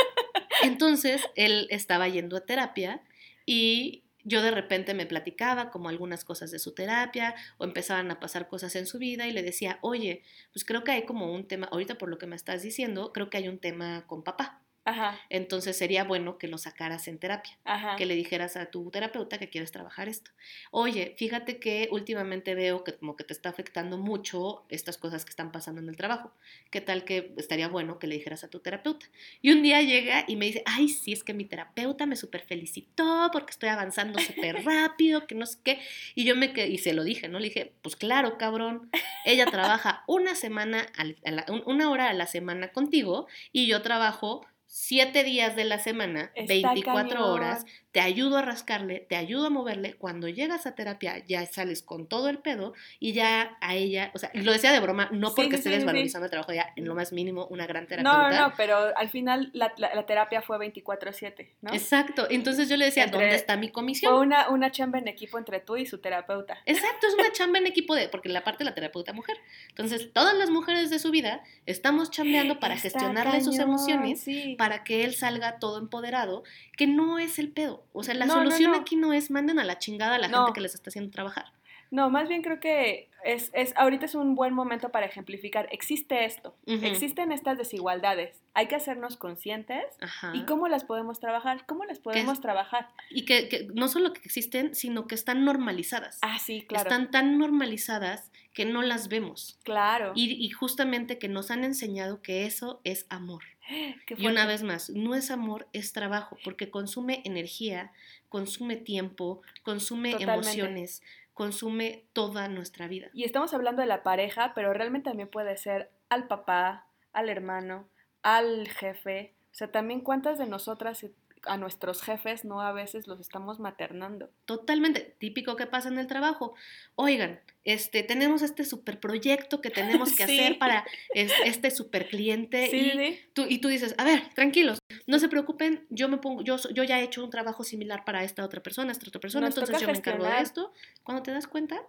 Entonces, 0.62 1.22
él 1.34 1.66
estaba 1.70 2.08
yendo 2.08 2.36
a 2.36 2.40
terapia 2.40 3.02
y 3.46 4.04
yo 4.24 4.42
de 4.42 4.50
repente 4.50 4.94
me 4.94 5.06
platicaba 5.06 5.70
como 5.70 5.88
algunas 5.88 6.24
cosas 6.24 6.50
de 6.50 6.58
su 6.58 6.74
terapia 6.74 7.34
o 7.58 7.64
empezaban 7.64 8.10
a 8.10 8.20
pasar 8.20 8.48
cosas 8.48 8.76
en 8.76 8.86
su 8.86 8.98
vida 8.98 9.26
y 9.26 9.32
le 9.32 9.42
decía, 9.42 9.78
oye, 9.82 10.22
pues 10.52 10.64
creo 10.64 10.84
que 10.84 10.92
hay 10.92 11.04
como 11.04 11.32
un 11.32 11.46
tema, 11.46 11.68
ahorita 11.70 11.98
por 11.98 12.08
lo 12.08 12.18
que 12.18 12.26
me 12.26 12.36
estás 12.36 12.62
diciendo, 12.62 13.12
creo 13.12 13.30
que 13.30 13.38
hay 13.38 13.48
un 13.48 13.58
tema 13.58 14.06
con 14.06 14.22
papá. 14.22 14.62
Ajá, 14.88 15.18
Entonces 15.28 15.76
sería 15.76 16.04
bueno 16.04 16.38
que 16.38 16.48
lo 16.48 16.56
sacaras 16.58 17.08
en 17.08 17.18
terapia 17.18 17.58
ajá. 17.64 17.96
que 17.96 18.06
le 18.06 18.14
dijeras 18.14 18.56
a 18.56 18.66
tu 18.70 18.90
terapeuta 18.90 19.38
que 19.38 19.50
quieres 19.50 19.70
trabajar 19.70 20.08
esto. 20.08 20.30
Oye, 20.70 21.14
fíjate 21.18 21.58
que 21.58 21.88
últimamente 21.90 22.54
veo 22.54 22.84
que 22.84 22.94
como 22.94 23.16
que 23.16 23.24
te 23.24 23.32
está 23.32 23.50
afectando 23.50 23.98
mucho 23.98 24.64
estas 24.68 24.96
cosas 24.96 25.24
que 25.24 25.30
están 25.30 25.52
pasando 25.52 25.80
en 25.80 25.88
el 25.88 25.96
trabajo. 25.96 26.32
¿Qué 26.70 26.80
tal 26.80 27.04
que 27.04 27.34
estaría 27.36 27.68
bueno 27.68 27.98
que 27.98 28.06
le 28.06 28.14
dijeras 28.14 28.44
a 28.44 28.48
tu 28.48 28.60
terapeuta? 28.60 29.06
Y 29.42 29.50
un 29.52 29.62
día 29.62 29.82
llega 29.82 30.24
y 30.26 30.36
me 30.36 30.46
dice, 30.46 30.62
ay, 30.66 30.88
sí, 30.88 31.12
es 31.12 31.22
que 31.24 31.34
mi 31.34 31.44
terapeuta 31.44 32.06
me 32.06 32.16
super 32.16 32.40
felicitó 32.42 33.28
porque 33.32 33.50
estoy 33.50 33.68
avanzando 33.68 34.18
súper 34.20 34.64
rápido, 34.64 35.26
que 35.26 35.34
no 35.34 35.46
sé 35.46 35.58
qué. 35.62 35.80
Y 36.14 36.24
yo 36.24 36.34
me 36.36 36.52
quedé, 36.52 36.68
y 36.68 36.78
se 36.78 36.92
lo 36.94 37.04
dije, 37.04 37.28
¿no? 37.28 37.38
Le 37.38 37.48
dije, 37.48 37.72
pues 37.82 37.96
claro, 37.96 38.38
cabrón, 38.38 38.90
ella 39.24 39.46
trabaja 39.50 40.04
una 40.06 40.34
semana, 40.34 40.86
al- 40.96 41.16
a 41.24 41.30
la- 41.30 41.46
un- 41.48 41.62
una 41.66 41.90
hora 41.90 42.08
a 42.08 42.14
la 42.14 42.26
semana 42.26 42.68
contigo 42.72 43.26
y 43.52 43.66
yo 43.66 43.82
trabajo 43.82 44.46
siete 44.70 45.24
días 45.24 45.56
de 45.56 45.64
la 45.64 45.78
semana, 45.78 46.30
Está 46.34 46.52
24 46.74 47.08
cañón. 47.08 47.22
horas, 47.30 47.64
te 47.90 48.00
ayudo 48.00 48.36
a 48.36 48.42
rascarle, 48.42 49.00
te 49.08 49.16
ayudo 49.16 49.46
a 49.46 49.50
moverle. 49.50 49.94
Cuando 49.94 50.28
llegas 50.28 50.66
a 50.66 50.74
terapia 50.74 51.24
ya 51.26 51.44
sales 51.46 51.82
con 51.82 52.06
todo 52.06 52.28
el 52.28 52.38
pedo 52.38 52.74
y 53.00 53.14
ya 53.14 53.56
a 53.62 53.74
ella, 53.74 54.12
o 54.14 54.18
sea, 54.18 54.30
lo 54.34 54.52
decía 54.52 54.70
de 54.70 54.80
broma, 54.80 55.08
no 55.10 55.34
porque 55.34 55.52
sí, 55.52 55.56
esté 55.56 55.56
sí, 55.56 55.62
sí, 55.62 55.70
sí. 55.70 55.76
desvalorizando 55.78 56.26
el 56.26 56.30
trabajo 56.30 56.52
ella, 56.52 56.72
en 56.76 56.84
lo 56.84 56.94
más 56.94 57.12
mínimo, 57.14 57.46
una 57.46 57.66
gran 57.66 57.86
terapeuta. 57.86 58.30
no, 58.30 58.48
no, 58.48 58.54
pero 58.58 58.94
al 58.96 59.08
final 59.08 59.50
la, 59.54 59.72
la- 59.78 59.94
la 59.94 60.04
terapia 60.04 60.42
fue 60.42 60.58
24/7, 60.58 61.48
¿no? 61.62 61.72
Exacto, 61.72 62.26
entonces 62.30 62.68
yo 62.68 62.76
le 62.76 62.84
decía, 62.84 63.04
Entre- 63.04 63.20
¿dónde 63.20 63.36
está 63.36 63.56
mi 63.56 63.70
comisión? 63.70 64.12
Fue 64.12 64.20
una, 64.20 64.50
una 64.50 64.70
chamba 64.70 64.98
en 64.98 65.08
equipo 65.08 65.38
entre 65.38 65.60
tú 65.60 65.76
y 65.78 65.86
su 65.86 65.98
terapeuta. 65.98 66.58
Exacto, 66.66 67.06
es 67.06 67.14
una 67.14 67.32
chamba 67.32 67.58
en 67.58 67.66
equipo 67.66 67.94
de, 67.94 68.08
porque 68.10 68.28
la 68.28 68.44
parte 68.44 68.64
de 68.64 68.70
la 68.70 68.74
terapeuta 68.74 69.14
mujer. 69.14 69.38
Entonces, 69.70 70.12
todas 70.12 70.34
las 70.36 70.50
mujeres 70.50 70.90
de 70.90 70.98
su 70.98 71.10
vida 71.10 71.42
estamos 71.64 72.10
chambeando 72.10 72.60
para 72.60 72.74
Está 72.74 72.90
gestionarle 72.90 73.40
sus 73.40 73.58
emociones, 73.58 74.20
sí. 74.20 74.56
Para 74.58 74.84
que 74.84 75.04
él 75.04 75.14
salga 75.14 75.58
todo 75.58 75.78
empoderado, 75.78 76.42
que 76.76 76.86
no 76.86 77.18
es 77.18 77.38
el 77.38 77.50
pedo. 77.50 77.86
O 77.94 78.02
sea, 78.02 78.12
la 78.14 78.26
No, 78.26 78.34
solución 78.34 78.72
no. 78.72 78.76
aquí 78.76 78.96
no 78.96 79.14
es 79.14 79.30
manden 79.30 79.58
a 79.58 79.64
la 79.64 79.78
chingada 79.78 80.16
a 80.16 80.18
la 80.18 80.28
gente 80.28 80.52
que 80.52 80.60
les 80.60 80.74
está 80.74 80.90
haciendo 80.90 81.10
trabajar. 81.10 81.46
No, 81.90 82.10
más 82.10 82.28
bien 82.28 82.42
creo 82.42 82.60
que 82.60 83.08
es, 83.24 83.50
es 83.52 83.72
ahorita 83.76 84.06
es 84.06 84.14
un 84.14 84.34
buen 84.34 84.54
momento 84.54 84.90
para 84.90 85.06
ejemplificar. 85.06 85.68
Existe 85.72 86.24
esto, 86.24 86.54
existen 86.66 87.32
estas 87.32 87.58
desigualdades. 87.58 88.40
Hay 88.54 88.66
que 88.66 88.74
hacernos 88.74 89.16
conscientes. 89.16 89.84
Ajá. 90.00 90.32
¿Y 90.34 90.44
cómo 90.44 90.68
las 90.68 90.84
podemos 90.84 91.20
trabajar? 91.20 91.64
¿Cómo 91.66 91.84
las 91.84 91.98
podemos 91.98 92.40
trabajar? 92.40 92.88
Y 93.10 93.24
que, 93.24 93.48
que 93.48 93.68
no 93.74 93.88
solo 93.88 94.12
que 94.12 94.20
existen, 94.20 94.74
sino 94.74 95.06
que 95.06 95.14
están 95.14 95.44
normalizadas. 95.44 96.18
Ah, 96.22 96.38
sí, 96.38 96.64
claro. 96.66 96.88
Están 96.88 97.10
tan 97.10 97.38
normalizadas 97.38 98.30
que 98.52 98.64
no 98.64 98.82
las 98.82 99.08
vemos. 99.08 99.58
Claro. 99.62 100.12
Y, 100.14 100.44
y 100.44 100.50
justamente 100.50 101.18
que 101.18 101.28
nos 101.28 101.50
han 101.50 101.64
enseñado 101.64 102.22
que 102.22 102.46
eso 102.46 102.80
es 102.84 103.06
amor. 103.08 103.44
Y 104.16 104.26
una 104.26 104.46
vez 104.46 104.62
más, 104.62 104.90
no 104.90 105.14
es 105.14 105.30
amor, 105.30 105.68
es 105.72 105.92
trabajo, 105.92 106.36
porque 106.42 106.70
consume 106.70 107.22
energía, 107.24 107.92
consume 108.28 108.76
tiempo, 108.76 109.42
consume 109.62 110.12
Totalmente. 110.12 110.48
emociones, 110.48 111.02
consume 111.38 112.08
toda 112.14 112.48
nuestra 112.48 112.88
vida. 112.88 113.10
Y 113.12 113.22
estamos 113.22 113.54
hablando 113.54 113.80
de 113.80 113.86
la 113.86 114.02
pareja, 114.02 114.54
pero 114.56 114.72
realmente 114.72 115.08
también 115.10 115.30
puede 115.30 115.56
ser 115.56 115.92
al 116.08 116.26
papá, 116.26 116.88
al 117.12 117.28
hermano, 117.28 117.88
al 118.24 118.66
jefe. 118.66 119.36
O 119.52 119.54
sea, 119.54 119.70
también 119.70 120.00
cuántas 120.00 120.36
de 120.36 120.48
nosotras 120.48 121.06
a 121.48 121.56
nuestros 121.56 122.02
jefes 122.02 122.44
no 122.44 122.60
a 122.60 122.72
veces 122.72 123.06
los 123.06 123.20
estamos 123.20 123.58
maternando. 123.60 124.30
Totalmente 124.44 125.16
típico 125.18 125.56
que 125.56 125.66
pasa 125.66 125.88
en 125.88 125.98
el 125.98 126.06
trabajo. 126.06 126.54
Oigan, 126.94 127.40
este, 127.64 128.02
tenemos 128.02 128.42
este 128.42 128.64
super 128.64 129.00
proyecto 129.00 129.60
que 129.60 129.70
tenemos 129.70 130.14
que 130.14 130.26
Sí. 130.26 130.38
hacer 130.38 130.58
para 130.58 130.84
es- 131.14 131.32
este 131.44 131.70
super 131.70 132.08
cliente 132.08 132.68
Sí, 132.70 132.76
y, 132.76 132.90
sí. 132.90 133.20
Tú, 133.32 133.46
y 133.48 133.58
tú 133.58 133.68
dices, 133.68 133.94
a 133.98 134.04
ver, 134.04 134.22
tranquilos, 134.34 134.78
no 135.06 135.18
se 135.18 135.28
preocupen, 135.28 135.86
yo 135.90 136.08
me 136.08 136.18
pongo, 136.18 136.42
yo, 136.42 136.56
yo 136.72 136.84
ya 136.84 137.00
he 137.00 137.04
hecho 137.04 137.24
un 137.24 137.30
trabajo 137.30 137.64
similar 137.64 138.04
para 138.04 138.24
esta 138.24 138.44
otra 138.44 138.62
persona, 138.62 138.92
esta 138.92 139.06
otra 139.08 139.20
persona, 139.20 139.46
Nos 139.46 139.56
entonces 139.56 139.80
yo 139.80 139.86
me 139.86 139.98
encargo 139.98 140.24
de 140.24 140.40
esto. 140.40 140.72
Cuando 141.02 141.22
te 141.22 141.30
das 141.32 141.46
cuenta, 141.46 141.80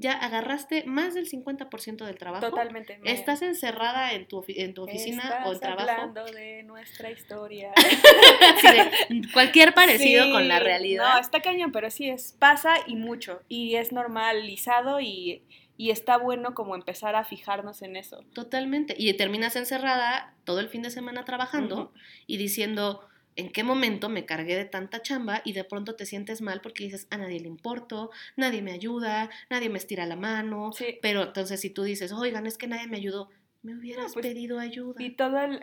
ya 0.00 0.12
agarraste 0.14 0.84
más 0.86 1.12
del 1.14 1.28
50% 1.28 2.06
del 2.06 2.16
trabajo. 2.16 2.48
Totalmente. 2.48 2.98
me- 2.98 3.12
Estás 3.12 3.42
encerrada 3.42 4.14
en 4.14 4.26
tu, 4.26 4.42
en 4.48 4.72
tu 4.72 4.84
oficina 4.84 5.42
o 5.44 5.52
en 5.52 5.60
trabajo. 5.60 5.90
hablando 5.90 6.24
de 6.24 6.62
nuestra 6.62 7.10
historia. 7.10 7.72
De, 9.10 9.22
cualquier 9.32 9.74
parecido 9.74 10.30
con 10.30 10.48
la 10.48 10.58
realidad. 10.58 11.14
No, 11.14 11.20
está 11.20 11.40
cañón, 11.40 11.70
pero 11.72 11.90
sí 11.90 12.08
es, 12.08 12.34
pasa 12.38 12.76
y 12.86 12.96
mucho. 12.96 13.42
Y 13.48 13.74
es 13.76 13.92
normalizado 13.92 15.00
y, 15.00 15.42
y 15.76 15.90
está 15.90 16.16
bueno 16.16 16.54
como 16.54 16.74
empezar 16.74 17.14
a 17.14 17.24
fijarnos 17.24 17.82
en 17.82 17.96
eso. 17.96 18.24
Totalmente. 18.32 18.94
Y 18.98 19.12
terminas 19.14 19.54
encerrada 19.56 20.34
todo 20.44 20.60
el 20.60 20.68
fin 20.68 20.82
de 20.82 20.90
semana 20.90 21.24
trabajando 21.26 21.92
y 22.26 22.38
diciendo, 22.38 23.06
¿en 23.36 23.50
qué 23.50 23.64
momento 23.64 24.08
me 24.08 24.26
cargué 24.26 24.56
de 24.56 24.64
tanta 24.64 25.02
chamba? 25.02 25.42
Y 25.44 25.52
de 25.52 25.64
pronto 25.64 25.96
te 25.96 26.06
sientes 26.06 26.40
mal 26.42 26.60
porque 26.60 26.84
dices, 26.84 27.06
a 27.10 27.16
nadie 27.16 27.40
le 27.40 27.48
importo, 27.48 28.10
nadie 28.36 28.62
me 28.62 28.72
ayuda, 28.72 29.30
nadie 29.48 29.68
me 29.68 29.78
estira 29.78 30.06
la 30.06 30.16
mano. 30.16 30.72
Sí. 30.72 30.98
Pero 31.02 31.22
entonces 31.22 31.60
si 31.60 31.70
tú 31.70 31.82
dices, 31.82 32.12
oigan, 32.12 32.46
es 32.46 32.58
que 32.58 32.66
nadie 32.66 32.86
me 32.86 32.96
ayudó, 32.96 33.30
me 33.62 33.76
hubieras 33.76 34.14
pues, 34.14 34.26
pedido 34.26 34.58
ayuda. 34.58 35.02
Y 35.02 35.10
todo 35.10 35.38
el, 35.38 35.62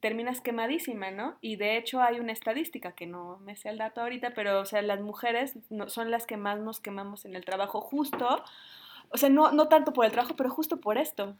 terminas 0.00 0.40
quemadísima, 0.40 1.10
¿no? 1.10 1.38
Y 1.40 1.56
de 1.56 1.76
hecho 1.76 2.00
hay 2.00 2.20
una 2.20 2.32
estadística 2.32 2.92
que 2.92 3.06
no 3.06 3.38
me 3.38 3.56
sé 3.56 3.68
el 3.68 3.78
dato 3.78 4.00
ahorita, 4.00 4.32
pero 4.34 4.60
o 4.60 4.64
sea, 4.64 4.80
las 4.82 5.00
mujeres 5.00 5.54
no- 5.70 5.88
son 5.88 6.10
las 6.10 6.26
que 6.26 6.36
más 6.36 6.60
nos 6.60 6.80
quemamos 6.80 7.24
en 7.24 7.34
el 7.34 7.44
trabajo 7.44 7.80
justo, 7.80 8.44
o 9.10 9.18
sea, 9.18 9.28
no, 9.28 9.50
no 9.52 9.68
tanto 9.68 9.92
por 9.92 10.06
el 10.06 10.12
trabajo, 10.12 10.36
pero 10.36 10.50
justo 10.50 10.80
por 10.80 10.98
esto, 10.98 11.36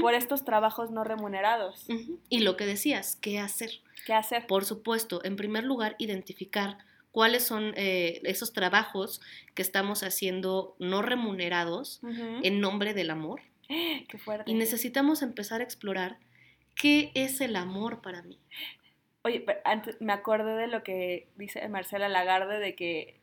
Por 0.00 0.14
estos 0.14 0.44
trabajos 0.44 0.90
no 0.90 1.04
remunerados. 1.04 1.86
Y 2.30 2.40
lo 2.40 2.56
que 2.56 2.64
decías, 2.64 3.16
¿qué 3.16 3.38
hacer? 3.38 3.70
¿Qué 4.06 4.14
hacer? 4.14 4.46
Por 4.46 4.64
supuesto, 4.64 5.22
en 5.24 5.36
primer 5.36 5.64
lugar, 5.64 5.96
identificar 5.98 6.78
cuáles 7.12 7.44
son 7.44 7.74
eh, 7.76 8.20
esos 8.24 8.52
trabajos 8.52 9.20
que 9.54 9.62
estamos 9.62 10.02
haciendo 10.02 10.76
no 10.78 11.02
remunerados 11.02 12.00
en 12.42 12.60
nombre 12.60 12.94
del 12.94 13.10
amor. 13.10 13.40
Qué 13.68 14.18
fuerte. 14.18 14.50
Y 14.50 14.54
necesitamos 14.54 15.22
empezar 15.22 15.60
a 15.60 15.64
explorar 15.64 16.18
qué 16.76 17.10
es 17.14 17.40
el 17.40 17.56
amor 17.56 18.00
para 18.02 18.22
mí. 18.22 18.38
Oye, 19.22 19.40
pero 19.40 19.58
antes 19.64 20.00
me 20.00 20.12
acordé 20.12 20.56
de 20.56 20.66
lo 20.68 20.82
que 20.82 21.26
dice 21.36 21.66
Marcela 21.68 22.08
Lagarde 22.08 22.60
de 22.60 22.76
que 22.76 23.18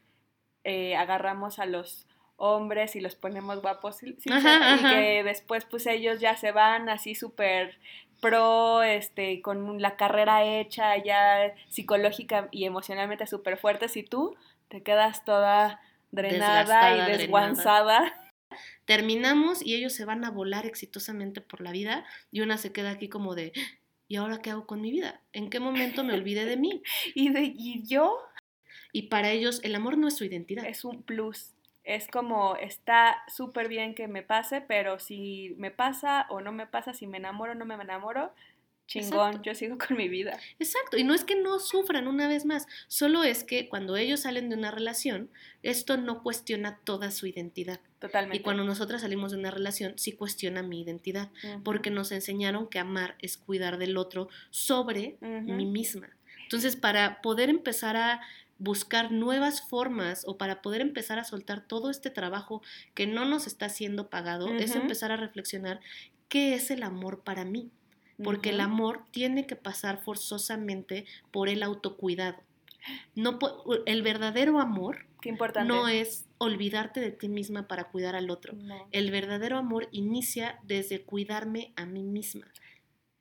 eh, 0.65 0.95
agarramos 0.95 1.59
a 1.59 1.65
los 1.65 2.07
hombres 2.35 2.95
y 2.95 3.01
los 3.01 3.15
ponemos 3.15 3.61
guapos 3.61 3.97
sí, 3.97 4.15
sí, 4.19 4.29
Ajá, 4.31 4.49
y 4.57 4.73
ajá. 4.73 4.89
que 4.89 5.23
después 5.23 5.65
pues 5.65 5.85
ellos 5.87 6.19
ya 6.19 6.35
se 6.35 6.51
van 6.51 6.89
así 6.89 7.15
súper 7.15 7.77
pro, 8.21 8.83
este, 8.83 9.41
con 9.41 9.81
la 9.81 9.97
carrera 9.97 10.43
hecha 10.45 10.95
ya 11.03 11.53
psicológica 11.69 12.47
y 12.51 12.65
emocionalmente 12.65 13.27
súper 13.27 13.57
fuertes 13.57 13.97
y 13.97 14.03
tú 14.03 14.35
te 14.69 14.81
quedas 14.81 15.25
toda 15.25 15.81
drenada 16.11 16.59
Desgastada, 16.59 17.09
y 17.09 17.17
desguanzada. 17.17 18.31
Terminamos 18.85 19.61
y 19.61 19.75
ellos 19.75 19.93
se 19.93 20.05
van 20.05 20.23
a 20.23 20.31
volar 20.31 20.65
exitosamente 20.65 21.41
por 21.41 21.61
la 21.61 21.71
vida 21.71 22.05
y 22.31 22.41
una 22.41 22.57
se 22.57 22.71
queda 22.71 22.91
aquí 22.91 23.09
como 23.09 23.35
de, 23.35 23.51
¿y 24.07 24.15
ahora 24.15 24.41
qué 24.41 24.51
hago 24.51 24.65
con 24.65 24.79
mi 24.81 24.91
vida? 24.91 25.21
¿En 25.33 25.49
qué 25.49 25.59
momento 25.59 26.03
me 26.03 26.13
olvidé 26.13 26.45
de 26.45 26.57
mí? 26.57 26.81
Y, 27.15 27.29
de, 27.29 27.53
y 27.55 27.83
yo 27.85 28.17
Y 28.91 29.03
para 29.03 29.31
ellos 29.31 29.59
el 29.63 29.75
amor 29.75 29.97
no 29.97 30.07
es 30.07 30.15
su 30.15 30.23
identidad. 30.23 30.65
es 30.65 30.85
un 30.85 31.03
plus. 31.03 31.51
Es 31.83 32.07
como, 32.07 32.55
está 32.55 33.23
súper 33.27 33.67
bien 33.67 33.93
que 33.93 34.07
me 34.07 34.23
pase, 34.23 34.61
pero 34.61 34.99
si 34.99 35.53
me 35.57 35.71
pasa 35.71 36.27
o 36.29 36.39
no 36.39 36.51
me 36.51 36.65
pasa, 36.65 36.93
si 36.93 37.07
me 37.07 37.17
enamoro 37.17 37.51
o 37.51 37.55
no 37.55 37.65
me 37.65 37.75
enamoro, 37.75 38.33
chingón, 38.87 39.27
Exacto. 39.27 39.41
yo 39.43 39.55
sigo 39.55 39.77
con 39.77 39.97
mi 39.97 40.07
vida. 40.07 40.39
Exacto, 40.59 40.97
y 40.97 41.03
no 41.03 41.13
es 41.13 41.23
que 41.23 41.35
no 41.35 41.59
sufran 41.59 42.07
una 42.07 42.27
vez 42.27 42.45
más, 42.45 42.67
solo 42.87 43.23
es 43.23 43.43
que 43.43 43.67
cuando 43.67 43.97
ellos 43.97 44.21
salen 44.21 44.49
de 44.49 44.55
una 44.55 44.71
relación, 44.71 45.29
esto 45.61 45.97
no 45.97 46.23
cuestiona 46.23 46.79
toda 46.83 47.11
su 47.11 47.27
identidad. 47.27 47.79
Totalmente. 47.99 48.37
Y 48.37 48.41
cuando 48.41 48.63
nosotras 48.63 49.01
salimos 49.01 49.31
de 49.31 49.39
una 49.39 49.51
relación, 49.51 49.93
sí 49.97 50.13
cuestiona 50.13 50.63
mi 50.63 50.81
identidad, 50.81 51.31
porque 51.63 51.89
nos 51.89 52.11
enseñaron 52.11 52.67
que 52.67 52.79
amar 52.79 53.15
es 53.19 53.37
cuidar 53.37 53.77
del 53.77 53.97
otro 53.97 54.29
sobre 54.51 55.17
mí 55.21 55.65
misma. 55.65 56.09
Entonces, 56.43 56.75
para 56.75 57.21
poder 57.21 57.49
empezar 57.49 57.95
a 57.95 58.21
buscar 58.63 59.11
nuevas 59.11 59.61
formas 59.61 60.23
o 60.25 60.37
para 60.37 60.61
poder 60.61 60.81
empezar 60.81 61.19
a 61.19 61.23
soltar 61.23 61.67
todo 61.67 61.89
este 61.89 62.09
trabajo 62.09 62.61
que 62.93 63.07
no 63.07 63.25
nos 63.25 63.45
está 63.45 63.69
siendo 63.69 64.09
pagado, 64.09 64.47
es 64.55 64.75
empezar 64.75 65.11
a 65.11 65.17
reflexionar 65.17 65.81
qué 66.29 66.55
es 66.55 66.71
el 66.71 66.83
amor 66.83 67.23
para 67.23 67.45
mí 67.45 67.69
porque 68.23 68.51
el 68.51 68.61
amor 68.61 69.03
tiene 69.11 69.45
que 69.45 69.55
pasar 69.55 70.01
forzosamente 70.01 71.05
por 71.31 71.49
el 71.49 71.63
autocuidado. 71.63 72.37
No 73.15 73.39
el 73.85 74.01
verdadero 74.01 74.59
amor 74.59 75.05
no 75.65 75.87
es 75.87 76.25
olvidarte 76.37 76.99
de 76.99 77.11
ti 77.11 77.29
misma 77.29 77.67
para 77.67 77.85
cuidar 77.85 78.15
al 78.15 78.29
otro. 78.29 78.53
No. 78.53 78.87
El 78.91 79.09
verdadero 79.11 79.57
amor 79.57 79.87
inicia 79.91 80.59
desde 80.63 81.01
cuidarme 81.01 81.71
a 81.75 81.85
mí 81.85 82.03
misma. 82.03 82.47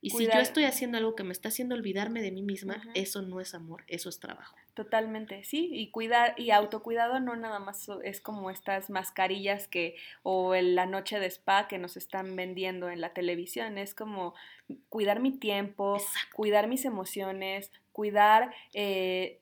Y 0.04 0.10
si 0.10 0.26
yo 0.26 0.40
estoy 0.40 0.64
haciendo 0.64 0.98
algo 0.98 1.14
que 1.14 1.22
me 1.22 1.32
está 1.32 1.48
haciendo 1.48 1.76
olvidarme 1.76 2.22
de 2.22 2.32
mí 2.32 2.42
misma, 2.42 2.82
eso 2.94 3.22
no 3.22 3.40
es 3.40 3.54
amor, 3.54 3.84
eso 3.86 4.08
es 4.08 4.18
trabajo. 4.18 4.56
Totalmente, 4.74 5.44
sí, 5.44 5.68
y 5.72 5.90
cuidar 5.90 6.34
y 6.36 6.50
autocuidado 6.50 7.20
no 7.20 7.36
nada 7.36 7.60
más 7.60 7.86
es 8.02 8.20
como 8.20 8.50
estas 8.50 8.90
mascarillas 8.90 9.68
que 9.68 9.94
o 10.24 10.54
el- 10.54 10.74
la 10.74 10.86
noche 10.86 11.20
de 11.20 11.26
spa 11.26 11.68
que 11.68 11.78
nos 11.78 11.96
están 11.96 12.34
vendiendo 12.34 12.88
en 12.90 13.00
la 13.00 13.12
televisión, 13.12 13.78
es 13.78 13.94
como 13.94 14.34
cuidar 14.88 15.20
mi 15.20 15.30
tiempo, 15.38 15.96
Exacto. 15.96 16.34
cuidar 16.36 16.66
mis 16.66 16.84
emociones, 16.84 17.70
cuidar 17.92 18.52
eh, 18.74 19.41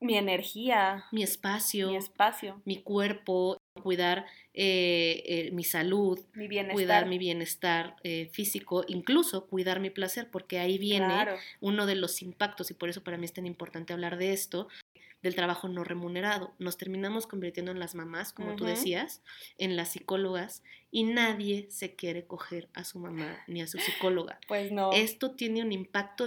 mi 0.00 0.16
energía, 0.16 1.04
Mi 1.12 1.22
espacio, 1.22 1.88
mi 1.88 1.96
espacio, 1.96 2.60
mi 2.64 2.82
cuerpo, 2.82 3.58
cuidar 3.82 4.26
eh, 4.54 5.22
eh, 5.26 5.50
mi 5.52 5.62
salud, 5.64 6.18
mi 6.34 6.48
bienestar. 6.48 6.74
cuidar 6.74 7.06
mi 7.06 7.18
bienestar 7.18 7.96
eh, 8.02 8.28
físico, 8.32 8.84
incluso 8.88 9.46
cuidar 9.46 9.80
mi 9.80 9.90
placer, 9.90 10.28
porque 10.30 10.58
ahí 10.58 10.78
viene 10.78 11.06
Claro, 11.06 11.36
uno 11.60 11.86
de 11.86 11.96
los 11.96 12.22
impactos, 12.22 12.70
y 12.70 12.74
por 12.74 12.88
eso 12.88 13.02
para 13.04 13.18
mí 13.18 13.26
es 13.26 13.32
tan 13.32 13.46
importante 13.46 13.92
hablar 13.92 14.16
de 14.16 14.32
esto, 14.32 14.68
del 15.22 15.34
trabajo 15.34 15.68
no 15.68 15.84
remunerado. 15.84 16.54
Nos 16.58 16.78
terminamos 16.78 17.26
convirtiendo 17.26 17.70
en 17.72 17.78
las 17.78 17.94
mamás, 17.94 18.32
como 18.32 18.56
tú 18.56 18.64
decías, 18.64 19.22
en 19.58 19.76
las 19.76 19.90
psicólogas, 19.90 20.62
y 20.90 21.04
nadie 21.04 21.66
se 21.70 21.94
quiere 21.94 22.24
coger 22.24 22.68
a 22.72 22.84
su 22.84 22.98
mamá 22.98 23.38
ni 23.46 23.60
a 23.60 23.66
su 23.66 23.78
psicóloga. 23.78 24.40
pues 24.48 24.72
no. 24.72 24.92
Esto 24.92 25.32
tiene 25.32 25.62
un 25.62 25.72
impacto 25.72 26.26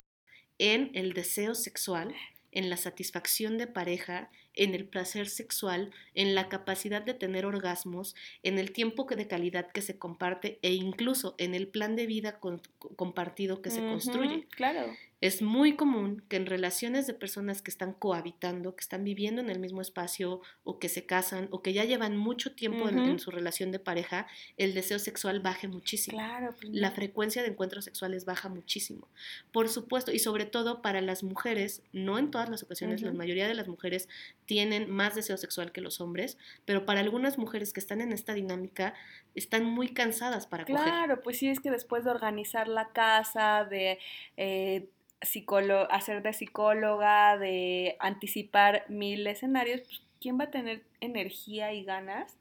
en 0.60 0.92
el 0.94 1.14
deseo 1.14 1.56
sexual, 1.56 2.14
en 2.54 2.70
la 2.70 2.78
satisfacción 2.78 3.58
de 3.58 3.68
pareja, 3.68 4.30
en 4.56 4.74
el 4.76 4.86
placer 4.86 5.28
sexual, 5.28 5.92
en 6.14 6.36
la 6.36 6.48
capacidad 6.50 7.02
de 7.02 7.14
tener 7.14 7.46
orgasmos, 7.46 8.16
en 8.44 8.60
el 8.60 8.72
tiempo 8.72 9.06
de 9.06 9.28
calidad 9.28 9.72
que 9.72 9.82
se 9.82 9.98
comparte 9.98 10.60
e 10.62 10.74
incluso 10.74 11.36
en 11.38 11.56
el 11.56 11.68
plan 11.68 11.96
de 11.96 12.06
vida 12.08 12.40
con- 12.40 12.62
compartido 12.96 13.62
que 13.62 13.72
se 13.72 13.80
construye. 13.80 14.48
Claro. 14.52 14.94
Es 15.24 15.42
muy 15.42 15.78
común 15.78 16.22
que 16.28 16.36
en 16.36 16.46
relaciones 16.46 17.08
de 17.08 17.14
personas 17.14 17.62
que 17.62 17.72
están 17.72 17.94
cohabitando, 17.94 18.76
que 18.76 18.82
están 18.82 19.06
viviendo 19.06 19.40
en 19.40 19.50
el 19.50 19.58
mismo 19.58 19.80
espacio 19.80 20.42
o 20.66 20.80
que 20.80 20.90
se 20.90 21.06
casan 21.06 21.48
o 21.50 21.62
que 21.62 21.72
ya 21.72 21.86
llevan 21.86 22.18
mucho 22.18 22.56
tiempo 22.56 22.90
en- 22.90 23.20
su 23.20 23.32
relación 23.32 23.72
de 23.72 23.80
pareja, 23.80 24.28
el 24.58 24.74
deseo 24.74 25.00
sexual 25.00 25.40
baje 25.40 25.70
muchísimo. 25.70 26.18
Claro, 26.18 26.54
pues 26.60 26.74
La 26.74 26.92
frecuencia 26.92 27.42
de 27.42 27.48
encuentros 27.48 27.86
sexuales 27.86 28.26
baja 28.26 28.50
muchísimo. 28.50 29.08
Por 29.54 29.70
supuesto, 29.70 30.12
y 30.12 30.20
sobre 30.20 30.46
todo 30.46 30.82
para 30.82 31.00
las 31.00 31.24
mujeres, 31.24 31.84
no 31.94 32.20
en 32.20 32.30
todas 32.30 32.50
las 32.50 32.62
ocasiones, 32.62 33.02
la 33.02 33.14
mayoría 33.14 33.48
de 33.48 33.54
las 33.54 33.70
mujeres 33.70 34.10
tienen 34.46 34.92
más 34.92 35.16
deseo 35.16 35.38
sexual 35.38 35.72
que 35.72 35.80
los 35.80 36.02
hombres, 36.02 36.38
pero 36.66 36.86
para 36.86 37.00
algunas 37.00 37.38
mujeres 37.38 37.72
que 37.72 37.80
están 37.80 38.02
en 38.02 38.12
esta 38.12 38.34
dinámica, 38.34 38.94
están 39.36 39.64
muy 39.64 39.94
cansadas 39.94 40.48
para 40.48 40.66
coger. 40.66 40.84
Claro, 40.84 41.22
pues 41.24 41.38
sí, 41.38 41.48
es 41.48 41.62
que 41.62 41.72
después 41.72 42.04
de 42.04 42.12
organizar 42.12 42.68
la 42.68 42.90
casa, 42.90 43.64
de 43.64 44.00
eh, 44.36 44.90
psicólo- 45.24 45.88
hacer 45.92 46.22
de 46.22 46.34
psicóloga, 46.34 47.38
de 47.38 47.96
anticipar 48.00 48.86
mil 48.90 49.26
escenarios, 49.28 49.82
pues 49.82 50.02
¿quién 50.22 50.40
va 50.40 50.46
a 50.46 50.52
tener 50.52 50.84
energía 51.02 51.74
y 51.74 51.84
ganas? 51.84 52.38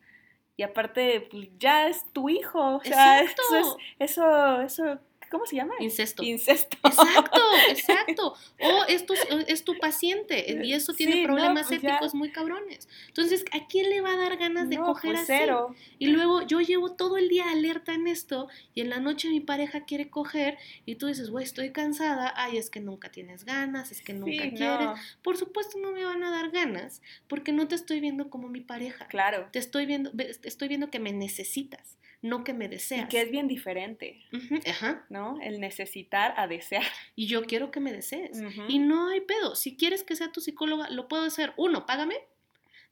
Y 0.57 0.63
aparte, 0.65 1.27
pues 1.31 1.49
ya 1.59 1.89
es 1.89 2.05
tu 2.13 2.29
hijo, 2.29 2.77
o 2.77 2.83
sea, 2.85 3.21
Exacto. 3.23 3.43
eso 3.51 3.79
es, 3.99 4.11
eso, 4.11 4.61
eso, 4.63 4.99
¿cómo 5.33 5.47
se 5.47 5.57
llama? 5.57 5.75
Incesto. 5.81 6.23
Incesto. 6.23 6.77
Exacto, 6.85 7.41
exacto. 7.71 8.35
O 8.61 8.85
es 8.87 9.05
tu, 9.07 9.15
es 9.49 9.65
tu 9.65 9.77
paciente 9.79 10.59
y 10.65 10.73
eso 10.75 10.93
tiene 10.95 11.15
Sí, 11.15 11.21
no, 11.23 11.27
problemas 11.35 11.67
pues 11.67 11.83
ya. 11.83 11.91
éticos 11.97 12.15
muy 12.15 12.31
cabrones. 12.31 12.89
Entonces, 13.09 13.45
¿a 13.53 13.67
quién 13.67 13.91
le 13.91 14.01
va 14.01 14.13
a 14.13 14.17
dar 14.17 14.37
ganas 14.37 14.69
de 14.69 14.77
No, 14.77 14.85
coger 14.85 15.13
pues 15.13 15.23
así? 15.23 15.33
cero. 15.41 15.75
Y 15.99 16.09
luego 16.09 16.43
yo 16.43 16.61
llevo 16.61 16.93
todo 16.93 17.17
el 17.17 17.29
día 17.29 17.51
alerta 17.51 17.95
en 17.95 18.07
esto 18.07 18.47
y 18.75 18.83
en 18.83 18.91
la 18.91 19.01
noche 19.01 19.29
mi 19.31 19.41
pareja 19.41 19.85
quiere 19.85 20.11
coger 20.11 20.59
y 20.87 20.95
tú 20.97 21.07
dices, 21.09 21.31
güey, 21.31 21.45
estoy 21.45 21.73
cansada, 21.73 22.33
ay, 22.37 22.59
es 22.59 22.71
que 22.71 22.81
nunca 22.81 23.11
tienes 23.11 23.45
ganas, 23.45 23.91
es 23.91 24.03
que 24.03 24.13
nunca 24.13 24.45
Sí, 24.45 24.51
quieres. 24.55 24.87
no, 24.87 24.95
Por 25.23 25.37
supuesto 25.37 25.79
no 25.79 25.93
me 25.93 26.05
van 26.05 26.23
a 26.23 26.31
dar 26.31 26.51
ganas 26.51 27.01
porque 27.27 27.53
no 27.53 27.67
te 27.67 27.75
estoy 27.75 28.01
viendo 28.01 28.29
como 28.31 28.49
mi 28.49 28.61
pareja. 28.61 29.07
claro. 29.07 29.49
Te 29.53 29.59
estoy 29.59 29.87
viendo, 29.87 30.13
estoy 30.43 30.69
viendo 30.69 30.91
que 30.91 30.99
me 31.01 31.13
necesitas, 31.13 31.97
no 32.23 32.45
que 32.45 32.55
me 32.55 32.67
Y 32.67 32.69
deseas. 32.69 33.09
que 33.09 33.21
es 33.21 33.31
bien 33.31 33.49
diferente, 33.49 34.23
ajá. 34.67 35.05
¿no? 35.11 35.39
El 35.43 35.61
necesitar 35.61 36.35
a 36.37 36.47
desear. 36.47 36.85
Y 37.17 37.27
yo 37.27 37.45
quiero 37.45 37.71
que 37.71 37.81
me 37.81 37.93
desees. 37.93 38.41
Y 38.69 38.79
no 38.79 39.09
hay 39.09 39.21
pedo. 39.21 39.55
Si 39.57 39.77
quieres 39.77 40.05
que 40.05 40.17
sea 40.17 40.33
tu 40.33 40.41
psicóloga, 40.41 40.89
lo 40.89 41.09
puedo 41.09 41.25
hacer. 41.25 41.53
Uno, 41.57 41.85
págame. 41.85 42.17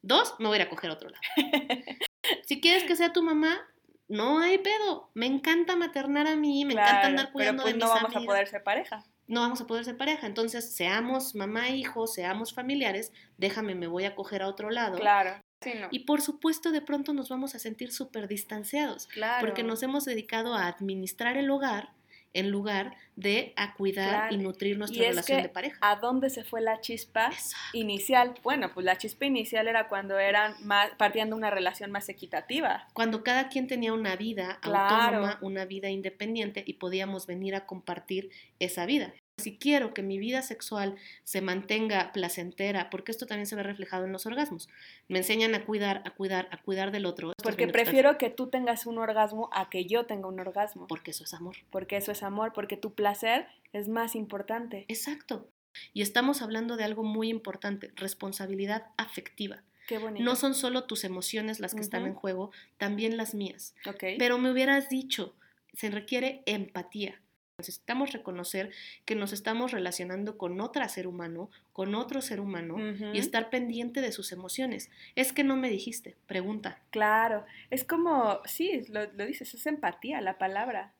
Dos, 0.03 0.35
me 0.39 0.47
voy 0.47 0.57
a 0.57 0.61
ir 0.61 0.67
a 0.67 0.69
coger 0.69 0.91
a 0.91 0.93
otro 0.93 1.09
lado. 1.09 1.21
si 2.43 2.59
quieres 2.59 2.83
que 2.83 2.95
sea 2.95 3.13
tu 3.13 3.23
mamá, 3.23 3.67
no 4.07 4.39
hay 4.39 4.57
pedo. 4.57 5.09
Me 5.13 5.25
encanta 5.27 5.75
maternar 5.75 6.27
a 6.27 6.35
mí, 6.35 6.65
me 6.65 6.73
encanta 6.73 7.07
andar 7.07 7.25
pero 7.27 7.33
cuidando 7.33 7.63
pues 7.63 7.73
de 7.73 7.79
no 7.79 7.87
vamos 7.87 8.15
a 8.15 8.19
poder 8.19 8.47
ser 8.47 8.63
pareja. 8.63 9.05
No 9.27 9.39
vamos 9.39 9.61
a 9.61 9.67
poder 9.67 9.85
ser 9.85 9.95
pareja. 9.95 10.27
Entonces, 10.27 10.73
seamos 10.73 11.35
mamá 11.35 11.69
e 11.69 11.77
hijo, 11.77 12.05
seamos 12.07 12.53
familiares, 12.53 13.13
déjame, 13.37 13.75
me 13.75 13.87
voy 13.87 14.03
a 14.03 14.13
coger 14.15 14.41
a 14.41 14.47
otro 14.47 14.69
lado. 14.69 14.97
Claro. 14.97 15.41
Sí, 15.61 15.71
no. 15.79 15.87
Y 15.91 15.99
por 15.99 16.21
supuesto, 16.21 16.71
de 16.71 16.81
pronto 16.81 17.13
nos 17.13 17.29
vamos 17.29 17.55
a 17.55 17.59
sentir 17.59 17.91
súper 17.91 18.27
distanciados, 18.27 19.07
claro. 19.07 19.45
porque 19.45 19.63
nos 19.63 19.83
hemos 19.83 20.05
dedicado 20.05 20.55
a 20.55 20.67
administrar 20.67 21.37
el 21.37 21.49
hogar 21.49 21.89
en 22.33 22.49
lugar 22.49 22.95
de 23.17 23.53
a 23.57 23.73
cuidar 23.73 24.31
y 24.31 24.37
nutrir 24.37 24.77
nuestra 24.77 25.01
Y 25.01 25.03
es 25.03 25.09
relación 25.09 25.37
que 25.39 25.43
de 25.43 25.49
pareja. 25.49 25.77
¿A 25.81 25.97
dónde 25.97 26.29
se 26.29 26.43
fue 26.45 26.61
la 26.61 26.79
chispa 26.79 27.29
inicial? 27.73 28.35
Bueno, 28.41 28.71
pues 28.73 28.85
la 28.85 28.97
chispa 28.97 29.25
inicial 29.25 29.67
era 29.67 29.87
cuando 29.89 30.17
eran 30.17 30.55
más, 30.65 30.91
partían 30.97 31.29
de 31.29 31.35
una 31.35 31.49
relación 31.49 31.91
más 31.91 32.07
equitativa. 32.09 32.87
cuando 32.93 33.23
cada 33.23 33.49
quien 33.49 33.67
tenía 33.67 33.93
una 33.93 34.15
vida 34.15 34.59
Claro. 34.61 34.95
autónoma, 34.95 35.39
una 35.41 35.65
vida 35.65 35.89
independiente 35.89 36.63
y 36.65 36.73
podíamos 36.73 37.27
venir 37.27 37.53
a 37.55 37.65
compartir 37.65 38.29
esa 38.59 38.85
vida. 38.85 39.13
Si 39.41 39.57
quiero 39.57 39.93
que 39.93 40.03
mi 40.03 40.17
vida 40.17 40.41
sexual 40.41 40.95
se 41.23 41.41
mantenga 41.41 42.11
placentera, 42.13 42.89
porque 42.89 43.11
esto 43.11 43.25
también 43.25 43.47
se 43.47 43.55
ve 43.55 43.63
reflejado 43.63 44.05
en 44.05 44.13
los 44.13 44.25
orgasmos, 44.25 44.69
me 45.07 45.19
enseñan 45.19 45.53
a 45.55 45.65
cuidar, 45.65 46.01
a 46.05 46.11
cuidar, 46.11 46.47
a 46.51 46.61
cuidar 46.61 46.91
del 46.91 47.05
otro. 47.05 47.31
Esto 47.31 47.43
Porque 47.43 47.67
prefiero 47.67 48.17
que 48.17 48.29
tú 48.29 48.47
tengas 48.47 48.85
un 48.85 48.97
orgasmo 48.97 49.49
a 49.51 49.69
que 49.69 49.85
yo 49.85 50.05
tenga 50.05 50.27
un 50.27 50.39
orgasmo. 50.39 50.87
Porque 50.87 51.11
eso 51.11 51.23
es 51.23 51.33
amor. 51.33 51.57
Porque 51.69 51.97
eso 51.97 52.11
es 52.11 52.23
amor, 52.23 52.53
porque 52.53 52.77
tu 52.77 52.93
placer 52.93 53.47
es 53.73 53.87
más 53.87 54.15
importante. 54.15 54.85
Exacto. 54.87 55.49
Y 55.93 56.01
estamos 56.01 56.41
hablando 56.41 56.77
de 56.77 56.83
algo 56.83 57.03
muy 57.03 57.29
importante, 57.29 57.91
responsabilidad 57.95 58.87
afectiva. 58.97 59.63
Qué 59.87 59.97
bonito. 59.97 60.23
No 60.23 60.35
son 60.35 60.53
solo 60.53 60.85
tus 60.85 61.03
emociones 61.03 61.59
las 61.59 61.73
que 61.73 61.81
están 61.81 62.05
en 62.05 62.13
juego, 62.13 62.51
también 62.77 63.17
las 63.17 63.33
mías. 63.33 63.75
Ok. 63.85 64.03
Pero 64.17 64.37
me 64.37 64.51
hubieras 64.51 64.89
dicho, 64.89 65.35
se 65.73 65.89
requiere 65.89 66.43
empatía. 66.45 67.21
Necesitamos 67.61 68.11
reconocer 68.11 68.71
que 69.05 69.15
nos 69.15 69.33
estamos 69.33 69.71
relacionando 69.71 70.37
con 70.37 70.59
otro 70.61 70.87
ser 70.89 71.07
humano, 71.07 71.49
con 71.73 71.95
otro 71.95 72.21
ser 72.21 72.39
humano, 72.39 72.77
y 73.13 73.19
estar 73.19 73.49
pendiente 73.49 74.01
de 74.01 74.11
sus 74.11 74.31
emociones. 74.31 74.89
Es 75.15 75.31
que 75.31 75.43
no 75.43 75.55
me 75.55 75.69
dijiste, 75.69 76.17
pregunta. 76.27 76.81
Claro. 76.89 77.45
Es 77.69 77.83
como, 77.83 78.39
sí, 78.45 78.83
lo, 78.89 79.11
lo 79.13 79.25
dices, 79.25 79.53
es 79.53 79.65
empatía 79.67 80.21
la 80.21 80.37
palabra. 80.37 80.93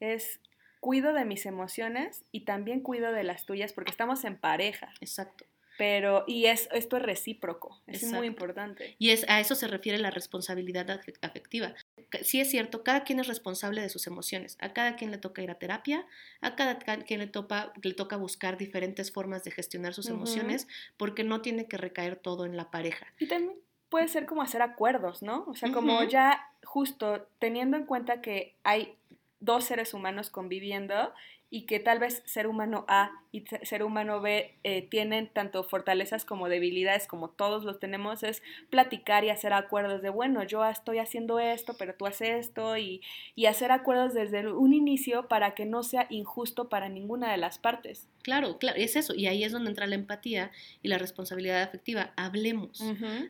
Es 0.00 0.40
cuido 0.80 1.14
de 1.14 1.24
mis 1.24 1.46
emociones 1.46 2.24
y 2.30 2.40
también 2.40 2.80
cuido 2.80 3.10
de 3.12 3.24
las 3.24 3.46
tuyas 3.46 3.72
porque 3.72 3.90
estamos 3.90 4.24
en 4.24 4.36
pareja. 4.36 4.92
Exacto. 5.00 5.46
Pero, 5.76 6.22
y 6.28 6.44
es, 6.46 6.68
esto 6.72 6.98
es 6.98 7.02
recíproco, 7.02 7.80
es 7.88 7.96
Exacto. 7.96 8.18
muy 8.18 8.26
importante. 8.28 8.94
Y 9.00 9.10
es, 9.10 9.28
a 9.28 9.40
eso 9.40 9.56
se 9.56 9.66
refiere 9.66 9.98
la 9.98 10.10
responsabilidad 10.12 10.86
afe- 10.88 11.14
afectiva. 11.20 11.74
Sí 12.22 12.40
es 12.40 12.50
cierto, 12.50 12.82
cada 12.84 13.04
quien 13.04 13.20
es 13.20 13.26
responsable 13.26 13.80
de 13.80 13.88
sus 13.88 14.06
emociones. 14.06 14.56
A 14.60 14.72
cada 14.72 14.96
quien 14.96 15.10
le 15.10 15.18
toca 15.18 15.42
ir 15.42 15.50
a 15.50 15.58
terapia, 15.58 16.06
a 16.40 16.54
cada 16.54 16.78
ca- 16.78 16.98
quien 17.04 17.20
le, 17.20 17.26
topa, 17.26 17.72
le 17.82 17.94
toca 17.94 18.16
buscar 18.16 18.56
diferentes 18.58 19.10
formas 19.10 19.42
de 19.44 19.50
gestionar 19.50 19.94
sus 19.94 20.08
emociones, 20.08 20.68
porque 20.96 21.24
no 21.24 21.40
tiene 21.40 21.66
que 21.66 21.76
recaer 21.76 22.16
todo 22.16 22.44
en 22.46 22.56
la 22.56 22.70
pareja. 22.70 23.06
Y 23.18 23.26
también, 23.26 23.56
puede 23.88 24.08
ser 24.08 24.26
como 24.26 24.42
hacer 24.42 24.60
acuerdos, 24.62 25.22
¿no? 25.22 25.44
O 25.46 25.54
sea, 25.54 25.70
como 25.72 26.02
ya 26.04 26.50
justo 26.64 27.28
teniendo 27.38 27.76
en 27.76 27.84
cuenta 27.86 28.20
que 28.20 28.54
hay 28.64 28.96
dos 29.40 29.64
seres 29.64 29.94
humanos 29.94 30.30
conviviendo 30.30 31.12
y 31.50 31.66
que 31.66 31.78
tal 31.78 31.98
vez 32.00 32.22
ser 32.26 32.46
humano 32.46 32.84
A 32.88 33.12
y 33.30 33.44
ser 33.62 33.82
humano 33.82 34.20
B 34.20 34.54
eh, 34.64 34.82
tienen 34.82 35.28
tanto 35.28 35.62
fortalezas 35.62 36.24
como 36.24 36.48
debilidades, 36.48 37.06
como 37.06 37.30
todos 37.30 37.64
los 37.64 37.78
tenemos, 37.78 38.22
es 38.22 38.42
platicar 38.70 39.24
y 39.24 39.30
hacer 39.30 39.52
acuerdos 39.52 40.02
de, 40.02 40.10
bueno, 40.10 40.42
yo 40.44 40.64
estoy 40.64 40.98
haciendo 40.98 41.38
esto, 41.38 41.74
pero 41.78 41.94
tú 41.94 42.06
haces 42.06 42.46
esto, 42.46 42.76
y, 42.76 43.02
y 43.34 43.46
hacer 43.46 43.72
acuerdos 43.72 44.14
desde 44.14 44.52
un 44.52 44.72
inicio 44.72 45.28
para 45.28 45.54
que 45.54 45.64
no 45.64 45.82
sea 45.82 46.06
injusto 46.10 46.68
para 46.68 46.88
ninguna 46.88 47.30
de 47.30 47.38
las 47.38 47.58
partes. 47.58 48.08
Claro, 48.22 48.58
claro, 48.58 48.78
es 48.78 48.96
eso, 48.96 49.14
y 49.14 49.26
ahí 49.26 49.44
es 49.44 49.52
donde 49.52 49.70
entra 49.70 49.86
la 49.86 49.94
empatía 49.96 50.50
y 50.82 50.88
la 50.88 50.98
responsabilidad 50.98 51.62
afectiva. 51.62 52.12
Hablemos, 52.16 52.82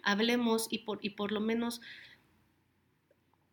hablemos 0.03 0.69
y 0.71 0.79
por, 0.79 0.99
y 1.03 1.11
por 1.11 1.33
lo 1.33 1.41
menos 1.41 1.81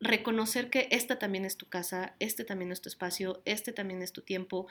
reconocer 0.02 0.68
que 0.68 0.88
esta 0.90 1.18
también 1.18 1.44
es 1.44 1.56
tu 1.56 1.66
casa, 1.66 2.14
este 2.18 2.44
también 2.44 2.72
es 2.72 2.80
tu 2.80 2.88
espacio, 2.88 3.40
este 3.44 3.72
también 3.72 4.02
es 4.02 4.12
tu 4.12 4.22
tiempo. 4.22 4.66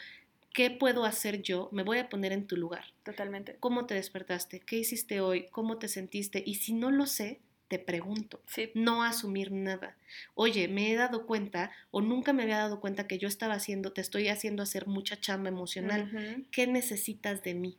¿Qué 0.53 0.69
puedo 0.69 1.05
hacer 1.05 1.41
yo? 1.41 1.69
Me 1.71 1.83
voy 1.83 1.99
a 1.99 2.09
poner 2.09 2.33
en 2.33 2.45
tu 2.45 2.57
lugar. 2.57 2.85
Totalmente. 3.03 3.55
¿Cómo 3.59 3.85
te 3.85 3.95
despertaste? 3.95 4.59
¿Qué 4.59 4.77
hiciste 4.77 5.21
hoy? 5.21 5.47
¿Cómo 5.49 5.77
te 5.77 5.87
sentiste? 5.87 6.43
Y 6.45 6.55
si 6.55 6.73
no 6.73 6.91
lo 6.91 7.05
sé, 7.05 7.39
te 7.69 7.79
pregunto. 7.79 8.41
No 8.75 9.01
asumir 9.01 9.53
nada. 9.53 9.95
Oye, 10.35 10.67
me 10.67 10.91
he 10.91 10.95
dado 10.95 11.25
cuenta 11.25 11.71
o 11.89 12.01
nunca 12.01 12.33
me 12.33 12.43
había 12.43 12.57
dado 12.57 12.81
cuenta 12.81 13.07
que 13.07 13.17
yo 13.17 13.29
estaba 13.29 13.53
haciendo, 13.53 13.93
te 13.93 14.01
estoy 14.01 14.27
haciendo 14.27 14.61
hacer 14.61 14.87
mucha 14.87 15.17
chamba 15.17 15.47
emocional. 15.47 16.45
¿Qué 16.51 16.67
necesitas 16.67 17.43
de 17.43 17.53
mí? 17.53 17.77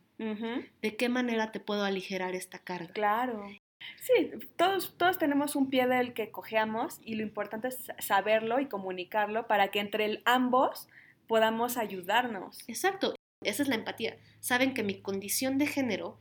¿De 0.81 0.97
qué 0.97 1.11
manera 1.11 1.53
te 1.53 1.61
puedo 1.61 1.85
aligerar 1.85 2.35
esta 2.35 2.59
carga? 2.59 2.95
Claro. 2.95 3.45
Sí, 4.01 4.31
todos, 4.57 4.97
todos 4.97 5.19
tenemos 5.19 5.57
un 5.57 5.71
pie 5.71 5.87
del 5.87 6.13
que 6.13 6.31
cojeamos 6.31 7.01
y 7.05 7.15
lo 7.15 7.23
importante 7.23 7.69
es 7.69 7.93
saberlo 7.99 8.61
y 8.61 8.67
comunicarlo 8.67 9.47
para 9.47 9.69
que 9.69 9.81
entre 9.81 10.23
ambos 10.25 10.89
podamos 11.27 11.77
ayudarnos. 11.77 12.59
Exacto, 12.69 13.15
esa 13.43 13.63
es 13.63 13.69
la 13.69 13.77
empatía. 13.77 14.17
Saben 14.41 14.75
que 14.75 14.83
mi 14.83 15.01
condición 15.01 15.59
de 15.59 15.67
género 15.67 16.19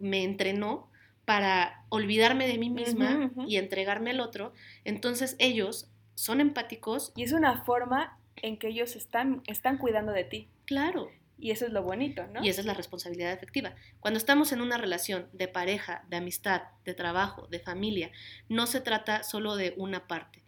me 0.00 0.24
entrenó 0.24 0.90
para 1.24 1.84
olvidarme 1.88 2.46
de 2.46 2.58
mí 2.58 2.70
misma 2.70 3.30
y 3.46 3.56
entregarme 3.56 4.10
al 4.10 4.20
otro, 4.20 4.52
entonces 4.84 5.36
ellos 5.38 5.88
son 6.14 6.40
empáticos. 6.40 7.12
Y 7.16 7.22
es 7.22 7.32
una 7.32 7.64
forma 7.64 8.18
en 8.36 8.58
que 8.58 8.68
ellos 8.68 8.96
están, 8.96 9.42
están 9.46 9.78
cuidando 9.78 10.12
de 10.12 10.24
ti. 10.24 10.48
Claro. 10.66 11.10
Y 11.38 11.50
eso 11.50 11.66
es 11.66 11.72
lo 11.72 11.82
bonito, 11.82 12.26
¿no? 12.28 12.44
Y 12.44 12.48
esa 12.48 12.60
es 12.60 12.66
la 12.66 12.74
responsabilidad 12.74 13.32
efectiva. 13.32 13.74
Cuando 14.00 14.18
estamos 14.18 14.52
en 14.52 14.60
una 14.60 14.78
relación 14.78 15.28
de 15.32 15.48
pareja, 15.48 16.04
de 16.08 16.16
amistad, 16.16 16.62
de 16.84 16.94
trabajo, 16.94 17.46
de 17.48 17.58
familia, 17.58 18.10
no 18.48 18.66
se 18.66 18.80
trata 18.80 19.22
solo 19.22 19.56
de 19.56 19.74
una 19.76 20.06
parte. 20.06 20.42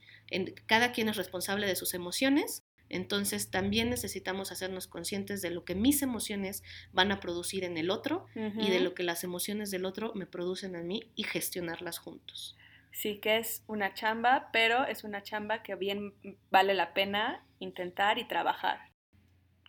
cada 0.66 0.91
quien 0.93 1.09
es 1.09 1.16
responsable 1.16 1.66
de 1.66 1.76
sus 1.76 1.95
emociones, 1.95 2.64
entonces 2.89 3.51
también 3.51 3.91
necesitamos 3.91 4.53
hacernos 4.53 4.87
conscientes 4.87 5.43
de 5.43 5.51
lo 5.51 5.64
que 5.64 5.74
mis 5.74 6.03
emociones 6.03 6.62
van 6.93 7.12
a 7.12 7.20
producir 7.20 7.64
en 7.64 7.76
el 7.78 7.91
otro 7.91 8.26
y 8.34 8.70
de 8.70 8.80
lo 8.80 8.95
que 8.95 9.03
las 9.03 9.24
emociones 9.24 9.70
del 9.70 9.84
otro 9.84 10.12
me 10.14 10.26
producen 10.26 10.74
en 10.76 10.87
mí 10.87 11.11
y 11.14 11.24
gestionarlas 11.24 11.99
juntos. 11.99 12.57
Sí 12.93 13.18
que 13.18 13.39
es 13.39 13.62
una 13.66 13.93
chamba, 13.93 14.49
pero 14.53 14.87
es 14.87 15.05
una 15.05 15.22
chamba 15.22 15.62
que 15.62 15.74
bien 15.74 16.14
vale 16.51 16.74
la 16.74 16.95
pena 16.95 17.45
intentar 17.59 18.18
y 18.18 18.26
trabajar 18.26 18.95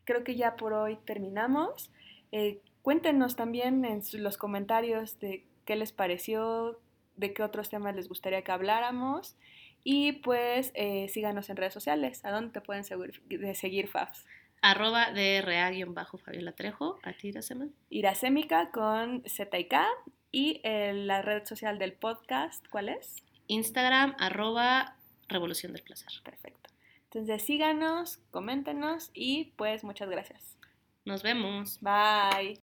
creo 0.07 0.23
que 0.23 0.35
ya 0.35 0.55
por 0.55 0.73
hoy 0.73 0.97
terminamos. 1.05 1.91
Eh, 2.31 2.61
cuéntenos 2.81 3.35
también 3.35 3.83
en 3.85 4.01
los 4.13 4.37
comentarios 4.37 5.19
de 5.19 5.45
qué 5.65 5.75
les 5.75 5.91
pareció, 5.91 6.79
de 7.17 7.33
qué 7.33 7.43
otros 7.43 7.69
temas 7.69 7.93
les 7.95 8.07
gustaría 8.07 8.41
que 8.41 8.51
habláramos. 8.53 9.35
Y 9.83 10.13
pues 10.13 10.71
eh, 10.75 11.09
síganos 11.09 11.49
en 11.49 11.57
redes 11.57 11.73
sociales. 11.73 12.23
¿A 12.23 12.31
dónde 12.31 12.51
te 12.51 12.61
pueden 12.61 12.85
seguir, 12.85 13.21
de 13.27 13.53
seguir 13.53 13.89
Fabs? 13.89 14.25
Arroba 14.61 15.11
DRA-Fabiola 15.11 16.53
Trejo. 16.53 16.99
¿A 17.03 17.13
ti, 17.13 17.27
Iracema? 17.27 17.67
Iracémica 17.89 18.71
con 18.71 19.23
Z 19.25 19.59
y 19.59 19.65
K. 19.65 19.85
Y 20.31 20.61
eh, 20.63 20.93
la 20.93 21.21
red 21.21 21.45
social 21.45 21.79
del 21.79 21.93
podcast, 21.93 22.65
¿cuál 22.69 22.89
es? 22.89 23.23
Instagram, 23.47 24.15
arroba 24.19 24.95
Revolución 25.27 25.73
del 25.73 25.83
Placer. 25.83 26.09
Perfecto. 26.23 26.69
Entonces 27.11 27.43
síganos, 27.43 28.19
coméntenos 28.31 29.11
y 29.13 29.53
pues 29.55 29.83
muchas 29.83 30.09
gracias. 30.09 30.57
Nos 31.05 31.23
vemos. 31.23 31.79
Bye. 31.81 32.59